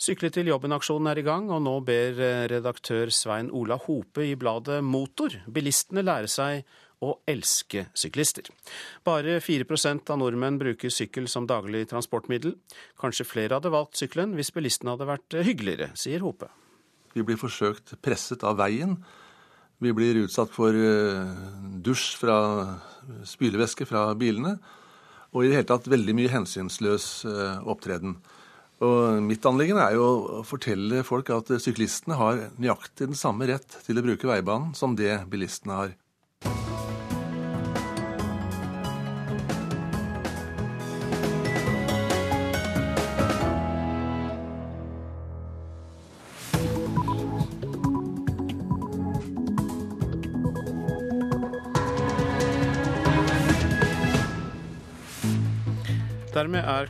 [0.00, 4.32] Sykle til jobben-aksjonen er i gang, og nå ber eh, redaktør Svein Ola Hope i
[4.40, 6.62] bladet Motor bilistene lære seg
[7.04, 8.48] å elske syklister.
[9.04, 12.56] Bare 4% av nordmenn bruker sykkel som daglig transportmiddel.
[13.00, 16.48] Kanskje flere hadde valgt sykkelen hvis bilistene hadde vært eh, hyggeligere, sier Hope.
[17.12, 18.96] Vi blir forsøkt presset av veien.
[19.84, 21.46] Vi blir utsatt for eh,
[21.84, 22.40] dusj fra
[23.28, 24.56] spylevæske fra bilene.
[25.30, 27.08] Og i det hele tatt veldig mye hensynsløs
[27.62, 28.16] opptreden.
[28.80, 30.06] Og Mitt anliggende er jo
[30.40, 34.96] å fortelle folk at syklistene har nøyaktig den samme rett til å bruke veibanen som
[34.98, 35.92] det bilistene har.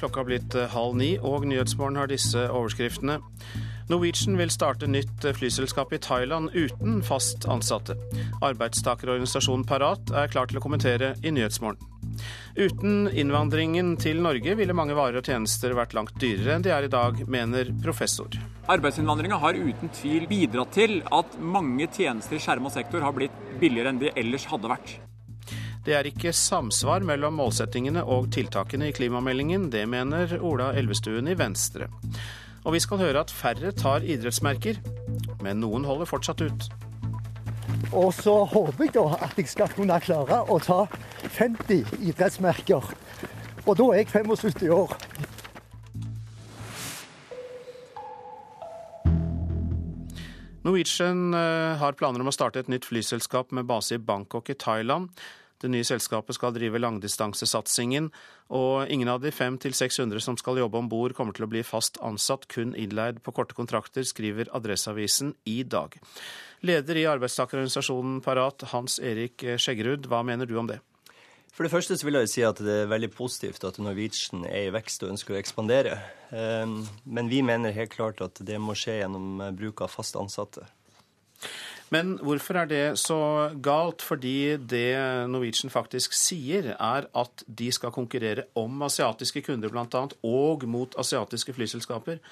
[0.00, 3.18] Er klokka blitt eh, halv ni, og Nyhetsmorgen har disse overskriftene.
[3.90, 7.98] Norwegian vil starte nytt eh, flyselskap i Thailand uten fast ansatte.
[8.40, 11.84] Arbeidstakerorganisasjonen Parat er klar til å kommentere i Nyhetsmorgen.
[12.56, 16.88] Uten innvandringen til Norge ville mange varer og tjenester vært langt dyrere enn de er
[16.88, 18.32] i dag, mener professor.
[18.72, 23.92] Arbeidsinnvandringa har uten tvil bidratt til at mange tjenester i skjerma sektor har blitt billigere
[23.92, 24.98] enn de ellers hadde vært.
[25.90, 29.64] Det er ikke samsvar mellom målsettingene og tiltakene i klimameldingen.
[29.72, 31.88] Det mener Ola Elvestuen i Venstre.
[32.62, 34.78] Og vi skal høre at færre tar idrettsmerker,
[35.42, 36.68] men noen holder fortsatt ut.
[37.90, 40.84] Og så håper jeg da at jeg skal kunne klare å ta
[41.40, 42.86] 50 idrettsmerker.
[43.66, 44.94] Og da er jeg 75 år.
[50.62, 54.58] Norwegian eh, har planer om å starte et nytt flyselskap med base i Bangkok i
[54.60, 55.10] Thailand.
[55.60, 58.08] Det nye selskapet skal drive langdistansesatsingen,
[58.56, 62.00] og ingen av de 500-600 som skal jobbe om bord, kommer til å bli fast
[62.04, 65.98] ansatt, kun innleid på korte kontrakter, skriver Adresseavisen i dag.
[66.64, 70.80] Leder i arbeidstakerorganisasjonen Parat, Hans Erik Skjeggerud, hva mener du om det?
[71.52, 74.68] For det første så vil jeg si at det er veldig positivt at Norwegian er
[74.68, 75.98] i vekst og ønsker å ekspandere.
[76.32, 80.64] Ehm, men vi mener helt klart at det må skje gjennom bruk av fast ansatte.
[81.90, 83.18] Men hvorfor er det så
[83.62, 84.04] galt?
[84.06, 84.94] Fordi det
[85.30, 90.06] Norwegian faktisk sier, er at de skal konkurrere om asiatiske kunder bl.a.
[90.22, 92.22] og mot asiatiske flyselskaper.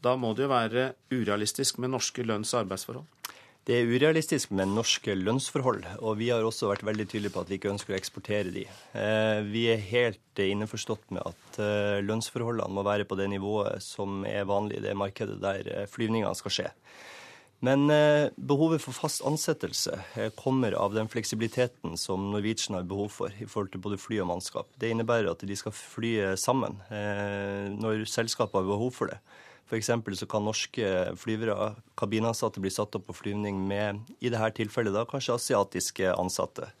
[0.00, 3.08] Da må det jo være urealistisk med norske lønns- og arbeidsforhold?
[3.68, 7.50] Det er urealistisk med norske lønnsforhold, og vi har også vært veldig tydelige på at
[7.50, 8.62] vi ikke ønsker å eksportere de.
[8.96, 14.24] Eh, vi er helt innforstått med at eh, lønnsforholdene må være på det nivået som
[14.24, 16.70] er vanlig i det markedet der eh, flyvningene skal skje.
[17.60, 17.92] Men
[18.40, 19.98] behovet for fast ansettelse
[20.38, 24.30] kommer av den fleksibiliteten som Norwegian har behov for i forhold til både fly og
[24.30, 24.70] mannskap.
[24.80, 26.78] Det innebærer at de skal fly sammen
[27.76, 29.20] når selskapet har behov for det.
[29.70, 29.92] F.eks.
[30.18, 30.86] så kan norske
[31.20, 36.72] flyvere, kabinansatte, bli satt opp på flyvning med i dette tilfellet da kanskje asiatiske ansatte.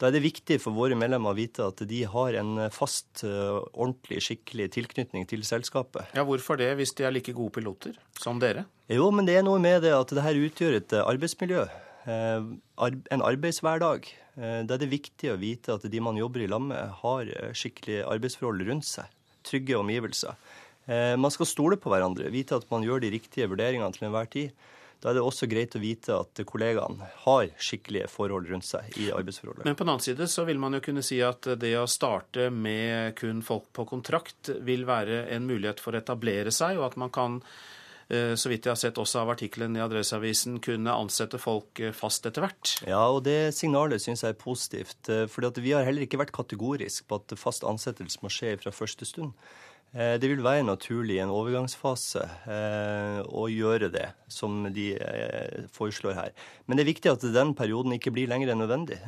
[0.00, 4.22] Da er det viktig for våre medlemmer å vite at de har en fast, ordentlig,
[4.24, 6.14] skikkelig tilknytning til selskapet.
[6.16, 8.64] Ja, Hvorfor det, hvis de er like gode piloter som dere?
[8.88, 11.66] Jo, men det er noe med det at dette utgjør et arbeidsmiljø.
[12.08, 14.08] En arbeidshverdag.
[14.40, 18.08] Da er det viktig å vite at de man jobber i lag med, har skikkelige
[18.08, 19.12] arbeidsforhold rundt seg.
[19.44, 20.32] Trygge omgivelser.
[21.20, 24.56] Man skal stole på hverandre, vite at man gjør de riktige vurderingene til enhver tid.
[25.00, 29.08] Da er det også greit å vite at kollegaene har skikkelige forhold rundt seg i
[29.16, 29.64] arbeidsforholdet.
[29.64, 32.50] Men på den annen side så vil man jo kunne si at det å starte
[32.52, 36.98] med kun folk på kontrakt vil være en mulighet for å etablere seg, og at
[37.00, 37.38] man kan,
[38.10, 42.44] så vidt jeg har sett også av artikkelen i Adresseavisen, kunne ansette folk fast etter
[42.44, 42.76] hvert.
[42.84, 45.10] Ja, og det signalet syns jeg er positivt.
[45.32, 49.08] For vi har heller ikke vært kategorisk på at fast ansettelse må skje fra første
[49.08, 49.32] stund.
[49.90, 52.22] Det vil være naturlig i en overgangsfase
[53.26, 54.92] å gjøre det, som de
[55.74, 56.36] foreslår her.
[56.70, 59.00] Men det er viktig at den perioden ikke blir lenger enn nødvendig.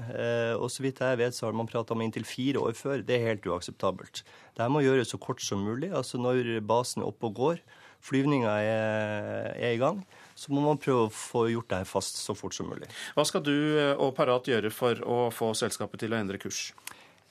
[0.58, 3.04] Og så vidt jeg vet, så har man prata om inntil fire år før.
[3.06, 4.24] Det er helt uakseptabelt.
[4.56, 5.92] Dette må gjøres så kort som mulig.
[5.94, 7.62] Altså når basen er oppe og går,
[8.02, 10.00] flyvninga er, er i gang,
[10.34, 12.90] så må man prøve å få gjort det her fast så fort som mulig.
[13.14, 13.54] Hva skal du
[13.92, 16.72] og Parat gjøre for å få selskapet til å endre kurs?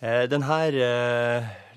[0.02, 0.56] Denne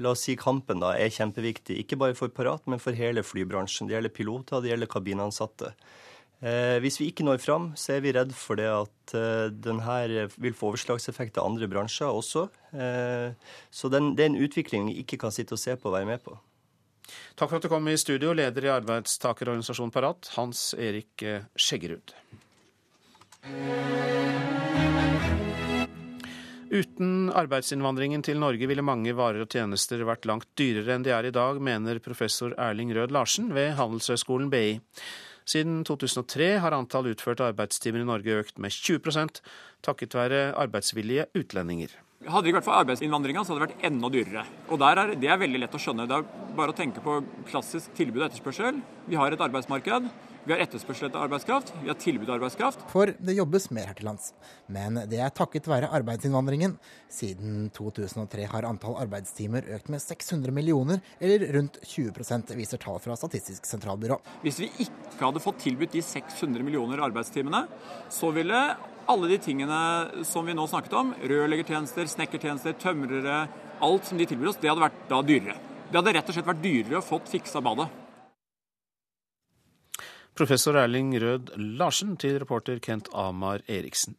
[0.00, 3.86] la oss si, kampen da, er kjempeviktig, ikke bare for Parat, men for hele flybransjen.
[3.90, 5.74] Det gjelder piloter, det gjelder kabinansatte.
[6.80, 9.12] Hvis vi ikke når fram, så er vi redd for det at
[9.64, 9.98] denne
[10.40, 12.46] vil få overslagseffekt av andre bransjer også.
[13.70, 16.08] Så den, det er en utvikling vi ikke kan sitte og se på og være
[16.08, 16.36] med på.
[17.36, 21.24] Takk for at du kom i studio, leder i arbeidstakerorganisasjonen Parat, Hans Erik
[21.60, 22.16] Skjeggerud.
[26.74, 31.28] Uten arbeidsinnvandringen til Norge ville mange varer og tjenester vært langt dyrere enn de er
[31.28, 34.78] i dag, mener professor Erling Rød Larsen ved Handelshøyskolen BI.
[35.44, 39.28] Siden 2003 har antall utførte arbeidstimer i Norge økt med 20
[39.84, 41.92] takket være arbeidsvillige utlendinger.
[42.24, 44.44] Hadde det ikke vært for arbeidsinnvandringa, så hadde det vært enda dyrere.
[44.72, 46.06] Og er, Det er veldig lett å skjønne.
[46.08, 47.18] Det er bare å tenke på
[47.50, 48.80] klassisk tilbud og etterspørsel.
[49.10, 50.08] Vi har et arbeidsmarked.
[50.44, 52.82] Vi har etterspørsel etter arbeidskraft, vi har tilbud av arbeidskraft.
[52.92, 54.34] For det jobbes mer her til lands.
[54.68, 56.74] Men det er takket være arbeidsinnvandringen.
[57.08, 63.16] Siden 2003 har antall arbeidstimer økt med 600 millioner, eller rundt 20% viser tall fra
[63.16, 64.20] Statistisk sentralbyrå.
[64.44, 67.64] Hvis vi ikke hadde fått tilbudt de 600 millioner arbeidstimene,
[68.12, 68.62] så ville
[69.08, 69.80] alle de tingene
[70.28, 73.46] som vi nå snakket om, rørleggertjenester, snekkertjenester, tømrere,
[73.80, 75.56] alt som de tilbyr oss, det hadde vært da dyrere.
[75.88, 77.88] Det hadde rett og slett vært dyrere å fått fiksa badet.
[80.34, 84.16] Professor Erling Rød Larsen til reporter Kent Amar Eriksen.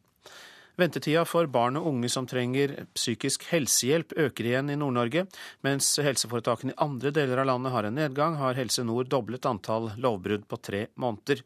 [0.80, 5.26] Ventetida for barn og unge som trenger psykisk helsehjelp øker igjen i Nord-Norge.
[5.68, 9.90] Mens helseforetakene i andre deler av landet har en nedgang, har Helse Nord doblet antall
[10.00, 11.44] lovbrudd på tre måneder.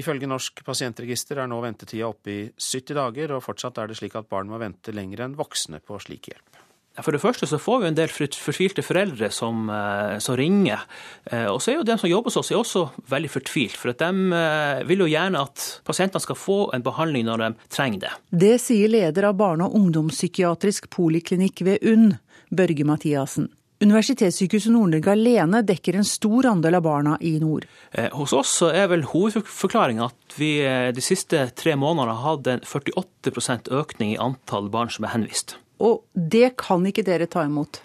[0.00, 4.16] Ifølge Norsk pasientregister er nå ventetida oppe i 70 dager, og fortsatt er det slik
[4.16, 6.67] at barn må vente lenger enn voksne på slik hjelp.
[7.04, 10.82] For det første så får vi en del fortvilte foreldre som, eh, som ringer.
[11.30, 13.76] Eh, og så er jo de som jobber hos oss, også veldig fortvilt.
[13.78, 17.68] For at de eh, vil jo gjerne at pasientene skal få en behandling når de
[17.70, 18.14] trenger det.
[18.30, 22.18] Det sier leder av barne- og ungdomspsykiatrisk poliklinikk ved UNN,
[22.50, 23.52] Børge Mathiassen.
[23.78, 27.68] Universitetssykehuset Nord-Norge alene dekker en stor andel av barna i nord.
[28.10, 30.50] Hos oss så er vel hovedforklaringa at vi
[30.90, 35.54] de siste tre månedene har hatt en 48% økning i antall barn som er henvist.
[35.84, 37.80] Og det kan ikke dere ta imot?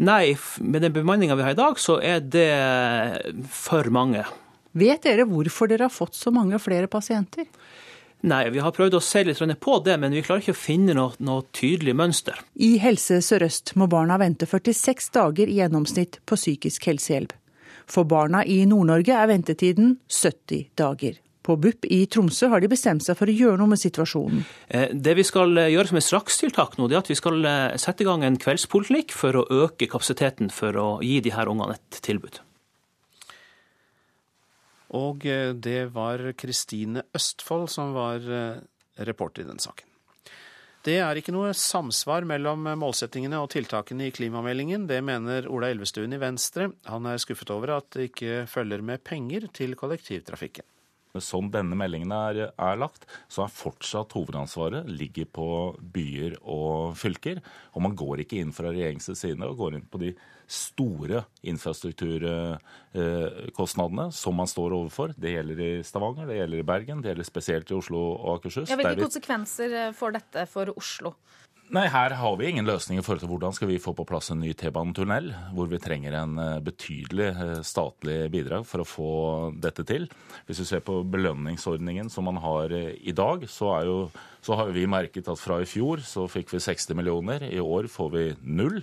[0.00, 2.50] Nei, med den bemanninga vi har i dag, så er det
[3.52, 4.24] for mange.
[4.72, 7.48] Vet dere hvorfor dere har fått så mange flere pasienter?
[8.20, 10.94] Nei, vi har prøvd å se litt på det, men vi klarer ikke å finne
[10.96, 12.36] noe, noe tydelig mønster.
[12.54, 17.32] I Helse Sør-Øst må barna vente 46 dager i gjennomsnitt på psykisk helsehjelp.
[17.90, 21.16] For barna i Nord-Norge er ventetiden 70 dager.
[21.42, 24.44] På BUP i Tromsø har de bestemt seg for å gjøre noe med situasjonen.
[24.92, 27.48] Det vi skal gjøre som et strakstiltak nå, det er at vi skal
[27.80, 31.78] sette i gang en kveldspoliklinikk for å øke kapasiteten for å gi de her ungene
[31.78, 32.42] et tilbud.
[35.00, 35.24] Og
[35.62, 38.26] det var Kristine Østfold som var
[39.00, 39.86] reporter i den saken.
[40.80, 44.86] Det er ikke noe samsvar mellom målsettingene og tiltakene i klimameldingen.
[44.88, 46.70] Det mener Ola Elvestuen i Venstre.
[46.88, 50.64] Han er skuffet over at det ikke følger med penger til kollektivtrafikken.
[51.18, 57.40] Sånn denne meldingen er, er, lagt, så er fortsatt hovedansvaret ligger på byer og fylker.
[57.74, 60.14] Og man går ikke inn fra regjeringens side og går inn på de
[60.50, 65.12] store infrastrukturkostnadene som man står overfor.
[65.18, 68.68] Det gjelder i Stavanger, det gjelder i Bergen, det gjelder spesielt i Oslo og Akershus.
[68.70, 69.68] Ja, hvilke konsekvenser
[69.98, 71.10] får dette for Oslo?
[71.70, 74.32] Nei, Her har vi ingen løsning i forhold til hvordan skal vi få på plass
[74.32, 76.32] en ny T-banetunnel, hvor vi trenger en
[76.66, 77.28] betydelig
[77.62, 79.10] statlig bidrag for å få
[79.54, 80.08] dette til.
[80.48, 83.94] Hvis vi ser på belønningsordningen som man har i dag, så, jo,
[84.42, 87.86] så har vi merket at fra i fjor så fikk vi 60 millioner, i år
[87.94, 88.80] får vi null.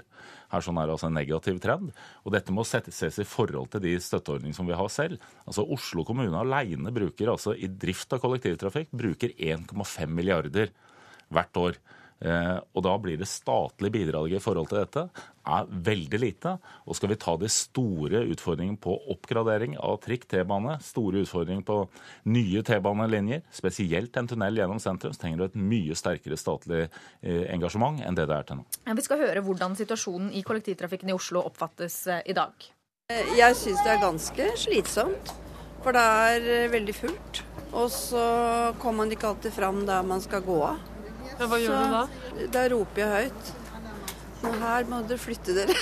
[0.56, 1.92] Her sånn er det altså en negativ trend.
[2.24, 5.20] Og dette må ses i forhold til de støtteordningene som vi har selv.
[5.44, 10.72] Altså Oslo kommune alene bruker altså i drift av kollektivtrafikk bruker 1,5 milliarder
[11.28, 11.84] hvert år.
[12.18, 15.04] Eh, og da blir det statlige bidraget i forhold til dette
[15.48, 16.56] er veldig lite.
[16.90, 21.80] Og skal vi ta de store utfordringene på oppgradering av trikk, T-bane, store utfordringer på
[22.34, 27.46] nye T-banelinjer, spesielt en tunnel gjennom sentrum, så trenger du et mye sterkere statlig eh,
[27.54, 28.68] engasjement enn det det er til nå.
[28.88, 32.72] Ja, vi skal høre hvordan situasjonen i kollektivtrafikken i Oslo oppfattes eh, i dag.
[33.38, 35.36] Jeg syns det er ganske slitsomt.
[35.86, 37.44] For det er veldig fullt.
[37.78, 38.24] Og så
[38.82, 40.97] kommer man ikke alltid fram der man skal gå av.
[41.38, 42.46] Ja, hva gjør så, du da?
[42.54, 43.52] Da roper jeg høyt.
[44.42, 45.76] Nå her må dere flytte dere.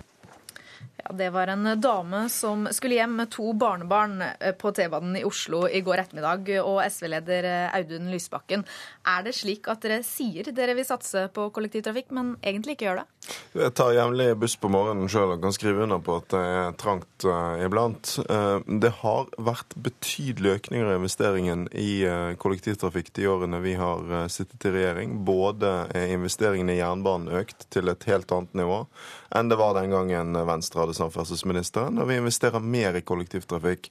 [1.02, 4.22] ja, det var en dame som skulle hjem med to barnebarn
[4.60, 6.48] på T-banen i Oslo i går ettermiddag.
[6.64, 8.64] Og SV-leder Audun Lysbakken,
[9.06, 13.02] er det slik at dere sier dere vil satse på kollektivtrafikk, men egentlig ikke gjør
[13.02, 13.06] det?
[13.54, 16.76] Jeg tar jevnlig buss på morgenen sjøl og kan skrive under på at det er
[16.80, 18.14] trangt uh, iblant.
[18.26, 24.28] Uh, det har vært betydelige økninger i investeringen i uh, kollektivtrafikk de årene vi har
[24.32, 25.20] sittet i regjering.
[25.26, 28.84] Både er investeringene i jernbanen økt til et helt annet nivå
[29.30, 33.86] enn det var den gangen Venstre hadde samferdselsministeren, og vi investerer mer i kollektivtrafikk.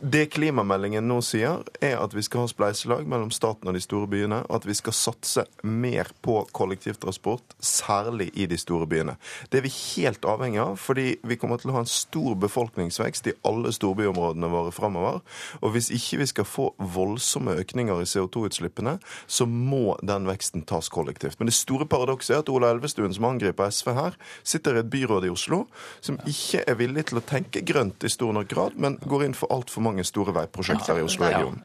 [0.00, 4.10] Det klimameldingen nå sier, er at vi skal ha spleiselag mellom staten og de store
[4.10, 9.16] byene, at vi skal satse mer på kollektivtransport, særlig i de store byene.
[9.50, 13.30] Det er vi helt avhengig av, fordi vi kommer til å ha en stor befolkningsvekst
[13.30, 15.20] i alle storbyområdene våre framover.
[15.60, 20.90] Og hvis ikke vi skal få voldsomme økninger i CO2-utslippene, så må den veksten tas
[20.92, 21.38] kollektivt.
[21.40, 24.92] Men det store paradokset er at Ola Elvestuen, som angriper SV her, sitter i et
[24.92, 25.64] byråd i Oslo
[26.00, 29.36] som ikke er villig til å tenke grønt i stor nok grad, men går inn
[29.36, 31.64] for altfor mange store veiprosjekter i Oslo-regionen.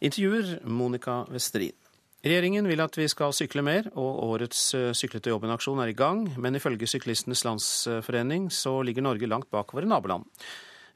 [0.00, 1.76] Intervjuer Monica Westerin.
[2.20, 4.58] Regjeringen vil at vi skal sykle mer, og årets
[4.98, 6.26] Sykle til jobben-aksjon er i gang.
[6.36, 10.28] Men ifølge Syklistenes Landsforening så ligger Norge langt bak våre naboland.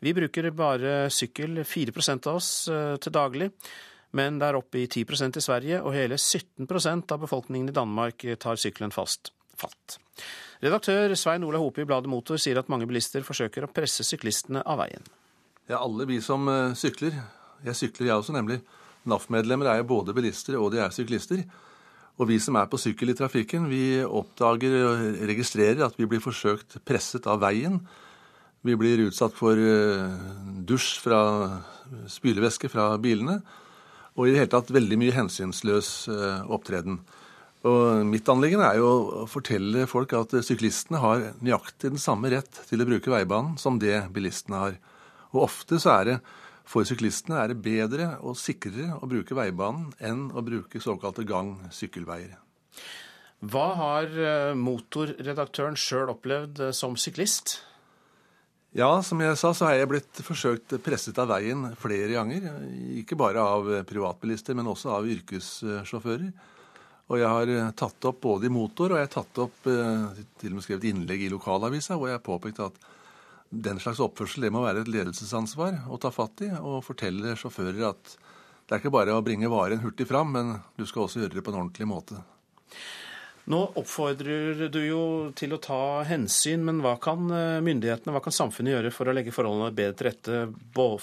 [0.04, 1.92] Vi bruker bare sykkel 4
[2.26, 3.48] av oss eh, til daglig,
[4.12, 8.26] men det er oppe i 10% i Sverige, og hele 17% av befolkningen i Danmark
[8.40, 9.32] tar sykkelen fast.
[9.56, 9.96] Fatt.
[10.60, 14.64] Redaktør Svein Ola Hope i bladet Motor sier at mange bilister forsøker å presse syklistene
[14.66, 15.04] av veien.
[15.70, 17.16] Ja, alle vi som eh, sykler.
[17.64, 18.60] Jeg sykler, jeg også, nemlig.
[19.08, 21.44] NAF-medlemmer er jo både bilister og de er syklister.
[22.14, 26.22] Og vi som er på sykkel i trafikken, vi oppdager og registrerer at vi blir
[26.22, 27.80] forsøkt presset av veien.
[28.64, 30.14] Vi blir utsatt for eh,
[30.64, 31.20] dusj fra
[32.08, 33.40] spylevæske fra bilene.
[34.14, 37.00] Og i det hele tatt veldig mye hensynsløs eh, opptreden.
[37.64, 38.88] Og Mitt anliggende er jo
[39.24, 43.80] å fortelle folk at syklistene har nøyaktig den samme rett til å bruke veibanen som
[43.80, 44.78] det bilistene har.
[45.32, 46.18] Og ofte så er det
[46.64, 52.38] for syklistene er det bedre og sikrere å bruke veibanen enn å bruke såkalte gang-sykkelveier.
[53.44, 57.58] Hva har eh, motorredaktøren sjøl opplevd eh, som syklist?
[58.74, 62.48] Ja, som jeg sa, så har jeg blitt forsøkt presset av veien flere ganger.
[62.98, 66.32] Ikke bare av privatbilister, men også av yrkessjåfører.
[67.12, 70.54] Og jeg har tatt opp både i motor, og jeg har tatt opp eh, til
[70.54, 72.80] og med skrevet innlegg i lokalavisa hvor jeg har påpekt at
[73.62, 77.88] den slags oppførsel det må være et ledelsesansvar å ta fatt i og fortelle sjåfører
[77.92, 78.14] at
[78.64, 81.44] det er ikke bare å bringe varen hurtig fram, men du skal også gjøre det
[81.44, 82.22] på en ordentlig måte.
[83.52, 85.02] Nå oppfordrer du jo
[85.36, 89.14] til å ta hensyn, men hva kan eh, myndighetene, hva kan samfunnet gjøre for å
[89.16, 90.38] legge forholdene bedre til rette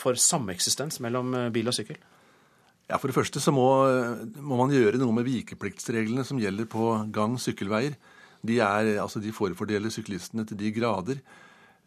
[0.01, 1.99] for sameksistens mellom eh, bil og sykkel?
[2.89, 3.67] Ja, For det første så må,
[4.41, 7.93] må man gjøre noe med vikepliktsreglene som gjelder på gang-sykkelveier.
[8.41, 11.21] De, altså, de forfordeler syklistene til de grader.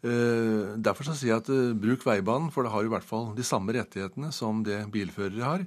[0.05, 3.31] Eh, derfor så sier jeg at uh, bruk veibanen, for det har i hvert fall
[3.37, 5.65] de samme rettighetene som det bilførere har.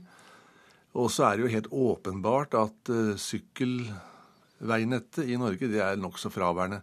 [0.98, 6.30] Og så er det jo helt åpenbart at uh, sykkelveinettet i Norge det er nokså
[6.30, 6.80] fraværende.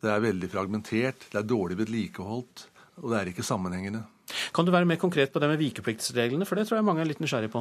[0.00, 2.56] Det er veldig fragmentert, det er dårlig vedlikeholdt,
[3.02, 4.02] og det er ikke sammenhengende.
[4.54, 7.10] Kan du være mer konkret på det med vikepliktsreglene, for det tror jeg mange er
[7.10, 7.60] litt nysgjerrig på?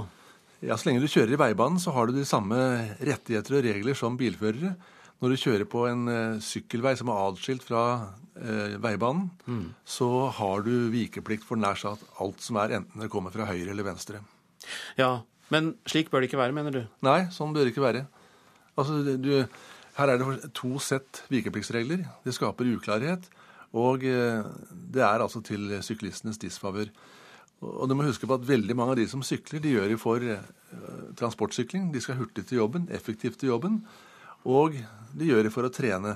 [0.63, 2.57] Ja, Så lenge du kjører i veibanen, så har du de samme
[3.03, 4.75] rettigheter og regler som bilførere.
[5.23, 7.83] Når du kjører på en uh, sykkelvei som er atskilt fra
[8.35, 9.67] eh, veibanen, mm.
[9.87, 13.71] så har du vikeplikt for nær sagt alt som er, enten det kommer fra høyre
[13.71, 14.19] eller venstre.
[14.99, 15.23] Ja,
[15.53, 16.81] Men slik bør det ikke være, mener du?
[17.05, 18.05] Nei, sånn bør det ikke være.
[18.75, 19.31] Altså, du,
[19.95, 22.01] her er det to sett vikepliktsregler.
[22.25, 23.27] Det skaper uklarhet.
[23.77, 26.89] Og uh, det er altså til syklistenes disfavør.
[27.65, 30.01] Og du må huske på at veldig mange av de som sykler, de gjør det
[30.01, 30.25] for
[31.17, 31.87] transportsykling.
[31.93, 33.79] De skal hurtig til jobben, effektivt til jobben.
[34.45, 34.75] Og
[35.15, 36.15] de gjør det for å trene.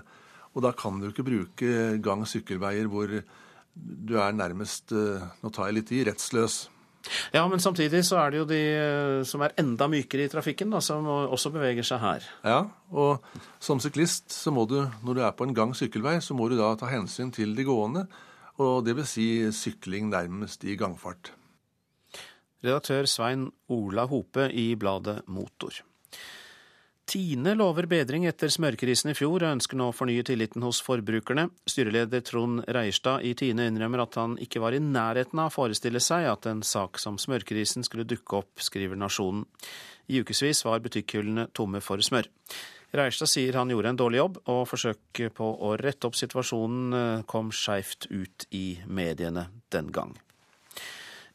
[0.55, 1.69] Og da kan du ikke bruke
[2.03, 3.11] gang- og sykkelveier hvor
[3.79, 6.67] du er nærmest eh, Nå tar jeg litt i rettsløs.
[7.31, 10.73] Ja, men samtidig så er det jo de eh, som er enda mykere i trafikken,
[10.73, 12.25] da, som også beveger seg her.
[12.43, 12.59] Ja,
[12.91, 13.23] og
[13.63, 16.57] som syklist så må du, når du er på en gang- sykkelvei, så må du
[16.59, 18.07] da ta hensyn til de gående.
[18.59, 21.31] Og det vil si sykling nærmest i gangfart.
[22.59, 25.77] Redaktør Svein Ola Hope i bladet Motor.
[27.09, 31.47] Tine lover bedring etter smørkrisen i fjor, og ønsker nå å fornye tilliten hos forbrukerne.
[31.65, 35.97] Styreleder Trond Reierstad i Tine innrømmer at han ikke var i nærheten av å forestille
[36.05, 39.47] seg at en sak som smørkrisen skulle dukke opp, skriver Nasjonen.
[40.05, 42.29] I ukevis var butikkhyllene tomme for smør.
[42.93, 47.27] Reierstad sier han gjorde en dårlig jobb, og forsøket på å rette opp situasjonen eh,
[47.29, 50.13] kom skeivt ut i mediene den gang.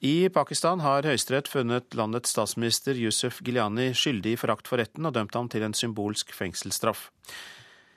[0.04, 5.14] I Pakistan har Høyesterett funnet landets statsminister Yusuf Giljani skyldig i forakt for retten og
[5.16, 7.06] dømt ham til en symbolsk fengselsstraff.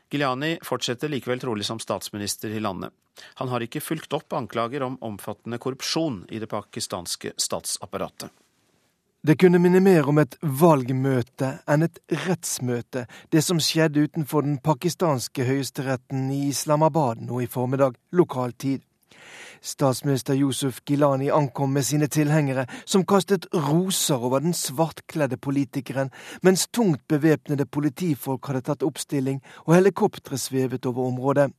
[0.08, 2.96] Giljani fortsetter likevel trolig som statsminister i landet.
[3.42, 8.32] Han har ikke fulgt opp anklager om omfattende korrupsjon i det pakistanske statsapparatet.
[9.20, 13.04] Det kunne minne mer om et valgmøte enn et rettsmøte,
[13.36, 18.88] det som skjedde utenfor den pakistanske høyesteretten i Islamabad nå i formiddag, lokal tid.
[19.62, 26.12] Statsminister Yusuf Gilani ankom med sine tilhengere, som kastet roser over den svartkledde politikeren,
[26.44, 31.52] mens tungt bevæpnede politifolk hadde tatt oppstilling og helikoptre svevet over området.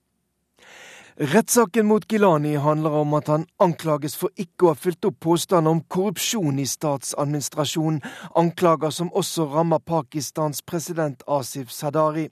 [1.18, 5.74] Rettssaken mot Gilani handler om at han anklages for ikke å ha fulgt opp påstander
[5.74, 7.98] om korrupsjon i statsadministrasjonen,
[8.39, 12.28] anklager som også rammer Pakistans president Asif Sadari.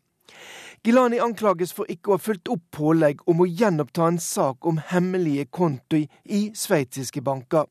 [0.87, 4.77] Gilani anklages for ikke å ha fulgt opp pålegg om å gjenoppta en sak om
[4.79, 7.65] hemmelige konti i sveitsiske banker.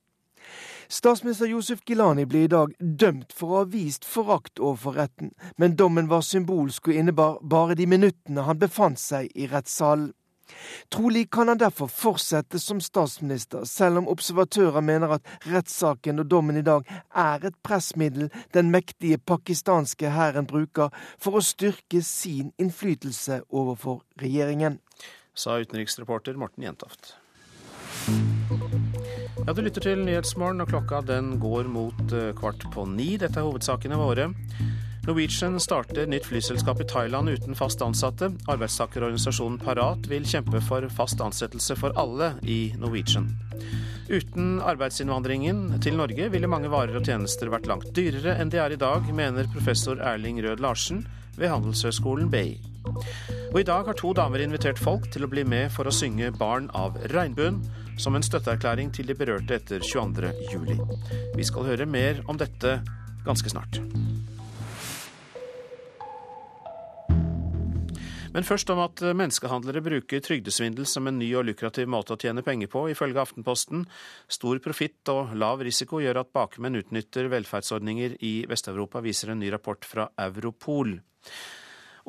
[0.92, 5.78] Statsminister Josef Gilani ble i dag dømt for å ha vist forakt overfor retten, men
[5.80, 10.12] dommen var symbolsk og innebar bare de minuttene han befant seg i rettssalen.
[10.94, 16.60] Trolig kan han derfor fortsette som statsminister, selv om observatører mener at rettssaken og dommen
[16.60, 16.86] i dag
[17.16, 24.80] er et pressmiddel den mektige pakistanske hæren bruker for å styrke sin innflytelse overfor regjeringen.
[25.36, 27.16] Sa utenriksreporter Morten Jentoft.
[29.46, 33.16] Ja, Du lytter til Nyhetsmorgen, og klokka den går mot eh, kvart på ni.
[33.22, 34.30] Dette er hovedsakene våre.
[35.06, 38.32] Norwegian starter nytt flyselskap i Thailand uten fast ansatte.
[38.50, 43.28] Arbeidstakerorganisasjonen Parat vil kjempe for fast ansettelse for alle i Norwegian.
[44.10, 48.74] Uten arbeidsinnvandringen til Norge ville mange varer og tjenester vært langt dyrere enn de er
[48.74, 51.06] i dag, mener professor Erling Rød Larsen
[51.38, 52.58] ved Handelshøyskolen BI.
[53.54, 56.34] Og i dag har to damer invitert folk til å bli med for å synge
[56.34, 57.62] 'Barn av regnbuen',
[57.98, 60.34] som en støtteerklæring til de berørte etter 22.
[60.52, 60.80] juli.
[61.36, 62.82] Vi skal høre mer om dette
[63.26, 63.82] ganske snart.
[68.36, 72.44] Men først om at menneskehandlere bruker trygdesvindel som en ny og lukrativ måte å tjene
[72.44, 73.86] penger på, ifølge Aftenposten.
[74.28, 79.54] Stor profitt og lav risiko gjør at bakmenn utnytter velferdsordninger i Vest-Europa, viser en ny
[79.56, 80.98] rapport fra Europol.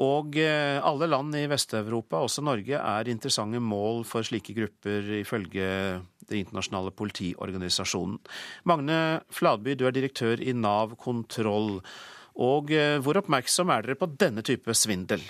[0.03, 5.70] Og eh, alle land i Vest-Europa, også Norge, er interessante mål for slike grupper, ifølge
[6.27, 8.19] det internasjonale politiorganisasjonen.
[8.66, 9.01] Magne
[9.31, 11.77] Fladby, du er direktør i Nav kontroll.
[12.43, 15.23] Og eh, hvor oppmerksom er dere på denne type svindel?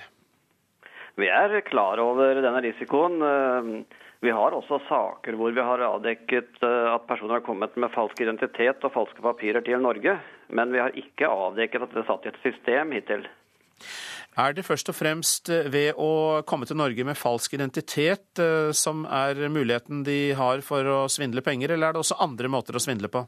[1.16, 3.16] Vi er klar over denne risikoen.
[3.24, 3.68] Eh,
[4.24, 8.20] vi har også saker hvor vi har avdekket eh, at personer har kommet med falsk
[8.20, 10.18] identitet og falske papirer til Norge.
[10.52, 13.24] Men vi har ikke avdekket at det er satt i et system hittil.
[14.36, 18.44] Er det først og fremst eh, ved å komme til Norge med falsk identitet
[18.76, 22.76] som er muligheten de har for å svindle penger, eller er det også andre måter
[22.76, 23.24] å svindle på?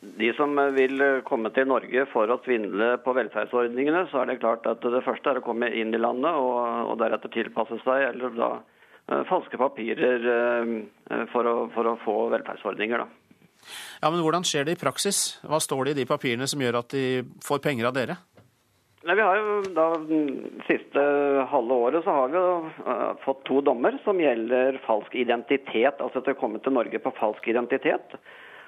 [0.00, 4.68] De som vil komme til Norge for å svindle på velferdsordningene, så er det klart
[4.68, 6.58] at det første er å komme inn i landet og,
[6.92, 12.18] og deretter tilpasse seg eller da uh, falske papirer uh, for, å, for, å, få
[12.36, 13.06] velferdsordninger.
[13.06, 13.66] Da.
[14.02, 15.40] Ja, Men hvordan skjer det i praksis?
[15.48, 17.06] Hva står det i de papirene som gjør at de
[17.48, 18.20] får penger av dere?
[19.06, 19.90] Nei, vi har jo da
[20.66, 21.02] Siste
[21.48, 26.04] halve året så har vi jo uh, fått to dommer som gjelder falsk identitet.
[26.04, 28.20] Altså at de har kommet til Norge på falsk identitet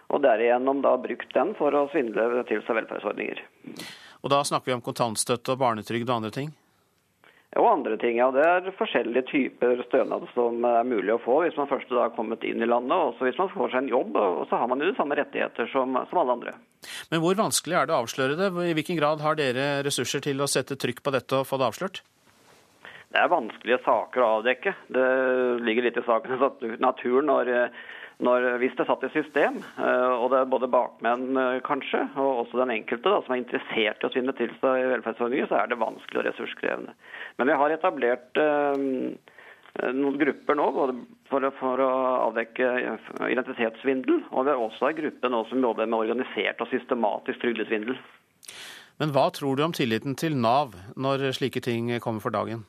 [0.08, 3.42] og derigjennom da brukt den for å svindle til seg velferdsordninger.
[4.24, 6.54] Og da snakker vi om kontantstøtte og barnetrygd og andre ting?
[7.56, 8.28] Og andre ting, ja.
[8.34, 12.44] Det er forskjellige typer stønad som er mulig å få hvis man først har kommet
[12.44, 12.92] inn i landet.
[12.92, 15.70] Også hvis man får seg en jobb, og så har man jo de samme rettigheter
[15.72, 16.54] som, som alle andre.
[17.08, 18.50] Men hvor vanskelig er det å avsløre det?
[18.68, 21.70] I hvilken grad har dere ressurser til å sette trykk på dette og få det
[21.70, 22.02] avslørt?
[23.08, 24.74] Det er vanskelige saker å avdekke.
[24.92, 25.06] Det
[25.64, 26.44] ligger litt i sakens
[26.84, 27.52] natur når
[28.24, 32.00] når, hvis det er satt i system, eh, og det er både bakmenn eh, kanskje,
[32.18, 35.46] og også den enkelte da, som er interessert i å svinne til seg i velferdsordninger,
[35.50, 36.94] så er det vanskelig og ressurskrevende.
[37.38, 38.80] Men vi har etablert eh,
[39.94, 40.66] noen grupper nå
[41.30, 41.92] for, for, å
[42.24, 42.72] avdekke
[43.28, 44.24] identitetssvindel.
[44.32, 47.94] Og vi har også en gruppe nå som jobber med organisert og systematisk trygdesvindel.
[48.98, 52.66] Men hva tror du om tilliten til Nav når slike ting kommer for dagen?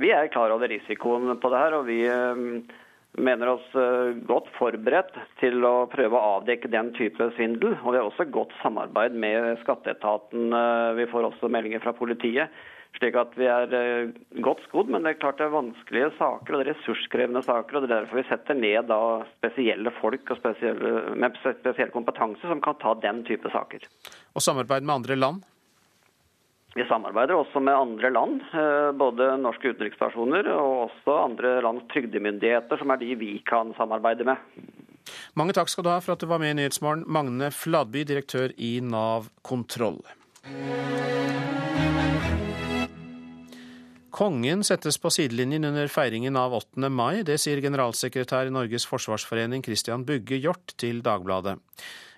[0.00, 1.78] Vi er klar over risikoen på det her.
[1.80, 2.02] og vi
[3.18, 7.76] mener oss eh, godt forberedt til å prøve å avdekke den type svindel.
[7.82, 10.52] Og vi har også godt samarbeid med skatteetaten.
[10.54, 12.54] Eh, vi får også meldinger fra politiet.
[12.98, 16.54] Slik at vi er eh, godt skodd, men det er klart det er vanskelige saker
[16.54, 17.76] og det er ressurskrevende saker.
[17.76, 18.94] og Det er derfor vi setter ned
[19.36, 23.86] spesielle folk spesielle, med spesiell kompetanse som kan ta den type saker.
[24.34, 25.46] Og samarbeid med andre land?
[26.80, 32.80] Vi samarbeider også med andre land, eh, både norske utenrikspersoner og også andre lands trygdemyndigheter,
[32.80, 34.40] som er de vi kan samarbeide med.
[35.36, 38.54] Mange takk skal du ha for at du var med i Nyhetsmorgen, Magne Fladby, direktør
[38.56, 40.00] i Nav kontroll.
[44.10, 46.88] Kongen settes på sidelinjen under feiringen av 8.
[46.88, 47.22] mai.
[47.22, 51.58] Det sier generalsekretær i Norges forsvarsforening Christian Bugge Hjort til Dagbladet.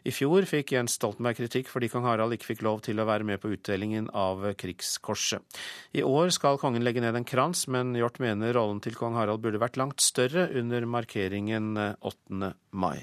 [0.02, 3.26] I fjor fikk Jens Stoltenberg kritikk fordi kong Harald ikke fikk lov til å være
[3.26, 5.42] med på utdelingen av Krigskorset.
[5.94, 9.44] I år skal kongen legge ned en krans, men Hjort mener rollen til kong Harald
[9.44, 12.52] burde vært langt større under markeringen 8.
[12.74, 12.98] mai.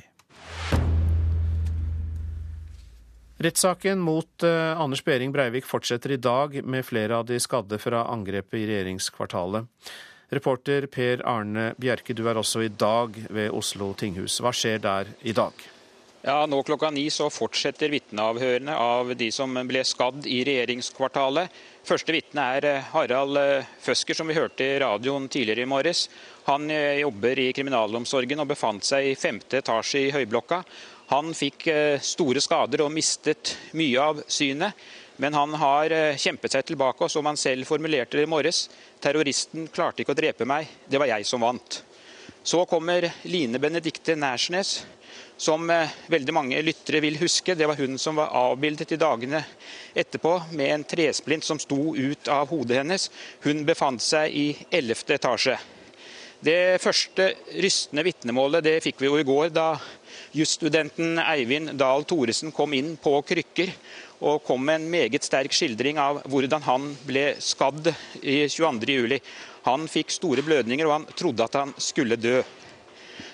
[3.40, 8.04] Rettssaken mot uh, Anders Behring Breivik fortsetter i dag med flere av de skadde fra
[8.12, 9.64] angrepet i regjeringskvartalet.
[10.36, 14.42] Reporter Per Arne Bjerke, du er også i dag ved Oslo tinghus.
[14.44, 15.79] Hva skjer der i dag?
[16.22, 21.48] Ja, Nå klokka ni så fortsetter vitneavhørene av de som ble skadd i regjeringskvartalet.
[21.88, 26.10] Første vitne er eh, Harald eh, Føsker, som vi hørte i radioen tidligere i morges.
[26.50, 30.60] Han eh, jobber i kriminalomsorgen og befant seg i femte etasje i høyblokka.
[31.14, 31.70] Han fikk
[32.06, 34.76] store skader og mistet mye av synet.
[35.24, 38.68] Men han har kjempet seg tilbake, og som han selv formulerte det i morges,
[39.04, 41.82] terroristen klarte ikke å drepe meg, det var jeg som vant.
[42.46, 44.78] Så kommer Line Benedikte Nærsnes,
[45.40, 47.56] som eh, veldig mange lyttere vil huske.
[47.56, 49.42] Det var hun som var avbildet i dagene
[49.96, 53.10] etterpå med en tresplint som sto ut av hodet hennes.
[53.46, 55.06] Hun befant seg i 11.
[55.16, 55.58] etasje.
[56.40, 59.74] Det første rystende vitnemålet det fikk vi jo i går, da
[60.36, 63.74] jusstudenten Eivind Dahl Thoresen kom inn på krykker
[64.24, 67.92] og kom med en meget sterk skildring av hvordan han ble skadd
[68.22, 69.20] i 22.07.
[69.68, 72.40] Han fikk store blødninger, og han trodde at han skulle dø.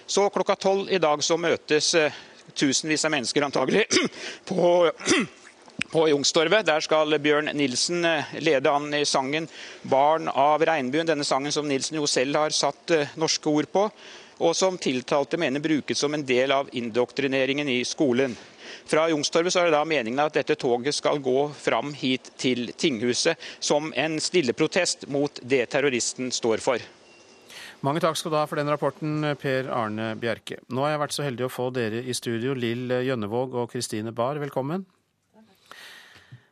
[0.06, 2.14] Så klokka tolv i dag så møtes eh,
[2.54, 3.88] tusenvis av mennesker antagelig
[4.50, 4.92] på
[5.92, 6.66] på Youngstorget.
[6.66, 9.48] Der skal Bjørn Nilsen eh, lede an i sangen
[9.82, 11.08] 'Barn av regnbuen'.
[11.08, 13.90] Denne sangen som Nilsen jo selv har satt eh, norske ord på,
[14.40, 18.36] og som tiltalte mener brukes som en del av indoktrineringen i skolen.
[18.86, 23.40] Fra Youngstorget er det da meningen at dette toget skal gå fram hit til tinghuset
[23.60, 26.84] som en stille protest mot det terroristen står for.
[27.86, 30.58] Mange takk skal du ha for den rapporten, Per Arne Bjerke.
[30.74, 34.14] Nå har jeg vært så heldig å få dere i studio, Lill Gjønnevåg og Kristine
[34.16, 34.40] Bahr.
[34.42, 34.88] Velkommen.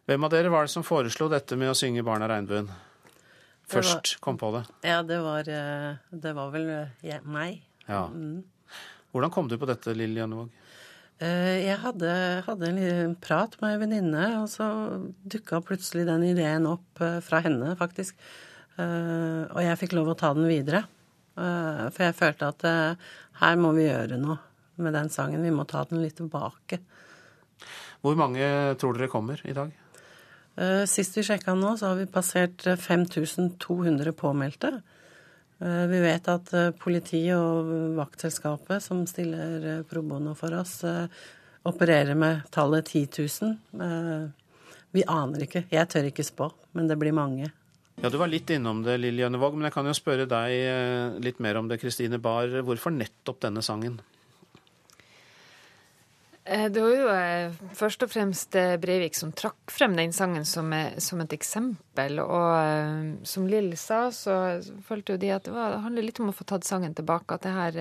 [0.05, 2.69] Hvem av dere var det som foreslo dette med å synge 'Barna regnbuen'?
[3.65, 4.63] Først kom på det.
[4.85, 6.69] Ja, det var, eh, det var vel
[7.01, 7.63] ja, meg.
[7.87, 8.05] Ja.
[8.13, 8.43] Mm.
[9.11, 10.49] Hvordan kom du på dette, Lill Gjønnevåg?
[11.19, 14.67] Eh, jeg hadde, hadde en prat med ei venninne, og så
[15.25, 18.19] dukka plutselig den ideen opp eh, fra henne, faktisk.
[18.77, 20.85] Og jeg fikk lov å ta den videre.
[21.35, 22.65] For jeg følte at
[23.39, 24.37] her må vi gjøre noe
[24.75, 25.41] med den sangen.
[25.41, 26.79] Vi må ta den litt tilbake.
[28.03, 28.45] Hvor mange
[28.79, 29.71] tror dere kommer i dag?
[30.55, 34.73] Eh, sist vi sjekka nå, så har vi passert 5200 eh, påmeldte.
[35.63, 36.51] Eh, vi vet at
[36.81, 40.81] politiet og vaktselskapet som stiller pro bono for oss,
[41.63, 43.07] opererer med tallet 10
[43.41, 44.31] 000.
[44.93, 45.63] Vi aner ikke.
[45.71, 47.47] Jeg tør ikke spå, men det blir mange.
[48.01, 51.39] Ja, Du var litt innom det, Lilly Jønnevåg, men jeg kan jo spørre deg litt
[51.43, 52.61] mer om det, Kristine Bahr.
[52.65, 54.01] Hvorfor nettopp denne sangen?
[56.45, 60.43] Eh, det var jo eh, først og fremst eh, Breivik som trakk frem den sangen
[60.45, 62.19] som, som et eksempel.
[62.19, 66.33] Og som Lill sa, så følte jo de at det, var, det handler litt om
[66.33, 67.37] å få tatt sangen tilbake.
[67.37, 67.79] At det her,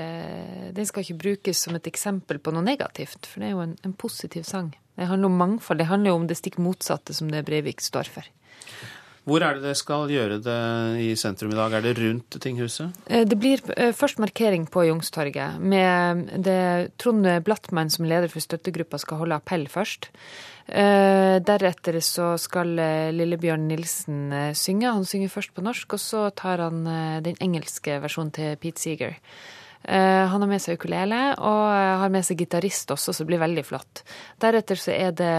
[0.76, 3.74] den skal ikke brukes som et eksempel på noe negativt, for det er jo en,
[3.82, 4.70] en positiv sang.
[4.94, 5.82] Det handler om mangfold.
[5.82, 8.30] Det handler jo om det stikk motsatte som det Breivik står for.
[9.22, 10.60] Hvor er det det skal gjøre det
[10.98, 11.76] i sentrum i dag?
[11.78, 12.96] Er det rundt tinghuset?
[13.06, 15.60] Eh, det blir eh, først markering på Youngstorget.
[15.62, 20.10] Med det Trond Blattmann som leder for støttegruppa skal holde appell først.
[20.66, 22.74] Eh, deretter så skal
[23.14, 24.90] Lillebjørn Nilsen synge.
[24.90, 26.82] Han synger først på norsk, og så tar han
[27.22, 29.20] den engelske versjonen til Pete Seeger.
[29.82, 31.62] Han har med seg ukulele og
[31.98, 34.04] har med seg gitarist også, så det blir veldig flott.
[34.42, 35.32] Deretter så er det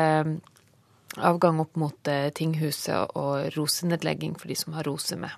[1.18, 5.34] avgang opp mot eh, tinghuset og rosenedlegging for de som har roser med.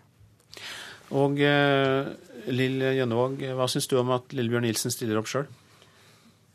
[1.15, 2.14] Og eh,
[2.53, 5.47] Lill Gjønnevåg, hva syns du om at Lillebjørn Nilsen stiller opp sjøl?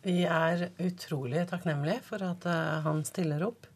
[0.00, 3.66] Vi er utrolig takknemlige for at uh, han stiller opp.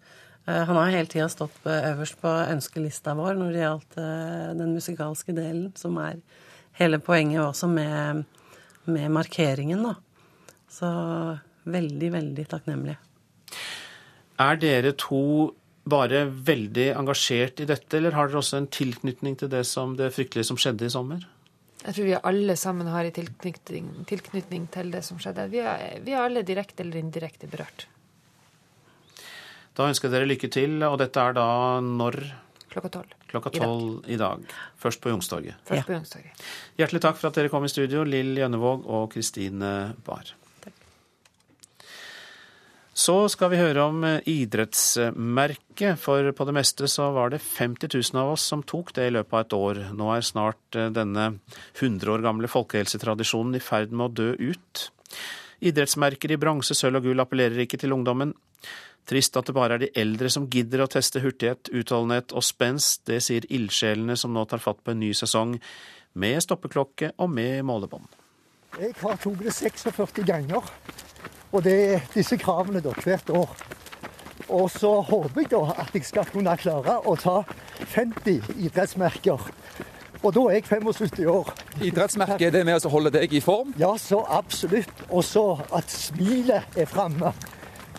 [0.48, 4.72] Uh, han har hele tida stått øverst på ønskelista vår når det gjaldt uh, den
[4.72, 6.22] musikalske delen, som er
[6.80, 8.24] hele poenget også med,
[8.88, 9.98] med markeringen, da.
[10.72, 10.88] Så
[11.68, 12.96] veldig, veldig takknemlige.
[14.42, 15.52] Er dere to
[15.84, 20.10] bare veldig engasjert i dette, eller har dere også en tilknytning til det, som, det
[20.16, 21.26] fryktelige som skjedde i sommer?
[21.84, 25.50] Jeg tror vi alle sammen har en tilknytning, tilknytning til det som skjedde.
[25.52, 27.84] Vi er, vi er alle direkte eller indirekte berørt.
[29.76, 31.48] Da ønsker jeg dere lykke til, og dette er da
[31.84, 32.16] når?
[32.72, 33.12] Klokka tolv.
[33.28, 34.46] Klokka tolv i, i dag.
[34.80, 35.60] Først på Youngstorget.
[35.68, 35.86] Først ja.
[35.86, 36.46] på Youngstorget.
[36.80, 39.74] Hjertelig takk for at dere kom i studio, Lill Gjønnevåg og Kristine
[40.06, 40.32] Bahr.
[42.94, 47.90] Så skal vi høre om eh, idrettsmerket, for på det meste så var det 50
[47.90, 49.80] 000 av oss som tok det i løpet av et år.
[49.98, 51.24] Nå er snart eh, denne
[51.80, 54.84] 100 år gamle folkehelsetradisjonen i ferd med å dø ut.
[55.66, 58.30] Idrettsmerker i bronse, sølv og gull appellerer ikke til ungdommen.
[59.10, 63.02] Trist at det bare er de eldre som gidder å teste hurtighet, utholdenhet og spenst.
[63.10, 65.58] Det sier ildsjelene som nå tar fatt på en ny sesong,
[66.14, 68.06] med stoppeklokke og med målebånd.
[68.78, 70.70] Jeg har tatt det 46 ganger.
[71.54, 73.50] Og det er disse kravene da, hvert år.
[74.48, 77.36] Og så håper jeg da at jeg skal kunne klare å ta
[77.94, 79.46] 50 idrettsmerker.
[80.24, 81.52] Og da er jeg 75 år.
[81.84, 83.70] Idrettsmerket er det med å holde deg i form?
[83.78, 85.04] Ja, så absolutt.
[85.10, 87.30] Og så at smilet er framme.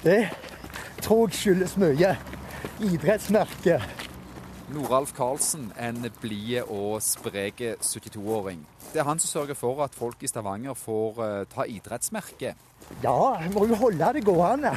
[0.03, 0.25] Det
[1.05, 2.15] tror jeg skyldes mye.
[2.83, 4.03] Idrettsmerket.
[4.73, 8.65] Noralf Karlsen, en blid og sprek 72-åring.
[8.91, 12.55] Det er han som sørger for at folk i Stavanger får uh, ta idrettsmerke.
[13.03, 14.71] Ja, jeg må jo holde det gående.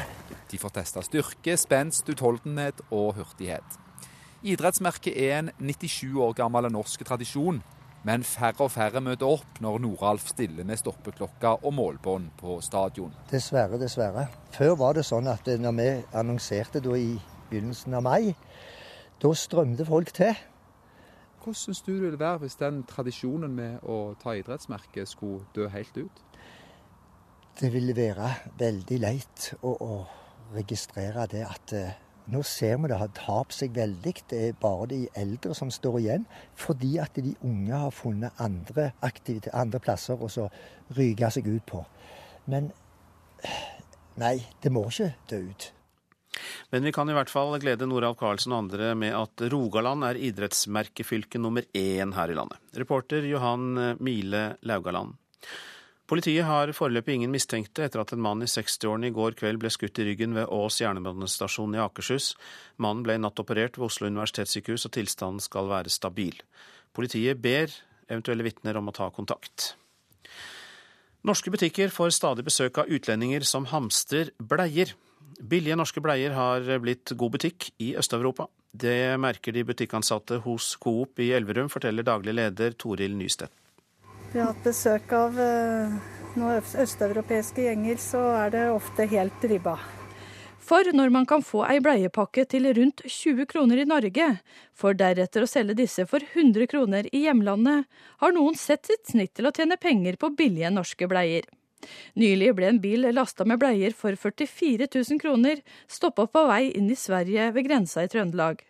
[0.48, 3.78] De får testa styrke, spenst, utholdenhet og hurtighet.
[4.43, 7.60] Idrettsmerket er en 97 år gammel norsk tradisjon,
[8.06, 13.12] men færre og færre møter opp når Noralf stiller med stoppeklokka og målbånd på stadion.
[13.30, 14.28] Dessverre, dessverre.
[14.55, 17.10] Før var det sånn at når vi annonserte i
[17.51, 18.35] begynnelsen av mai,
[19.20, 20.39] da strømte folk til.
[21.43, 25.68] Hvordan syns du det ville være hvis den tradisjonen med å ta idrettsmerket skulle dø
[25.72, 26.24] helt ut?
[27.59, 28.28] Det ville være
[28.59, 29.94] veldig leit å, å
[30.55, 31.97] registrere det at eh,
[32.30, 34.12] nå ser vi det har tapt seg veldig.
[34.30, 38.93] Det er bare de eldre som står igjen, fordi at de unge har funnet andre,
[39.02, 40.47] andre plasser å
[40.94, 41.82] ryke seg ut på.
[42.52, 42.70] Men
[44.22, 45.70] nei, det må ikke dø ut.
[46.70, 50.20] Men vi kan i hvert fall glede Noralf Karlsen og andre med at Rogaland er
[50.28, 52.60] idrettsmerkefylke nummer én her i landet.
[52.78, 55.16] Reporter Johan Mile Laugaland.
[56.09, 59.68] Politiet har foreløpig ingen mistenkte etter at en mann i 60-årene i går kveld ble
[59.68, 62.30] skutt i ryggen ved Ås jernbanestasjon i Akershus.
[62.80, 66.40] Mannen ble nattoperert ved Oslo universitetssykehus, og tilstanden skal være stabil.
[66.97, 67.68] Politiet ber
[68.09, 69.74] eventuelle vitner om å ta kontakt.
[71.28, 74.97] Norske butikker får stadig besøk av utlendinger som hamster bleier.
[75.44, 78.48] Billige norske bleier har blitt god butikk i Øst-Europa.
[78.72, 83.52] Det merker de butikkansatte hos Coop i Elverum, forteller daglig leder Toril Nystedt.
[84.32, 85.92] Vi har hatt besøk av eh,
[86.36, 89.78] noen østeuropeiske gjenger, så er det ofte helt ribba.
[90.68, 94.26] For når man kan få ei bleiepakke til rundt 20 kroner i Norge,
[94.76, 97.88] for deretter å selge disse for 100 kroner i hjemlandet,
[98.20, 101.48] har noen sett sitt snitt til å tjene penger på billige norske bleier.
[102.20, 106.90] Nylig ble en bil lasta med bleier for 44 000 kroner stoppa på vei inn
[106.92, 108.60] i Sverige ved grensa i Trøndelag.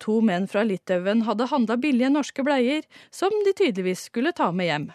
[0.00, 4.70] To menn fra Litauen hadde handla billige norske bleier, som de tydeligvis skulle ta med
[4.70, 4.86] hjem.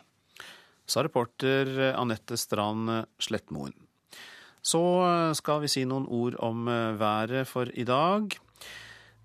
[0.86, 3.74] Sa reporter Anette Strand Slettmoen.
[4.66, 4.82] Så
[5.38, 6.66] skal vi si noen ord om
[6.98, 8.34] været for i dag.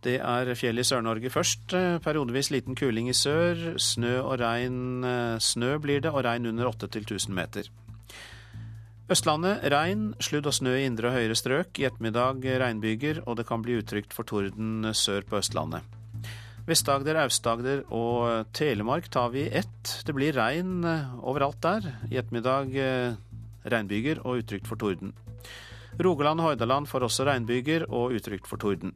[0.04, 1.72] Det er fjell i Sør-Norge først.
[2.04, 3.74] Periodevis liten kuling i sør.
[3.80, 5.04] Snø og regn.
[5.40, 7.68] Snø blir det, og regn under 8 til 1000 meter.
[9.10, 11.80] Østlandet regn, sludd og snø i indre og høyere strøk.
[11.82, 15.82] I ettermiddag regnbyger, og det kan bli utrygt for torden sør på Østlandet.
[16.68, 19.96] Vest-Agder, Aust-Agder og Telemark tar vi ett.
[20.06, 21.88] Det blir regn overalt der.
[22.06, 22.70] I ettermiddag
[23.66, 25.10] regnbyger og utrygt for torden.
[25.98, 28.94] Rogaland og Hordaland får også regnbyger og utrygt for torden.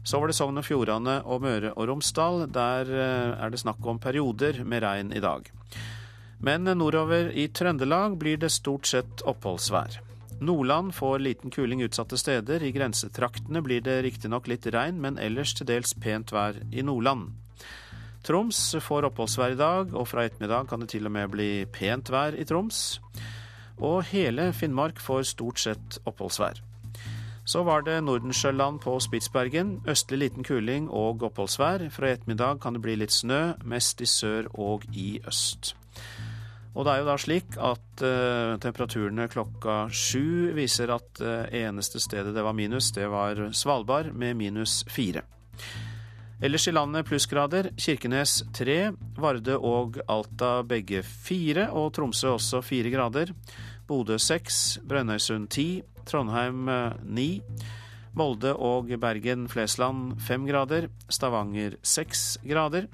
[0.00, 2.46] Så var det Sogn og Fjordane og Møre og Romsdal.
[2.48, 2.88] Der
[3.36, 5.52] er det snakk om perioder med regn i dag.
[6.38, 10.00] Men nordover i Trøndelag blir det stort sett oppholdsvær.
[10.40, 12.62] Nordland får liten kuling utsatte steder.
[12.62, 17.32] I grensetraktene blir det riktignok litt regn, men ellers til dels pent vær i Nordland.
[18.26, 22.10] Troms får oppholdsvær i dag, og fra ettermiddag kan det til og med bli pent
[22.12, 23.00] vær i Troms.
[23.80, 26.60] Og hele Finnmark får stort sett oppholdsvær.
[27.46, 29.80] Så var det Nordensjøland på Spitsbergen.
[29.88, 31.88] Østlig liten kuling og oppholdsvær.
[31.94, 35.76] Fra i ettermiddag kan det bli litt snø, mest i sør og i øst.
[36.76, 42.02] Og det er jo da slik at uh, temperaturene klokka sju viser at uh, eneste
[42.04, 45.24] stedet det var minus, det var Svalbard med minus fire.
[46.44, 47.70] Ellers i landet plussgrader.
[47.80, 53.32] Kirkenes tre, Varde og Alta begge fire, og Tromsø også fire grader.
[53.88, 56.68] Bodø seks, Brønnøysund ti, Trondheim
[57.08, 57.40] ni.
[58.16, 60.90] Molde og Bergen-Flesland fem grader.
[61.08, 62.90] Stavanger seks grader.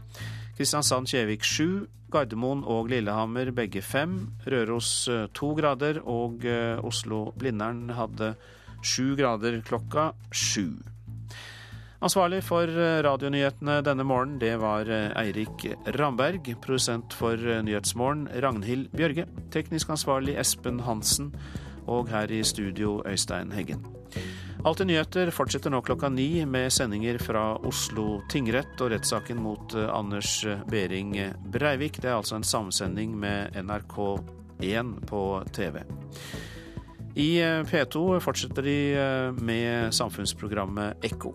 [0.59, 4.17] Kristiansand-Kjevik 7, Gardermoen og Lillehammer begge 5,
[4.53, 6.03] Røros 2 grader.
[6.05, 6.45] Og
[6.85, 8.35] Oslo-Blindern hadde
[8.85, 10.77] 7 grader klokka 7.
[12.03, 12.67] Ansvarlig for
[13.07, 16.51] radionyhetene denne morgenen, det var Eirik Ramberg.
[16.61, 19.29] Produsent for Nyhetsmorgen, Ragnhild Bjørge.
[19.55, 21.31] Teknisk ansvarlig Espen Hansen.
[21.87, 23.87] Og her i studio, Øystein Heggen.
[24.65, 30.37] Alltid nyheter fortsetter nå klokka ni med sendinger fra Oslo tingrett og rettssaken mot Anders
[30.71, 31.17] Behring
[31.51, 31.99] Breivik.
[31.99, 35.81] Det er altså en samsending med NRK1 på TV.
[37.19, 37.31] I
[37.73, 38.79] P2 fortsetter de
[39.43, 41.35] med samfunnsprogrammet Ekko.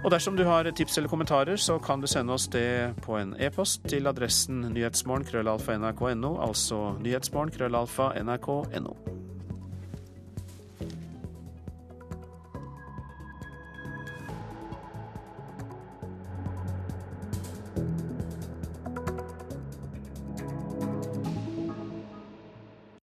[0.00, 3.36] Og dersom du har tips eller kommentarer, så kan du sende oss det på en
[3.38, 9.19] e-post til adressen nyhetsmorgen krøllalfa nrk.no, altså nyhetsmorgen krøllalfa nrk.no.